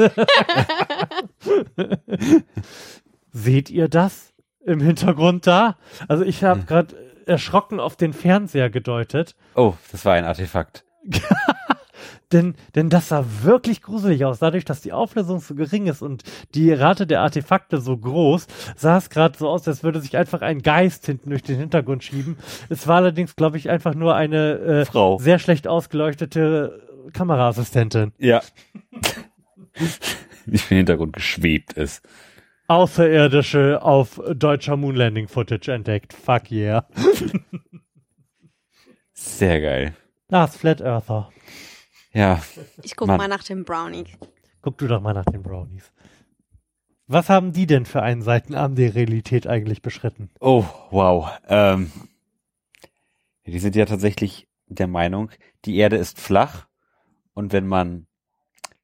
[3.30, 4.32] Seht ihr das
[4.64, 5.76] im Hintergrund da?
[6.08, 10.84] Also ich habe gerade erschrocken auf den Fernseher gedeutet, Oh, das war ein Artefakt.
[12.32, 14.38] Denn, denn das sah wirklich gruselig aus.
[14.38, 16.22] Dadurch, dass die Auflösung so gering ist und
[16.54, 18.46] die Rate der Artefakte so groß,
[18.76, 22.04] sah es gerade so aus, als würde sich einfach ein Geist hinten durch den Hintergrund
[22.04, 22.36] schieben.
[22.68, 25.18] Es war allerdings, glaube ich, einfach nur eine äh, Frau.
[25.18, 26.82] sehr schlecht ausgeleuchtete
[27.12, 28.12] Kameraassistentin.
[28.18, 28.42] Ja.
[30.46, 32.02] Die im Hintergrund geschwebt ist.
[32.68, 36.12] Außerirdische auf deutscher Moonlanding Footage entdeckt.
[36.12, 36.86] Fuck yeah.
[39.12, 39.94] Sehr geil.
[40.28, 41.30] Lars Flat Earther.
[42.18, 42.42] Ja.
[42.82, 43.16] Ich guck Mann.
[43.16, 44.04] mal nach dem Brownie.
[44.60, 45.92] Guck du doch mal nach den Brownies.
[47.06, 50.28] Was haben die denn für einen Seitenarm der Realität eigentlich beschritten?
[50.40, 51.30] Oh, wow.
[51.46, 51.92] Ähm,
[53.46, 55.30] die sind ja tatsächlich der Meinung,
[55.64, 56.66] die Erde ist flach
[57.34, 58.08] und wenn man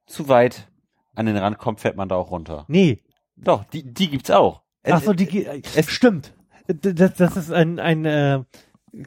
[0.06, 0.69] zu weit
[1.16, 2.65] an den Rand kommt, fällt man da auch runter.
[2.69, 3.02] Nee.
[3.35, 4.62] Doch, die, die gibt's auch.
[4.85, 6.35] Ach so, die, es stimmt.
[6.69, 8.44] Das, das ist ein, ein, äh,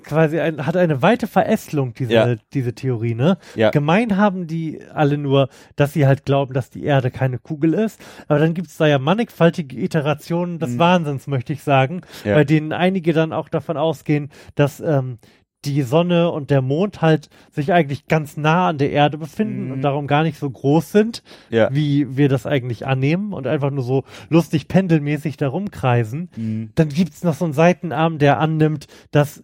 [0.04, 2.36] quasi ein, hat eine weite Verästelung, diese, Ja.
[2.54, 3.38] diese Theorie, ne?
[3.56, 3.72] Ja.
[3.72, 8.00] Gemein haben die alle nur, dass sie halt glauben, dass die Erde keine Kugel ist.
[8.28, 12.36] Aber dann gibt's da ja mannigfaltige Iterationen des Wahnsinns, möchte ich sagen, Ja.
[12.36, 15.20] bei denen einige dann auch davon ausgehen, dass ähm,
[15.66, 19.72] die Sonne und der Mond halt sich eigentlich ganz nah an der Erde befinden Mhm.
[19.72, 21.70] und darum gar nicht so groß sind, Ja.
[21.74, 26.30] wie wir das eigentlich annehmen und einfach nur so lustig pendelmäßig da rumkreisen.
[26.38, 26.70] Mhm.
[26.76, 29.44] Dann gibt's noch so einen Seitenarm, der annimmt, dass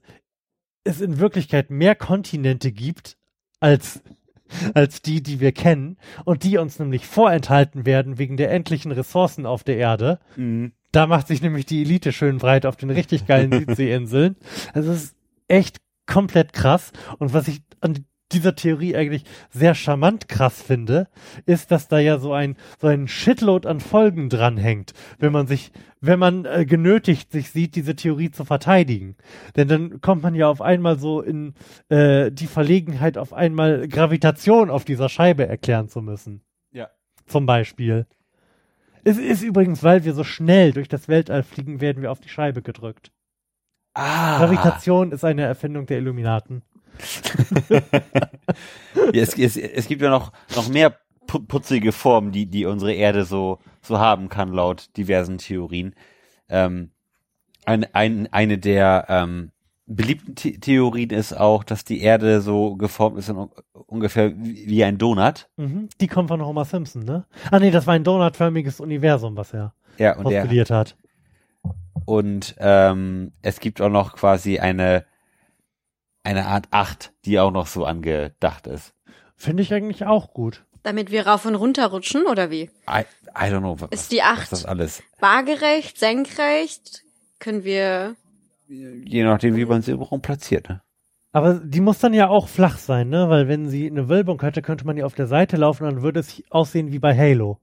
[0.83, 3.17] es in Wirklichkeit mehr Kontinente gibt
[3.59, 4.01] als
[4.73, 9.45] als die, die wir kennen und die uns nämlich vorenthalten werden wegen der endlichen Ressourcen
[9.45, 10.19] auf der Erde.
[10.35, 10.73] Mhm.
[10.91, 14.35] Da macht sich nämlich die Elite schön breit auf den richtig geilen Südseeinseln.
[14.73, 15.15] Also es ist
[15.47, 16.91] echt komplett krass.
[17.17, 21.07] Und was ich an dieser Theorie eigentlich sehr charmant krass finde,
[21.45, 25.71] ist, dass da ja so ein, so ein Shitload an Folgen dranhängt, wenn man sich,
[26.01, 29.15] wenn man äh, genötigt sich sieht, diese Theorie zu verteidigen.
[29.55, 31.53] Denn dann kommt man ja auf einmal so in
[31.89, 36.41] äh, die Verlegenheit, auf einmal Gravitation auf dieser Scheibe erklären zu müssen.
[36.71, 36.89] Ja.
[37.25, 38.05] Zum Beispiel.
[39.03, 42.29] Es ist übrigens, weil wir so schnell durch das Weltall fliegen, werden wir auf die
[42.29, 43.11] Scheibe gedrückt.
[43.93, 44.39] Ah.
[44.39, 46.63] Gravitation ist eine Erfindung der Illuminaten.
[49.13, 50.95] Ja, es, es, es gibt ja noch, noch mehr
[51.27, 55.95] pu putzige Formen, die, die unsere Erde so, so haben kann, laut diversen Theorien.
[56.49, 56.91] Ähm,
[57.65, 59.51] ein, ein, eine der ähm,
[59.85, 64.83] beliebten The Theorien ist auch, dass die Erde so geformt ist un ungefähr wie wie
[64.83, 65.49] ein Donut.
[65.57, 65.89] Mhm.
[65.99, 67.25] Die kommt von Homer Simpson, ne?
[67.51, 70.95] Ah nee, das war ein donutförmiges Universum, was er Ja, und, der, postuliert hat.
[72.05, 75.05] und ähm, es gibt auch noch quasi eine,
[76.23, 78.93] eine Art Acht, die auch noch so angedacht ist.
[79.35, 80.63] Finde ich eigentlich auch gut.
[80.83, 82.69] Damit wir rauf und runter rutschen, oder wie?
[82.89, 83.79] I, I don't know.
[83.79, 85.01] Was, Ist die Acht das alles?
[85.19, 87.03] waagerecht, senkrecht?
[87.39, 88.15] Können wir.
[88.67, 90.69] Je nachdem, wie man sie im Raum platziert.
[90.69, 90.81] Ne?
[91.31, 93.29] Aber die muss dann ja auch flach sein, ne?
[93.29, 96.19] Weil wenn sie eine Wölbung hätte, könnte man die auf der Seite laufen, dann würde
[96.21, 97.59] es aussehen wie bei Halo.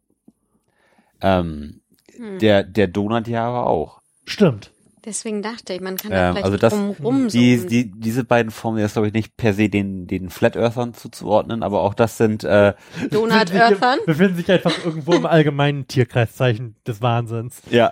[1.20, 1.80] Ähm,
[2.16, 2.38] Hm.
[2.38, 4.00] der, der Donut ja aber auch.
[4.26, 4.72] Stimmt.
[5.04, 8.50] Deswegen dachte ich, man kann da Ähm, vielleicht also das, drumrum die, die, diese beiden
[8.50, 12.18] Formen, das glaube ich nicht per se den, den Flat Earthern zuzuordnen, aber auch das
[12.18, 12.74] sind, äh,
[13.10, 13.98] Donut Earthern.
[14.04, 17.62] Befinden sich einfach irgendwo im allgemeinen Tierkreiszeichen des Wahnsinns.
[17.70, 17.90] ja.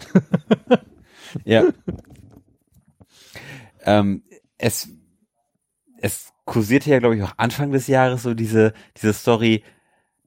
[1.45, 1.65] ja.
[3.85, 4.23] Ähm,
[4.59, 4.91] es,
[5.99, 9.63] es kursierte ja, glaube ich, auch Anfang des Jahres so diese, diese Story,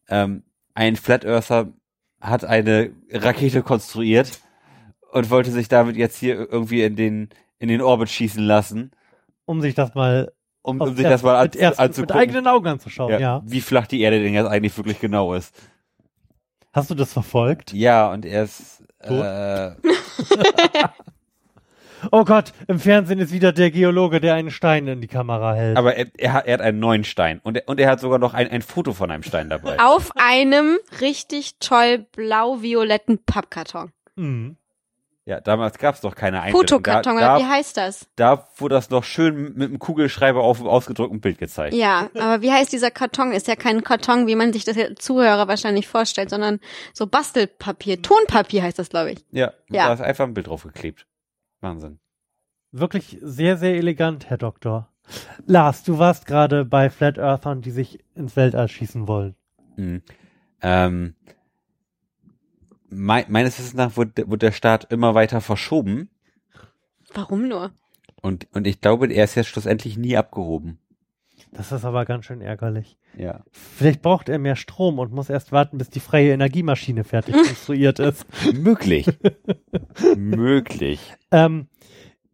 [0.10, 0.44] ähm,
[0.74, 1.74] ein Flat Earther
[2.20, 4.42] hat eine Rakete konstruiert
[5.12, 7.30] und wollte sich damit jetzt hier irgendwie in den,
[7.60, 8.92] in den Orbit schießen lassen,
[9.46, 10.32] Um sich das mal,
[10.62, 12.16] um, um sich erst- das mal mit, an, erst, mit anzugucken.
[12.18, 13.42] eigenen Augen anzuschauen, ja, ja.
[13.46, 15.54] Wie flach die Erde denn jetzt eigentlich wirklich genau ist.
[16.74, 17.74] Hast du das verfolgt?
[17.74, 19.24] Ja, und er ist, Tot?
[19.24, 19.72] äh,
[22.12, 25.78] Oh Gott, im Fernsehen ist wieder der Geologe, der einen Stein in die Kamera hält.
[25.78, 28.18] aber er, er, hat, er hat einen neuen Stein und er, und er hat sogar
[28.18, 29.78] noch ein, ein Foto von einem Stein dabei.
[29.80, 33.92] Auf einem richtig toll blau-violetten Pappkarton.
[34.16, 34.58] Mhm.
[35.26, 36.62] Ja, damals gab es doch keine Einblendung.
[36.62, 38.08] Fotokarton, da, oder wie da, heißt das?
[38.16, 41.76] da wurde das noch schön mit einem Kugelschreiber auf dem ausgedruckten Bild gezeigt.
[41.76, 43.32] Ja, aber wie heißt dieser Karton?
[43.32, 46.60] Ist ja kein Karton, wie man sich das Zuhörer wahrscheinlich vorstellt, sondern
[46.94, 49.26] so Bastelpapier, Tonpapier heißt das, glaube ich.
[49.32, 49.88] Ja, Ja.
[49.88, 51.06] da ist einfach ein Bild drauf geklebt.
[51.62, 52.00] Wahnsinn.
[52.72, 54.90] Wirklich sehr, sehr elegant, Herr Doktor.
[55.46, 59.36] Lars, du warst gerade bei Flat Earthern, die sich ins Weltall schießen wollen.
[59.76, 60.02] Mhm.
[60.64, 61.16] Ähm,
[62.92, 66.10] mei- meines Wissens nach wurde, wurde der Start immer weiter verschoben
[67.14, 67.72] Warum nur?
[68.22, 70.78] und, und ich glaube, er ist jetzt schlussendlich nie abgehoben.
[71.52, 72.98] Das ist aber ganz schön ärgerlich.
[73.18, 73.44] Ja.
[73.52, 78.00] Vielleicht braucht er mehr Strom und muss erst warten, bis die freie Energiemaschine fertig konstruiert
[78.00, 78.26] ist.
[78.54, 79.08] Möglich.
[80.16, 81.14] Möglich.
[81.32, 81.68] Ähm,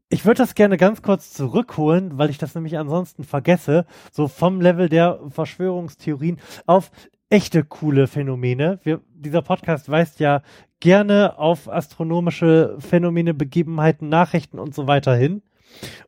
[0.09, 4.61] ich würde das gerne ganz kurz zurückholen, weil ich das nämlich ansonsten vergesse, so vom
[4.61, 6.91] Level der Verschwörungstheorien auf
[7.30, 8.80] echte coole Phänomene.
[8.84, 10.41] Wir, dieser Podcast weist ja
[10.80, 15.41] gerne auf astronomische Phänomene, Begebenheiten, Nachrichten und so weiter hin.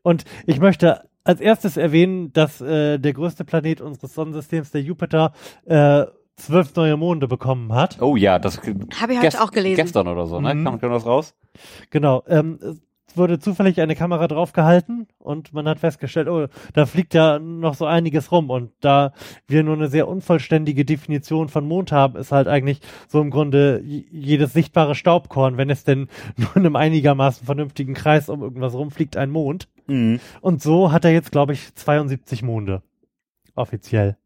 [0.01, 5.33] Und ich möchte als erstes erwähnen, dass äh, der größte Planet unseres Sonnensystems, der Jupiter,
[5.65, 6.05] äh,
[6.37, 8.01] zwölf neue Monde bekommen hat.
[8.01, 8.61] Oh ja, das
[9.01, 9.75] Habe ich heute auch gelesen.
[9.75, 10.55] Gestern oder so, ne?
[10.55, 10.63] Mhm.
[10.63, 11.35] Kam, kam das raus?
[11.89, 12.23] Genau.
[12.27, 12.79] Ähm,
[13.15, 17.85] wurde zufällig eine Kamera draufgehalten und man hat festgestellt, oh, da fliegt ja noch so
[17.85, 18.49] einiges rum.
[18.49, 19.13] Und da
[19.47, 23.81] wir nur eine sehr unvollständige Definition von Mond haben, ist halt eigentlich so im Grunde
[23.83, 26.07] jedes sichtbare Staubkorn, wenn es denn
[26.37, 29.67] nur in einem einigermaßen vernünftigen Kreis um irgendwas rumfliegt, ein Mond.
[29.87, 30.19] Mhm.
[30.41, 32.81] Und so hat er jetzt, glaube ich, 72 Monde.
[33.55, 34.17] Offiziell.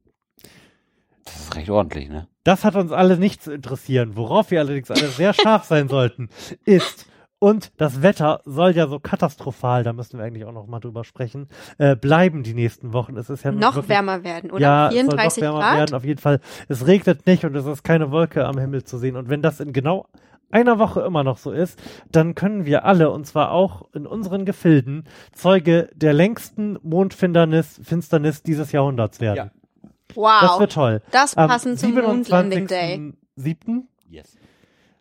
[1.26, 2.28] Das ist recht ordentlich, ne?
[2.44, 4.12] Das hat uns alle nicht zu interessieren.
[4.16, 6.30] Worauf wir allerdings alle sehr scharf sein sollten,
[6.66, 7.08] ist,
[7.44, 11.04] Und das Wetter soll ja so katastrophal, da müssen wir eigentlich auch noch mal drüber
[11.04, 13.18] sprechen, äh, bleiben die nächsten Wochen.
[13.18, 14.62] Es ist ja Noch wirklich, wärmer werden, oder?
[14.62, 15.78] Ja, 34 es soll noch wärmer Grad?
[15.78, 16.40] werden, auf jeden Fall.
[16.70, 19.18] Es regnet nicht und es ist keine Wolke am Himmel zu sehen.
[19.18, 20.06] Und wenn das in genau
[20.52, 21.78] einer Woche immer noch so ist,
[22.10, 25.04] dann können wir alle, und zwar auch in unseren Gefilden,
[25.34, 29.52] Zeuge der längsten Mondfinsternis Finsternis dieses Jahrhunderts werden.
[29.84, 29.90] Ja.
[30.16, 30.40] Wow.
[30.44, 31.02] Das wird toll.
[31.12, 33.12] Das Am passend zum Mondlanding Day.
[33.38, 33.82] 27.07.
[34.10, 34.38] Yes.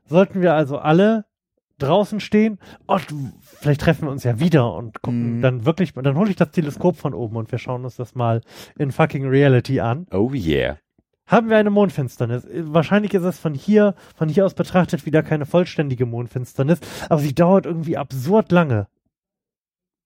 [0.06, 1.24] sollten wir also alle
[1.82, 3.06] draußen stehen und
[3.42, 5.42] vielleicht treffen wir uns ja wieder und gucken Mhm.
[5.42, 8.40] dann wirklich, dann hole ich das Teleskop von oben und wir schauen uns das mal
[8.78, 10.06] in fucking Reality an.
[10.12, 10.78] Oh yeah.
[11.26, 12.44] Haben wir eine Mondfinsternis?
[12.44, 17.20] Äh, Wahrscheinlich ist es von hier, von hier aus betrachtet wieder keine vollständige Mondfinsternis, aber
[17.20, 18.86] sie dauert irgendwie absurd lange.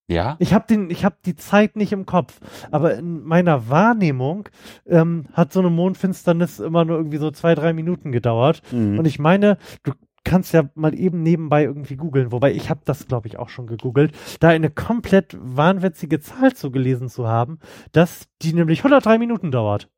[0.08, 0.36] Ja?
[0.38, 2.38] Ich habe den, ich habe die Zeit nicht im Kopf,
[2.70, 4.48] aber in meiner Wahrnehmung
[4.86, 8.62] ähm, hat so eine Mondfinsternis immer nur irgendwie so zwei, drei Minuten gedauert.
[8.70, 9.00] Mhm.
[9.00, 9.92] Und ich meine, du
[10.26, 13.66] kannst ja mal eben nebenbei irgendwie googeln, wobei ich habe das, glaube ich, auch schon
[13.66, 17.58] gegoogelt, da eine komplett wahnwitzige Zahl zu gelesen zu haben,
[17.92, 19.88] dass die nämlich 103 Minuten dauert.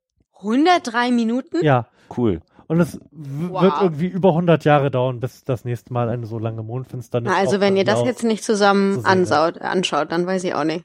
[0.41, 1.65] 103 Minuten?
[1.65, 1.89] Ja.
[2.17, 2.41] Cool.
[2.69, 3.63] Und es Wow.
[3.63, 7.33] wird irgendwie über 100 Jahre dauern, bis das nächste Mal eine so lange Mondfinsternis.
[7.33, 10.65] Na, also wenn ihr das jetzt nicht zusammen zu ansaut, anschaut, dann weiß ich auch
[10.65, 10.85] nicht.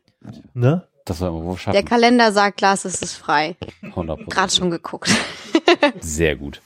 [0.53, 0.87] Ne?
[1.05, 1.85] Das soll man wohl Der schaffen.
[1.85, 3.57] Kalender sagt, Glas, es ist frei.
[3.81, 4.29] 100%.
[4.29, 5.09] Gerade schon geguckt.
[5.99, 6.61] Sehr gut.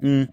[0.00, 0.28] Mhm.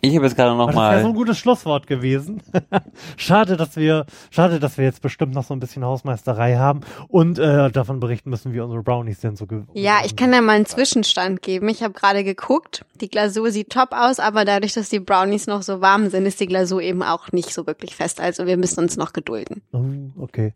[0.00, 1.18] Ich habe jetzt gerade noch Aber das wäre so ein mal.
[1.18, 2.42] gutes Schlusswort gewesen.
[3.16, 7.38] schade, dass wir, schade, dass wir jetzt bestimmt noch so ein bisschen Hausmeisterei haben und
[7.38, 10.66] äh, davon berichten müssen, wie unsere Brownies denn so Ja, ich kann ja mal einen
[10.66, 11.68] Zwischenstand geben.
[11.68, 12.84] Ich habe gerade geguckt.
[13.00, 16.40] Die Glasur sieht top aus, aber dadurch, dass die Brownies noch so warm sind, ist
[16.40, 18.20] die Glasur eben auch nicht so wirklich fest.
[18.20, 19.62] Also wir müssen uns noch gedulden.
[19.72, 20.54] Oh, okay.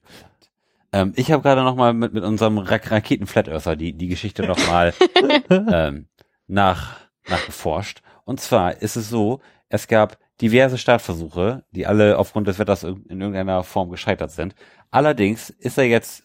[0.93, 4.09] Ähm, ich habe gerade noch mal mit, mit unserem Ra Raketen Flat Earther die, die
[4.09, 4.94] Geschichte noch mal
[5.51, 6.06] ähm,
[6.47, 6.97] nach,
[7.28, 8.02] nachgeforscht.
[8.29, 9.41] Und zwar ist es so,
[9.71, 14.55] es gab diverse Startversuche, die alle aufgrund des Wetters in in irgendeiner Form gescheitert sind.
[14.91, 16.25] Allerdings ist er jetzt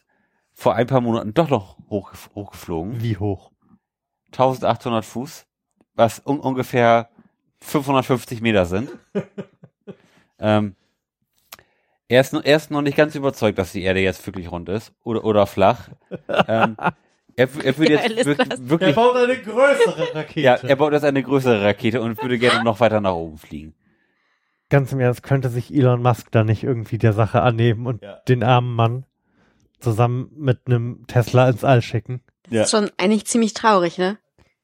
[0.52, 3.02] vor ein paar Monaten doch noch hoch, hochgeflogen.
[3.02, 3.52] Wie hoch?
[4.34, 5.46] 1800 Fuß,
[5.96, 7.08] was un ungefähr
[7.62, 8.90] 550 Meter sind.
[10.40, 10.76] ähm,
[12.10, 14.68] er, ist, noch- er ist noch nicht ganz überzeugt, dass die Erde jetzt wirklich rund
[14.68, 15.88] ist oder, oder flach.
[16.50, 16.76] ähm,
[17.36, 18.70] er, er würde jetzt wirklich, das.
[18.70, 20.42] wirklich baut eine größere Rakete.
[20.42, 23.74] ja, er baut jetzt eine größere Rakete und würde gerne noch weiter nach oben fliegen.
[24.70, 28.18] Ganz im Ernst, könnte sich Elon Musk da nicht irgendwie der Sache annehmen und Ja.
[28.28, 29.06] den armen Mann
[29.80, 32.22] zusammen mit einem Tesla ins All schicken?
[32.50, 34.18] Das ist schon eigentlich ziemlich traurig, ne?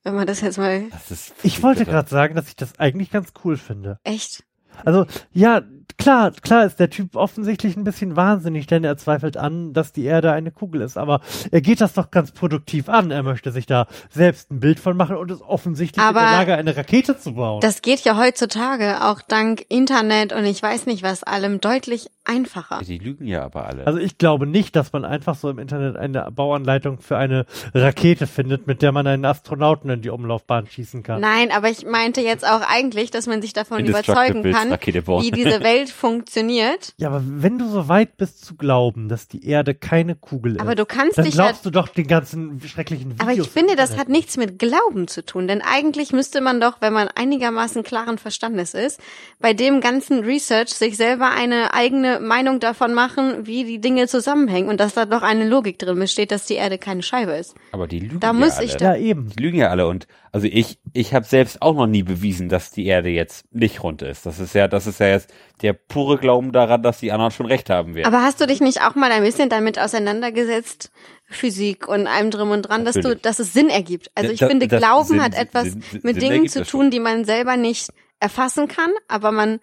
[0.04, 3.12] Wenn man das jetzt mal Das ist Ich wollte gerade sagen, dass ich das eigentlich
[3.12, 4.00] ganz cool finde.
[4.04, 4.44] echt.
[4.86, 5.62] Also, ja,
[6.00, 10.06] klar, klar ist der Typ offensichtlich ein bisschen wahnsinnig, denn er zweifelt an, dass die
[10.06, 10.98] Erde eine Kugel ist.
[10.98, 11.22] Aber
[11.52, 13.12] er geht das doch ganz produktiv an.
[13.12, 16.34] Er möchte sich da selbst ein Bild von machen und ist offensichtlich Aber in der
[16.34, 17.62] Lage, eine Rakete zu bauen.
[17.62, 22.82] Das geht ja heutzutage auch dank Internet und ich weiß nicht was allem deutlich einfacher.
[22.86, 23.88] Die lügen ja aber alle.
[23.88, 28.28] also ich glaube nicht, dass man einfach so im Internet eine Bauanleitung für eine Rakete
[28.28, 31.22] findet, mit der man einen Astronauten in die Umlaufbahn schießen kann.
[31.22, 35.60] Nein, aber ich meinte jetzt auch eigentlich, dass man sich davon überzeugen kann, wie diese
[35.64, 36.94] Welt funktioniert.
[36.98, 40.62] Ja, aber wenn du so weit bist zu glauben, dass die Erde keine Kugel ist,
[40.62, 43.22] Aber du kannst dann dich glaubst du doch den ganzen schrecklichen Videos.
[43.22, 46.78] Aber ich finde, das hat nichts mit Glauben zu tun, denn eigentlich müsste man doch,
[46.82, 49.00] wenn man einigermaßen klaren Verstandes ist,
[49.40, 54.70] bei dem ganzen Research sich selber eine eigene Meinung davon machen, wie die Dinge zusammenhängen
[54.70, 57.56] und dass da doch eine Logik drin besteht, dass die Erde keine Scheibe ist.
[57.72, 58.66] aber die lügen Da ja muss alle.
[58.66, 59.30] ich Ja, eben.
[59.30, 62.72] Die lügen ja alle und also ich ich habe selbst auch noch nie bewiesen, dass
[62.72, 64.26] die Erde jetzt nicht rund ist.
[64.26, 67.46] Das ist ja das ist ja jetzt der pure Glauben daran, dass die anderen schon
[67.48, 68.14] recht haben werden.
[68.14, 70.92] Aber hast du dich nicht auch mal ein bisschen damit auseinandergesetzt,
[71.28, 73.22] Physik und allem drum und dran, dass du, Natürlich.
[73.22, 74.10] dass es Sinn ergibt?
[74.16, 76.90] Also ich Da- finde, das Glauben Sinn- hat etwas Sinn- mit Sinn Dingen zu tun,
[76.92, 77.90] die man selber nicht
[78.20, 79.60] erfassen kann, aber man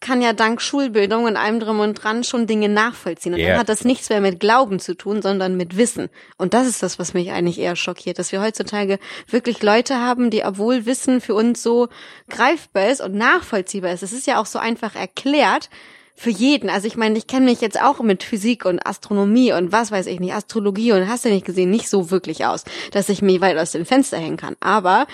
[0.00, 3.34] kann ja dank Schulbildung und allem drum und dran schon Dinge nachvollziehen.
[3.34, 3.48] Und Ja.
[3.50, 6.08] dann hat das nichts mehr mit Glauben zu tun, sondern mit Wissen.
[6.36, 8.98] Und das ist das, was mich eigentlich eher schockiert, dass wir heutzutage
[9.28, 11.88] wirklich Leute haben, die, obwohl Wissen für uns so
[12.28, 15.68] greifbar ist und nachvollziehbar ist, es ist ja auch so einfach erklärt,
[16.14, 16.68] für jeden.
[16.68, 20.06] Also ich meine, ich kenne mich jetzt auch mit Physik und Astronomie und was weiß
[20.06, 23.40] ich nicht, Astrologie und hast du nicht gesehen, nicht so wirklich aus, dass ich mich
[23.40, 24.56] weit aus dem Fenster hängen kann.
[24.58, 25.06] Aber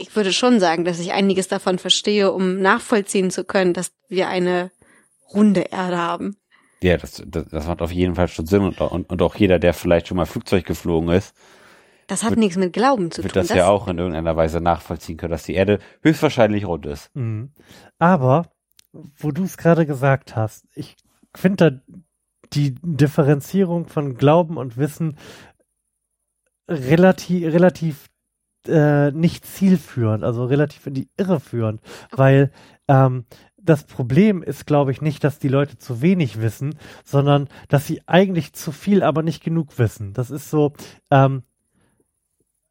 [0.00, 4.28] ich würde schon sagen, dass ich einiges davon verstehe, um nachvollziehen zu können, dass wir
[4.28, 4.70] eine
[5.32, 6.36] runde Erde haben.
[6.82, 9.58] ja, das, das das macht auf jeden Fall schon Sinn und, und und auch jeder,
[9.58, 11.34] der vielleicht schon mal Flugzeug geflogen ist,
[12.08, 13.42] Das hat nichts mit Glauben zu wird tun.
[13.42, 17.14] das ja auch in irgendeiner Weise nachvollziehen können, dass die Erde höchstwahrscheinlich rund ist.
[17.14, 17.52] Mhm.
[17.98, 18.50] Aber,
[18.92, 20.96] wo du es gerade gesagt hast, ich
[21.34, 21.94] finde da
[22.52, 25.16] die Differenzierung von Glauben und Wissen
[26.68, 28.09] relativ, relativ
[28.70, 31.80] äh, nicht zielführend, also relativ in die Irre führend,
[32.12, 32.50] weil
[32.88, 33.24] ähm,
[33.62, 38.00] das Problem ist, glaube ich, nicht, dass die Leute zu wenig wissen, sondern dass sie
[38.06, 40.14] eigentlich zu viel, aber nicht genug wissen.
[40.14, 40.72] Das ist so,
[41.10, 41.42] ähm,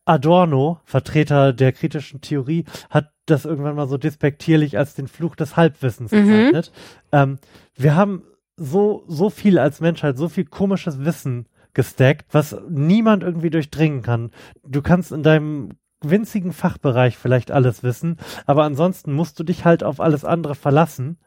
[0.06, 5.56] Adorno, Vertreter der kritischen Theorie, hat das irgendwann mal so despektierlich als den Fluch des
[5.56, 6.26] Halbwissens Mhm.
[6.26, 6.72] bezeichnet.
[7.12, 7.38] Ähm,
[7.76, 8.24] wir haben
[8.58, 11.46] so, so viel als Menschheit, so viel komisches Wissen
[11.76, 14.32] gestackt, was niemand irgendwie durchdringen kann.
[14.68, 19.84] Du kannst in deinem winzigen Fachbereich vielleicht alles wissen, aber ansonsten musst du dich halt
[19.84, 21.18] auf alles andere verlassen,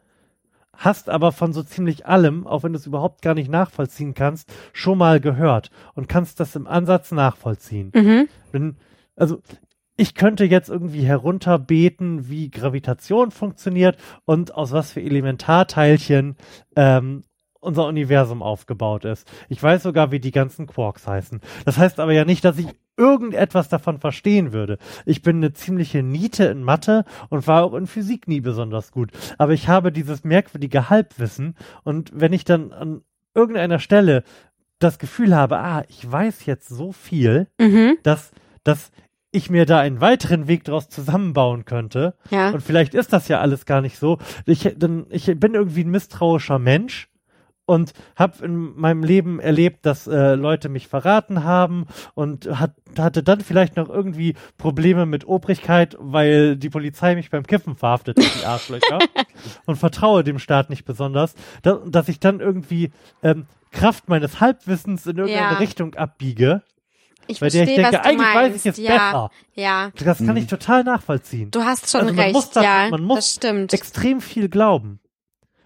[0.75, 4.51] hast aber von so ziemlich allem, auch wenn du es überhaupt gar nicht nachvollziehen kannst,
[4.73, 7.91] schon mal gehört und kannst das im Ansatz nachvollziehen.
[7.93, 8.27] Mhm.
[8.51, 8.77] Wenn,
[9.15, 9.41] also
[9.95, 16.35] ich könnte jetzt irgendwie herunterbeten, wie Gravitation funktioniert und aus was für Elementarteilchen
[16.75, 17.23] ähm,
[17.59, 19.31] unser Universum aufgebaut ist.
[19.49, 21.39] Ich weiß sogar, wie die ganzen Quarks heißen.
[21.65, 22.67] Das heißt aber ja nicht, dass ich
[22.97, 24.77] irgendetwas davon verstehen würde.
[25.05, 29.11] Ich bin eine ziemliche Niete in Mathe und war auch in Physik nie besonders gut.
[29.37, 33.01] Aber ich habe dieses merkwürdige Halbwissen und wenn ich dann an
[33.33, 34.23] irgendeiner Stelle
[34.79, 37.97] das Gefühl habe, ah, ich weiß jetzt so viel, Mhm.
[38.03, 38.31] dass,
[38.63, 38.91] dass
[39.31, 42.13] ich mir da einen weiteren Weg draus zusammenbauen könnte.
[42.29, 42.51] Ja.
[42.51, 44.19] Und vielleicht ist das ja alles gar nicht so.
[44.45, 47.09] Ich, dann, ich bin irgendwie ein misstrauischer Mensch
[47.65, 53.23] und habe in meinem Leben erlebt, dass äh, Leute mich verraten haben und hat, hatte
[53.23, 58.35] dann vielleicht noch irgendwie Probleme mit Obrigkeit, weil die Polizei mich beim Kiffen verhaftet hat,
[58.41, 58.99] die Arschlöcher,
[59.65, 62.91] und vertraue dem Staat nicht besonders, da, dass ich dann irgendwie
[63.21, 65.57] ähm, Kraft meines Halbwissens in irgendeine Ja.
[65.57, 66.61] Richtung abbiege.
[67.27, 68.57] Ich Bei der ich verstehe, denke, was du eigentlich weiß meinst.
[68.57, 69.31] ich jetzt ja, besser.
[69.55, 71.51] Ja, Das kann ich total nachvollziehen.
[71.51, 72.35] du hast schon Also man recht.
[72.35, 73.73] muss das- ja, man muss das stimmt.
[73.73, 74.99] extrem viel glauben.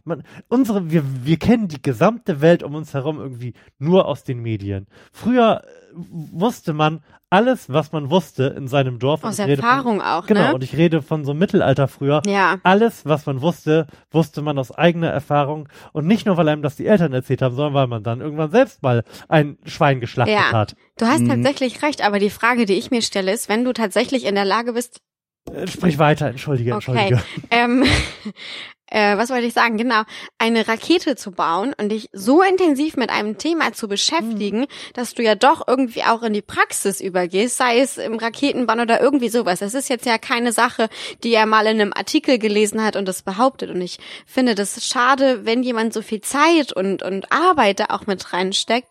[0.08, 4.40] Man, unsere, wir, wir kennen die gesamte Welt um uns herum irgendwie nur aus den
[4.42, 4.88] Medien.
[5.12, 9.24] Früher äh, wusste man alles, was man wusste in seinem Dorf.
[9.24, 10.54] Und Aus Erfahrung auch, Von, genau, ne?
[10.56, 12.22] und ich rede von so Mittelalter früher.
[12.26, 12.58] Ja.
[12.64, 15.68] Alles, was man wusste, wusste man aus eigener Erfahrung.
[15.92, 18.52] Und nicht nur, weil einem das die Eltern erzählt haben, sondern weil man dann irgendwann
[18.52, 20.52] selbst mal ein Schwein geschlachtet Ja.
[20.54, 20.76] hat.
[20.98, 21.28] Du hast Mhm.
[21.30, 24.46] tatsächlich recht, aber die Frage, die ich mir stelle, ist, wenn du tatsächlich in der
[24.46, 25.02] Lage bist,
[25.54, 26.92] Äh, Sprich weiter, entschuldige, Okay.
[27.10, 27.24] entschuldige.
[27.52, 27.84] ähm,
[28.89, 29.77] äh, was wollte ich sagen?
[29.77, 30.03] Genau,
[30.38, 35.23] eine Rakete zu bauen und dich so intensiv mit einem Thema zu beschäftigen, dass du
[35.23, 39.59] ja doch irgendwie auch in die Praxis übergehst, sei es im Raketenbahn oder irgendwie sowas.
[39.59, 40.88] Das ist jetzt ja keine Sache,
[41.23, 43.69] die er mal in einem Artikel gelesen hat und das behauptet.
[43.72, 48.07] Und ich finde das schade, wenn jemand so viel Zeit und, und Arbeit da auch
[48.07, 48.88] mit reinsteckt,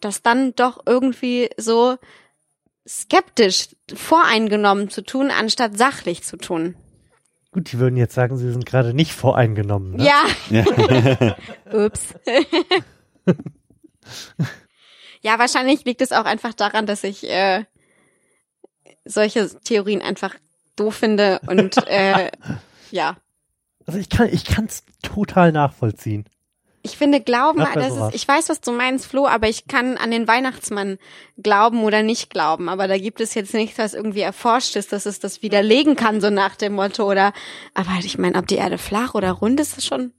[0.00, 1.96] das dann doch irgendwie so
[2.88, 6.76] skeptisch voreingenommen zu tun, anstatt sachlich zu tun.
[7.56, 9.92] Gut, die würden jetzt sagen, sie sind gerade nicht voreingenommen.
[9.92, 10.04] Ne?
[10.04, 10.26] Ja.
[10.50, 11.36] Ja.
[11.72, 12.12] Ups.
[15.22, 17.64] ja, wahrscheinlich liegt es auch einfach daran, dass ich äh,
[19.06, 20.34] solche Theorien einfach
[20.76, 22.30] doof finde und äh,
[22.90, 23.16] ja.
[23.86, 26.26] Also ich kann, ich kann's total nachvollziehen.
[26.86, 29.96] Ich finde Glauben, mal das ist, ich weiß, was du meinst, Flo, aber ich kann
[29.96, 30.98] an den Weihnachtsmann
[31.36, 32.68] glauben oder nicht glauben.
[32.68, 36.20] Aber da gibt es jetzt nichts, was irgendwie erforscht ist, dass es das widerlegen kann,
[36.20, 37.10] so nach dem Motto.
[37.10, 37.32] Oder,
[37.74, 40.12] aber ich meine, ob die Erde flach oder rund ist, ist schon.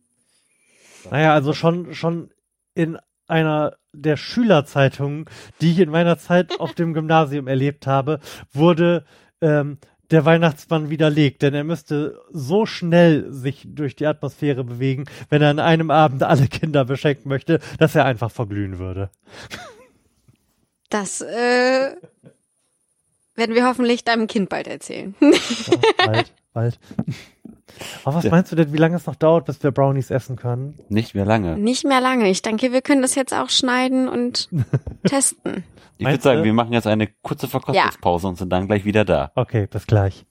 [1.09, 2.31] Naja, also schon, schon
[2.75, 5.25] in einer der Schülerzeitungen,
[5.61, 8.19] die ich in meiner Zeit auf dem Gymnasium erlebt habe,
[8.51, 9.05] wurde
[9.39, 9.77] ähm,
[10.11, 15.49] der Weihnachtsmann widerlegt, denn er müsste so schnell sich durch die Atmosphäre bewegen, wenn er
[15.49, 19.09] an einem Abend alle Kinder beschenken möchte, dass er einfach verglühen würde.
[20.89, 21.95] Das äh,
[23.35, 25.15] werden wir hoffentlich deinem Kind bald erzählen.
[25.19, 26.79] Ja, bald, bald.
[28.03, 28.31] Aber was Ja.
[28.31, 30.79] meinst du denn, wie lange es noch dauert, bis wir Brownies essen können?
[30.89, 31.57] Nicht mehr lange.
[31.57, 32.29] Nicht mehr lange.
[32.29, 34.49] Ich denke, wir können das jetzt auch schneiden und
[35.07, 35.63] testen.
[35.97, 36.45] Ich Meinst würde sagen, du?
[36.45, 39.31] wir machen jetzt eine kurze Verkostungspause und sind dann gleich wieder da.
[39.35, 40.25] Okay, bis gleich.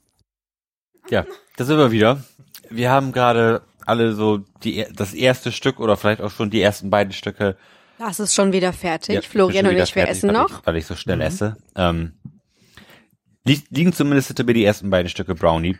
[1.10, 1.24] Ja,
[1.56, 2.22] da sind wir wieder.
[2.70, 6.90] Wir haben gerade alle so die, das erste Stück oder vielleicht auch schon die ersten
[6.90, 7.56] beiden Stücke.
[7.98, 9.14] Das ist schon wieder fertig.
[9.14, 10.60] Ja, Florian und ich, wir essen weil noch.
[10.60, 11.56] Ich, weil ich so schnell esse.
[11.76, 12.12] Ähm,
[13.44, 15.78] li liegen zumindest hinter mir die ersten beiden Stücke Brownie.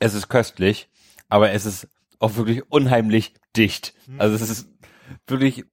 [0.00, 0.88] Es ist köstlich,
[1.28, 1.88] aber es ist
[2.18, 3.94] auch wirklich unheimlich dicht.
[4.18, 4.68] Also es ist
[5.26, 5.64] wirklich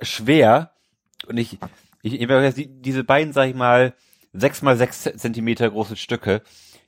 [0.00, 0.72] schwer
[1.26, 1.58] und ich,
[2.02, 3.94] ich, ich die, diese beiden, sag ich mal,
[4.32, 6.42] sechs mal sechs Zentimeter große Stücke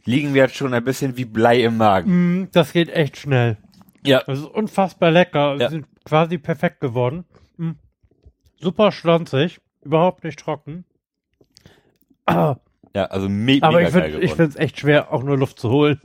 [0.05, 2.41] liegen mir jetzt schon ein bisschen wie Blei im Magen.
[2.43, 3.59] Mm, das geht echt schnell.
[4.05, 5.57] Ja, Das ist unfassbar lecker.
[5.57, 5.69] Ja.
[5.69, 7.25] Sie sind quasi perfekt geworden.
[7.57, 7.73] Mm.
[8.59, 9.61] Super schlonzig.
[9.83, 10.85] Überhaupt nicht trocken.
[12.27, 12.59] Ah,
[12.95, 15.39] ja, also me aber mega ich geil finde ich finde es echt schwer, auch nur
[15.39, 16.01] Luft zu holen.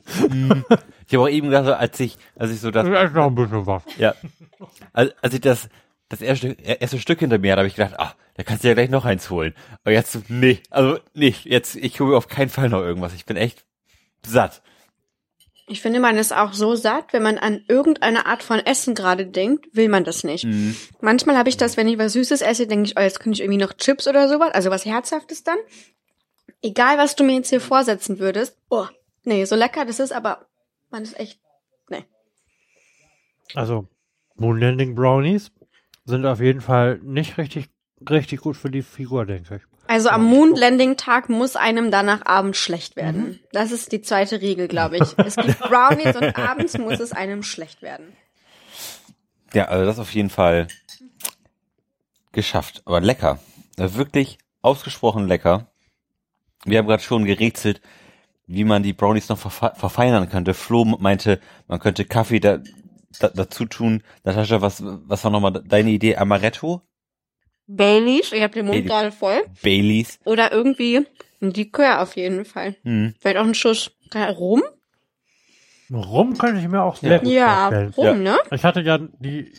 [1.07, 3.35] Ich habe auch eben gedacht, so, als ich, als ich so das, ist noch ein
[3.35, 3.83] bisschen was.
[3.97, 4.15] ja,
[4.91, 5.69] als, als ich das,
[6.09, 8.73] das erste, erste Stück hinter mir hatte, habe ich gedacht, ach, da kannst du ja
[8.73, 9.53] gleich noch eins holen.
[9.83, 13.13] Aber jetzt, nee, also, nee, jetzt, ich hole mir auf keinen Fall noch irgendwas.
[13.13, 13.65] Ich bin echt
[14.25, 14.61] satt.
[15.67, 19.25] Ich finde, man ist auch so satt, wenn man an irgendeine Art von Essen gerade
[19.25, 20.45] denkt, will man das nicht.
[20.45, 20.75] Mhm.
[21.01, 23.41] Manchmal habe ich das, wenn ich was Süßes esse, denke ich, oh, jetzt könnte ich
[23.41, 25.57] irgendwie noch Chips oder sowas, also was Herzhaftes dann.
[26.65, 28.57] Egal, was du mir jetzt hier vorsetzen würdest.
[28.69, 28.87] Oh,
[29.23, 30.47] nee, so lecker das ist, aber
[30.89, 31.39] man ist echt,
[31.89, 32.03] nee.
[33.53, 33.87] Also,
[34.33, 35.51] Moonlanding Brownies
[36.05, 37.69] sind auf jeden Fall nicht richtig,
[38.09, 39.61] richtig gut für die Figur, denke ich.
[39.87, 43.21] Also am Moon-Landing-Tag muss einem danach abends schlecht werden.
[43.21, 43.39] Mhm.
[43.51, 45.03] Das ist die zweite Regel, glaube ich.
[45.17, 48.17] Es gibt Brownies und abends muss es einem schlecht werden.
[49.53, 50.67] Ja, also das auf jeden Fall
[52.31, 52.81] geschafft.
[52.85, 53.37] Aber lecker.
[53.77, 55.67] Wirklich ausgesprochen lecker.
[56.65, 57.81] Wir haben gerade schon gerätselt,
[58.47, 60.53] wie man die Brownies noch verfe verfeinern könnte.
[60.53, 62.59] Flo meinte, man könnte Kaffee da,
[63.19, 64.03] da, dazu tun.
[64.23, 66.15] Natascha, was, was war nochmal deine Idee?
[66.17, 66.81] Amaretto?
[67.67, 68.89] Baileys, ich habe den Mund Baileys.
[68.91, 69.41] gerade voll.
[69.63, 70.19] Baileys?
[70.25, 71.05] Oder irgendwie
[71.41, 72.75] ein Likör auf jeden Fall.
[72.83, 73.15] Hm.
[73.19, 74.61] Vielleicht auch ein Schuss äh, Rum?
[75.91, 77.17] Rum könnte ich mir auch sehr Ja.
[77.19, 77.93] gut Ja, vorstellen.
[77.97, 78.13] Rum, Ja.
[78.33, 78.37] ne?
[78.51, 79.51] Ich hatte ja die,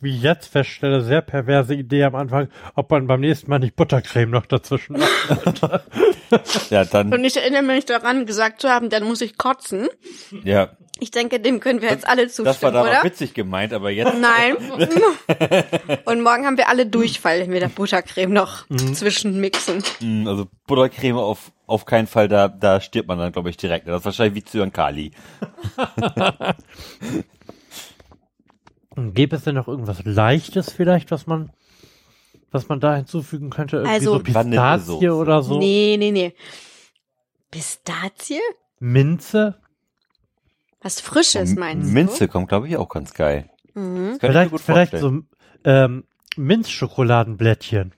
[0.00, 3.74] wie ich jetzt feststelle, sehr perverse Idee am Anfang, ob man beim nächsten Mal nicht
[3.76, 5.60] Buttercreme noch dazwischen macht.
[6.70, 9.88] Ja, dann, Und ich erinnere mich daran, gesagt zu haben, dann muss ich kotzen.
[10.44, 10.70] ja.
[11.00, 14.14] Ich denke, dem können wir jetzt alle Das war zustimmen, da witzig gemeint, aber jetzt,
[14.16, 14.56] Nein.
[16.04, 18.94] Und morgen haben wir alle Durchfall, wenn wir da Buttercreme noch Mhm.
[18.94, 19.82] zwischenmixen.
[20.00, 23.88] mh, also Buttercreme auf, auf keinen Fall, da, da stirbt man dann, glaube ich, direkt.
[23.88, 25.10] Das ist wahrscheinlich wie Zyankali.
[28.96, 31.50] Gäbe es denn noch irgendwas Leichtes vielleicht, was man,
[32.54, 33.76] was man da hinzufügen könnte?
[33.78, 35.58] Irgendwie Also- so Pistazie oder so?
[35.58, 36.32] Nee, nee, nee.
[37.50, 38.40] Pistazie?
[38.80, 39.60] Minze?
[40.80, 43.50] Was Frisches M- meinst Minze kommt, glaube ich, auch ganz geil.
[43.74, 43.80] du?
[43.80, 44.16] Mhm.
[44.20, 45.20] Vielleicht, gut vielleicht so
[45.64, 46.04] ähm,
[46.36, 47.94] Minzschokoladenblättchen.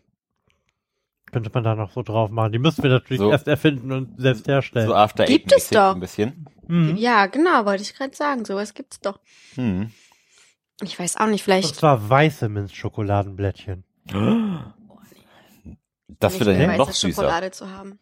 [1.33, 2.53] Könnte man da noch so drauf machen.
[2.53, 3.31] Die müssten wir natürlich So.
[3.31, 4.87] erst erfinden und selbst herstellen.
[4.87, 5.95] So After Gibt es doch.
[5.95, 6.47] Ein bisschen.
[6.69, 6.97] Mhm.
[6.97, 8.45] Ja, genau, wollte ich gerade sagen.
[8.45, 9.19] Sowas gibt's doch.
[9.57, 9.91] Hm.
[10.83, 11.75] Ich weiß auch nicht, Und vielleicht.
[11.75, 13.85] zwar weiße Minzschokoladenblättchen.
[16.19, 17.23] Das wird dann ja noch süßer.
[17.23, 17.99] Schokolade zu haben.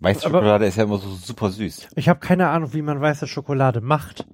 [0.00, 1.88] Weiße Aber- Schokolade ist ja immer so super süß.
[1.96, 4.26] Ich habe keine Ahnung, wie man weiße Schokolade macht.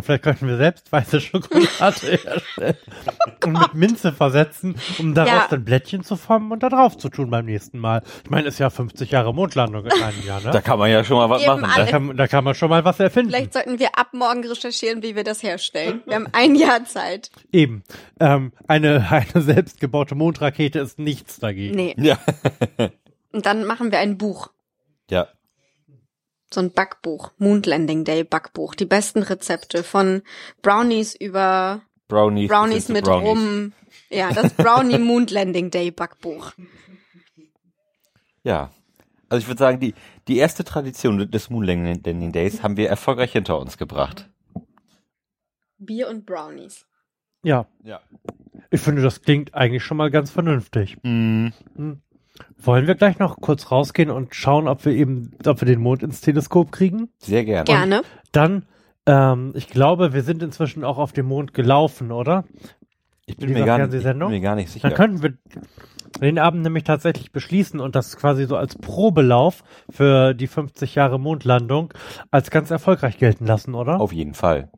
[0.00, 2.76] Vielleicht könnten wir selbst weiße Schokolade herstellen
[3.44, 5.46] und mit Minze versetzen, um daraus Ja.
[5.48, 8.02] dann Blättchen zu formen und da drauf zu tun beim nächsten Mal.
[8.24, 10.60] Ich meine, ist ja 50 Jahre Mondlandung in einem Jahr, Da ne?
[10.62, 11.72] kann man ja schon mal was Eben machen.
[11.76, 13.30] Da kann, da kann man schon mal was erfinden.
[13.30, 16.02] Vielleicht sollten wir ab morgen recherchieren, wie wir das herstellen.
[16.04, 17.30] Wir haben ein Jahr Zeit.
[17.52, 17.84] Eben.
[18.18, 21.76] Ähm, eine, eine selbstgebaute Mondrakete ist nichts dagegen.
[21.76, 21.94] Nee.
[21.96, 22.18] Ja.
[23.32, 24.50] Und dann machen wir ein Buch.
[25.10, 25.28] ja.
[26.52, 27.32] So ein Backbuch.
[27.38, 28.74] Moon Landing Day Backbuch.
[28.74, 30.22] Die besten Rezepte von
[30.62, 32.48] Brownies über Brownies.
[32.48, 33.28] Brownies mit Brownies.
[33.28, 33.72] Rum.
[34.10, 36.52] Ja, das Brownie Moon Landing Day Backbuch.
[38.44, 38.70] Ja.
[39.28, 39.94] Also ich würde sagen, die,
[40.28, 44.30] die erste Tradition des Moon Landing Days haben wir erfolgreich hinter uns gebracht.
[45.78, 46.86] Bier und Brownies.
[47.42, 48.00] Ja, Ja.
[48.70, 50.96] ich finde, das klingt eigentlich schon mal ganz vernünftig.
[51.02, 51.52] Mhm.
[51.74, 52.02] Hm.
[52.58, 56.02] Wollen wir gleich noch kurz rausgehen und schauen, ob wir eben, ob wir den Mond
[56.02, 57.10] ins Teleskop kriegen?
[57.18, 57.64] Sehr gerne.
[57.64, 58.02] Gerne.
[58.32, 58.64] Dann,
[59.06, 62.44] ähm, ich glaube, wir sind inzwischen auch auf dem Mond gelaufen, oder?
[63.26, 64.88] Ich bin mir, gar nicht, ich bin mir gar nicht sicher.
[64.88, 65.34] Dann könnten wir
[66.20, 71.18] den Abend nämlich tatsächlich beschließen und das quasi so als Probelauf für die 50 Jahre
[71.18, 71.92] Mondlandung
[72.30, 74.00] als ganz erfolgreich gelten lassen, oder?
[74.00, 74.70] Auf jeden Fall.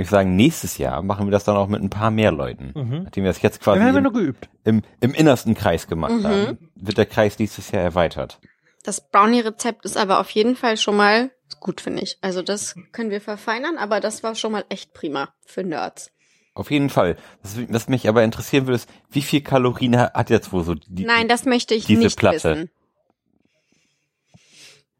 [0.00, 2.72] Und ich sagen, nächstes Jahr machen wir das dann auch mit ein paar mehr Leuten.
[2.74, 3.02] Mhm.
[3.04, 4.48] Nachdem wir das jetzt quasi im, nur geübt.
[4.64, 6.24] im, im innersten Kreis gemacht Mhm.
[6.24, 8.40] haben, wird der Kreis nächstes Jahr erweitert.
[8.82, 12.16] Das Brownie-Rezept ist aber auf jeden Fall schon mal gut, finde ich.
[12.22, 16.10] Also das können wir verfeinern, aber das war schon mal echt prima für Nerds.
[16.54, 17.16] Auf jeden Fall.
[17.42, 20.74] Was, was mich aber interessieren würde, ist, wie viel Kalorien ha- hat jetzt wohl so
[20.76, 22.36] die, Nein, das möchte ich diese nicht Platte.
[22.56, 22.70] wissen.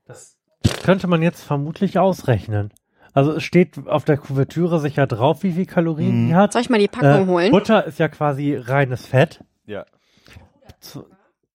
[0.07, 0.37] Das
[0.83, 2.71] könnte man jetzt vermutlich ausrechnen.
[3.13, 6.29] Also es steht auf der Kuvertüre sicher drauf, wie viel Kalorien Mhm.
[6.29, 6.53] die hat.
[6.53, 7.51] Soll ich mal die Packung Äh, holen?
[7.51, 9.43] Butter ist ja quasi reines Fett.
[9.67, 9.85] Ja.
[10.81, 11.05] Z-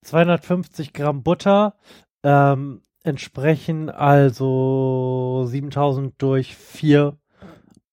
[0.03, 1.75] 250 Gramm Butter
[2.23, 7.15] ähm, entsprechen also 7000 durch 4,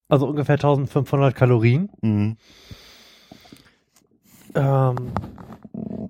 [0.08, 1.90] also ungefähr 1500 Kalorien.
[2.02, 2.36] Mhm.
[4.54, 5.12] Ähm,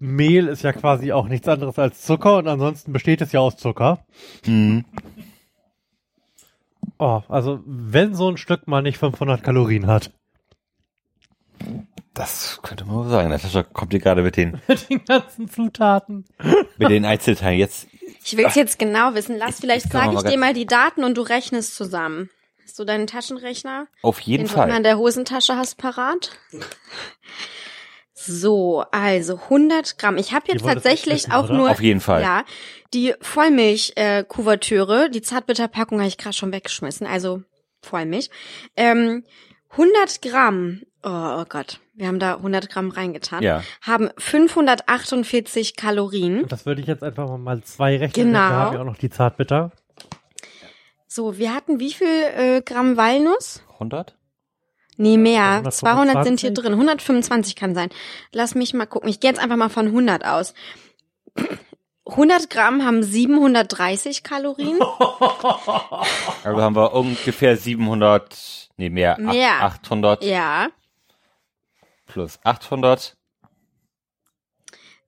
[0.01, 3.57] Mehl ist ja quasi auch nichts anderes als Zucker und ansonsten besteht es ja aus
[3.57, 4.05] Zucker.
[4.47, 4.85] Mhm.
[7.03, 10.13] Oh, also wenn so ein Stück mal nicht 500 Kalorien hat.
[12.15, 13.29] Das könnte man sagen.
[13.29, 16.25] Natascha kommt hier gerade mit den, Mit den ganzen Zutaten.
[16.79, 17.59] mit den Einzelteilen.
[17.59, 17.89] Jetzt,
[18.25, 19.37] Ich will es jetzt genau wissen.
[19.37, 22.31] Lass, vielleicht sage mal ich dir mal die Daten und du rechnest zusammen.
[22.63, 24.83] Hast du deinen Taschenrechner, auf jeden den du immer in Fall.
[24.85, 26.31] der Hosentasche hast, parat?
[28.25, 30.17] So, also 100 Gramm.
[30.17, 31.55] Ich habe jetzt tatsächlich essen, auch oder?
[31.55, 32.23] nur Auf jeden Fall.
[32.23, 32.45] ja
[32.95, 37.07] die Vollmilch-Kuvertüre, die Zartbitterpackung habe ich gerade schon weggeschmissen.
[37.07, 37.43] Also
[37.83, 38.31] Vollmilch.
[38.77, 39.25] Ähm,
[39.71, 40.83] 100 Gramm.
[41.03, 43.43] Oh, oh Gott, wir haben da 100 Gramm reingetan.
[43.43, 43.65] Ja.
[43.81, 46.47] Haben 548 Kalorien.
[46.49, 48.27] Das würde ich jetzt einfach mal zwei rechnen.
[48.29, 48.39] Genau.
[48.39, 49.73] Wir haben ja auch noch die Zartbitter.
[51.09, 53.63] So, wir hatten wie viel äh, Gramm Walnuss?
[53.75, 54.17] 100?
[55.03, 55.43] Nee, mehr.
[55.65, 55.81] 125?
[55.81, 56.73] 200 sind hier drin.
[56.73, 57.91] 125 kann sein.
[58.33, 59.09] Lass mich mal gucken.
[59.09, 60.55] Ich gehe jetzt einfach mal von 100 aus.
[62.07, 64.79] 100 Gramm haben 730 Kalorien.
[66.45, 69.63] Also haben wir ungefähr 700, nee, mehr, Mehr.
[69.63, 70.69] 800 Ja.
[72.07, 73.17] plus 800.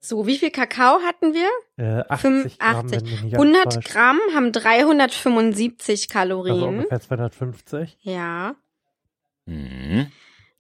[0.01, 1.49] So, wie viel Kakao hatten wir?
[1.77, 3.01] Äh, 80 Gramm, 85.
[3.03, 3.89] wenn mich nicht alles 100 täuscht.
[3.93, 6.63] Gramm haben 375 Also Kalorien.
[6.79, 7.99] ungefähr 250.
[8.03, 8.55] ja.
[9.47, 10.07] Mhm.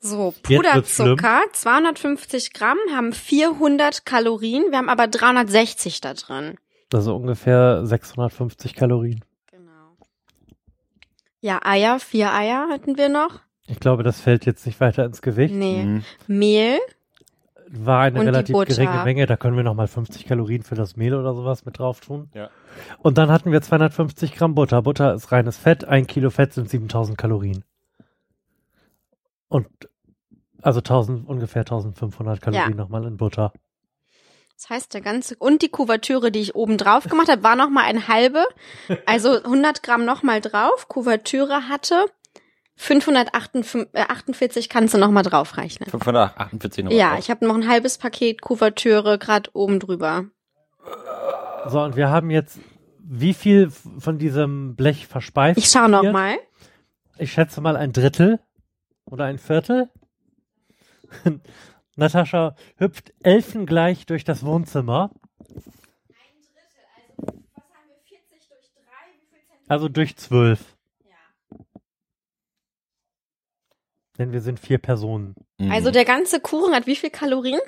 [0.00, 4.64] So, Puderzucker, 250 Gramm haben 400 Kalorien.
[4.70, 6.56] Wir haben aber 360 da drin.
[6.92, 9.24] Also ungefähr 650 Kalorien.
[9.50, 9.96] Genau.
[11.40, 13.40] Ja, Eier, vier Eier hatten wir noch.
[13.66, 15.54] Ich glaube, das fällt jetzt nicht weiter ins Gewicht.
[15.54, 15.82] Nee.
[15.82, 16.04] Mhm.
[16.26, 16.78] Mehl,
[17.70, 19.24] War eine relativ geringe Menge.
[19.24, 22.28] Da können wir nochmal 50 Kalorien für das Mehl oder sowas mit drauf tun.
[22.34, 22.50] Ja.
[22.98, 24.82] Und dann hatten wir 250 Gramm Butter.
[24.82, 25.84] Butter ist reines Fett.
[25.84, 27.64] Ein Kilo Fett sind 7000 Kalorien.
[29.48, 29.66] Und
[30.62, 32.74] also 1000, ungefähr 1500 Kalorien Ja.
[32.76, 33.52] nochmal in Butter.
[34.56, 37.84] das heißt der ganze, und die Kuvertüre, die ich oben drauf gemacht habe, war nochmal
[37.84, 38.44] ein halbe.
[39.06, 40.88] Also 100 Gramm nochmal drauf.
[40.88, 42.06] Kuvertüre hatte
[42.76, 45.88] 548 kannst du nochmal draufrechnen.
[45.90, 47.18] 548 noch Ja, drauf.
[47.20, 50.24] ich habe noch ein halbes Paket Kuvertüre gerade oben drüber.
[51.68, 52.58] So, und wir haben jetzt
[53.06, 55.58] wie viel von diesem Blech verspeist?
[55.58, 56.12] Ich schau noch wird?
[56.12, 56.36] mal.
[57.18, 58.40] Ich schätze mal ein Drittel
[59.06, 59.88] oder ein Viertel.
[61.96, 65.10] Natascha hüpft elfengleich durch das Wohnzimmer.
[69.66, 70.76] Also durch zwölf.
[74.18, 75.34] Denn wir sind vier Personen.
[75.58, 75.72] Mhm.
[75.72, 77.60] Also der ganze Kuchen hat wie viel Kalorien?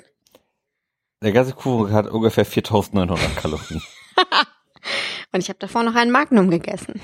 [1.21, 3.81] der ganze Kuchen hat ungefähr 4900 Kalorien.
[5.31, 7.01] Und ich habe davor noch einen Magnum gegessen.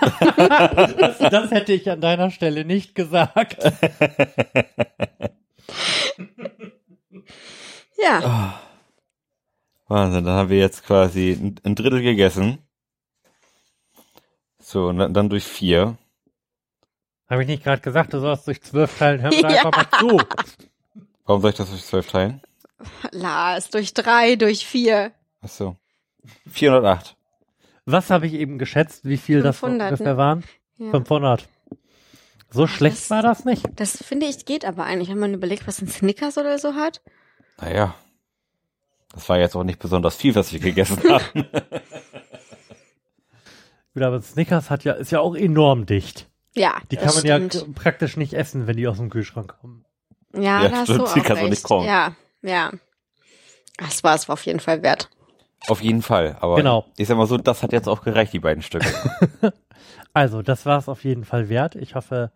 [0.00, 3.58] Das, das hätte ich an deiner Stelle nicht gesagt.
[7.98, 8.60] Ja.
[9.88, 11.32] Wahnsinn, dann haben wir jetzt quasi
[11.64, 12.58] ein, Drittel gegessen.
[14.60, 15.96] So, und dann, durch vier.
[17.28, 19.20] Habe ich nicht gerade gesagt, du sollst durch zwölf teilen.
[19.20, 19.64] Hör mir da Ja.
[19.64, 20.20] einfach mal zu.
[21.24, 22.42] Warum soll ich das durch zwölf teilen?
[23.12, 25.12] Lars, durch drei, durch vier.
[25.40, 25.76] Ach so.
[26.50, 27.15] 408.
[27.86, 30.18] Was habe ich eben geschätzt, wie viel das 500, ungefähr ne?
[30.18, 30.44] waren?
[30.78, 30.90] Ja.
[30.90, 31.48] 500.
[32.50, 33.64] So schlecht das- war das nicht.
[33.76, 37.00] Das finde ich geht aber eigentlich, wenn man überlegt, was ein Snickers oder so hat.
[37.60, 37.94] Naja.
[39.12, 41.46] Das war jetzt auch nicht besonders viel, was wir gegessen haben.
[43.94, 46.28] Gut, aber Snickers hat ja, ist ja auch enorm dicht.
[46.54, 47.74] Ja, Die das kann man ja stimmt.
[47.76, 49.84] k- praktisch nicht essen, wenn die aus dem Kühlschrank kommen.
[50.34, 51.50] Ja, Ja, da hast stimmt, du die auch recht.
[51.50, 51.86] nicht kauen.
[51.86, 52.72] Ja, ja.
[53.78, 55.08] Das war es auf jeden Fall wert.
[55.68, 56.36] Auf jeden Fall.
[56.40, 56.84] Aber Genau.
[56.96, 58.86] ich sag mal so, das hat jetzt auch gereicht, die beiden Stücke.
[60.12, 61.74] Also, das war es auf jeden Fall wert.
[61.76, 62.30] Ich hoffe,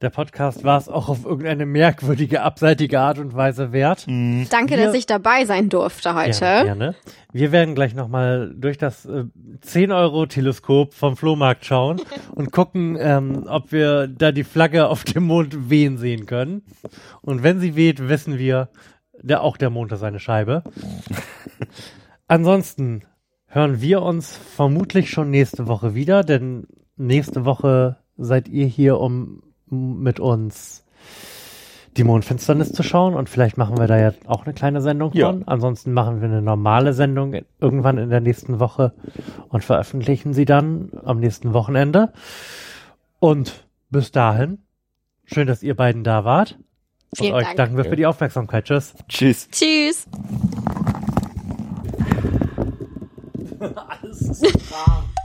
[0.00, 4.04] der Podcast war es auch auf irgendeine merkwürdige, abseitige Art und Weise wert.
[4.08, 6.44] Danke, Wir- dass ich dabei sein durfte heute.
[6.44, 6.96] Ja, gerne.
[7.32, 9.24] Wir werden gleich nochmal durch das äh,
[9.64, 12.00] 10-Euro-Teleskop vom Flohmarkt schauen
[12.34, 16.62] und gucken, ähm, ob wir da die Flagge auf dem Mond wehen sehen können.
[17.22, 18.70] Und wenn sie weht, wissen wir,
[19.22, 20.64] der, auch der Mond ist eine Scheibe.
[22.28, 23.02] Ansonsten
[23.46, 29.42] hören wir uns vermutlich schon nächste Woche wieder, denn nächste Woche seid ihr hier, um
[29.70, 30.84] mit uns
[31.96, 35.32] die Mondfinsternis zu schauen und vielleicht machen wir da ja auch eine kleine Sendung Ja.
[35.32, 35.48] von.
[35.48, 38.92] Ansonsten machen wir eine normale Sendung irgendwann in der nächsten Woche
[39.48, 42.12] und veröffentlichen sie dann am nächsten Wochenende.
[43.18, 44.58] Und bis dahin,
[45.24, 46.58] schön, dass ihr beiden da wart.
[47.14, 47.56] Vielen und euch Dank.
[47.56, 48.66] danken wir für die Aufmerksamkeit.
[48.66, 48.94] Tschüss.
[49.08, 49.48] Tschüss.
[49.50, 50.06] Tschüss.
[54.40, 55.17] Alles ist warm.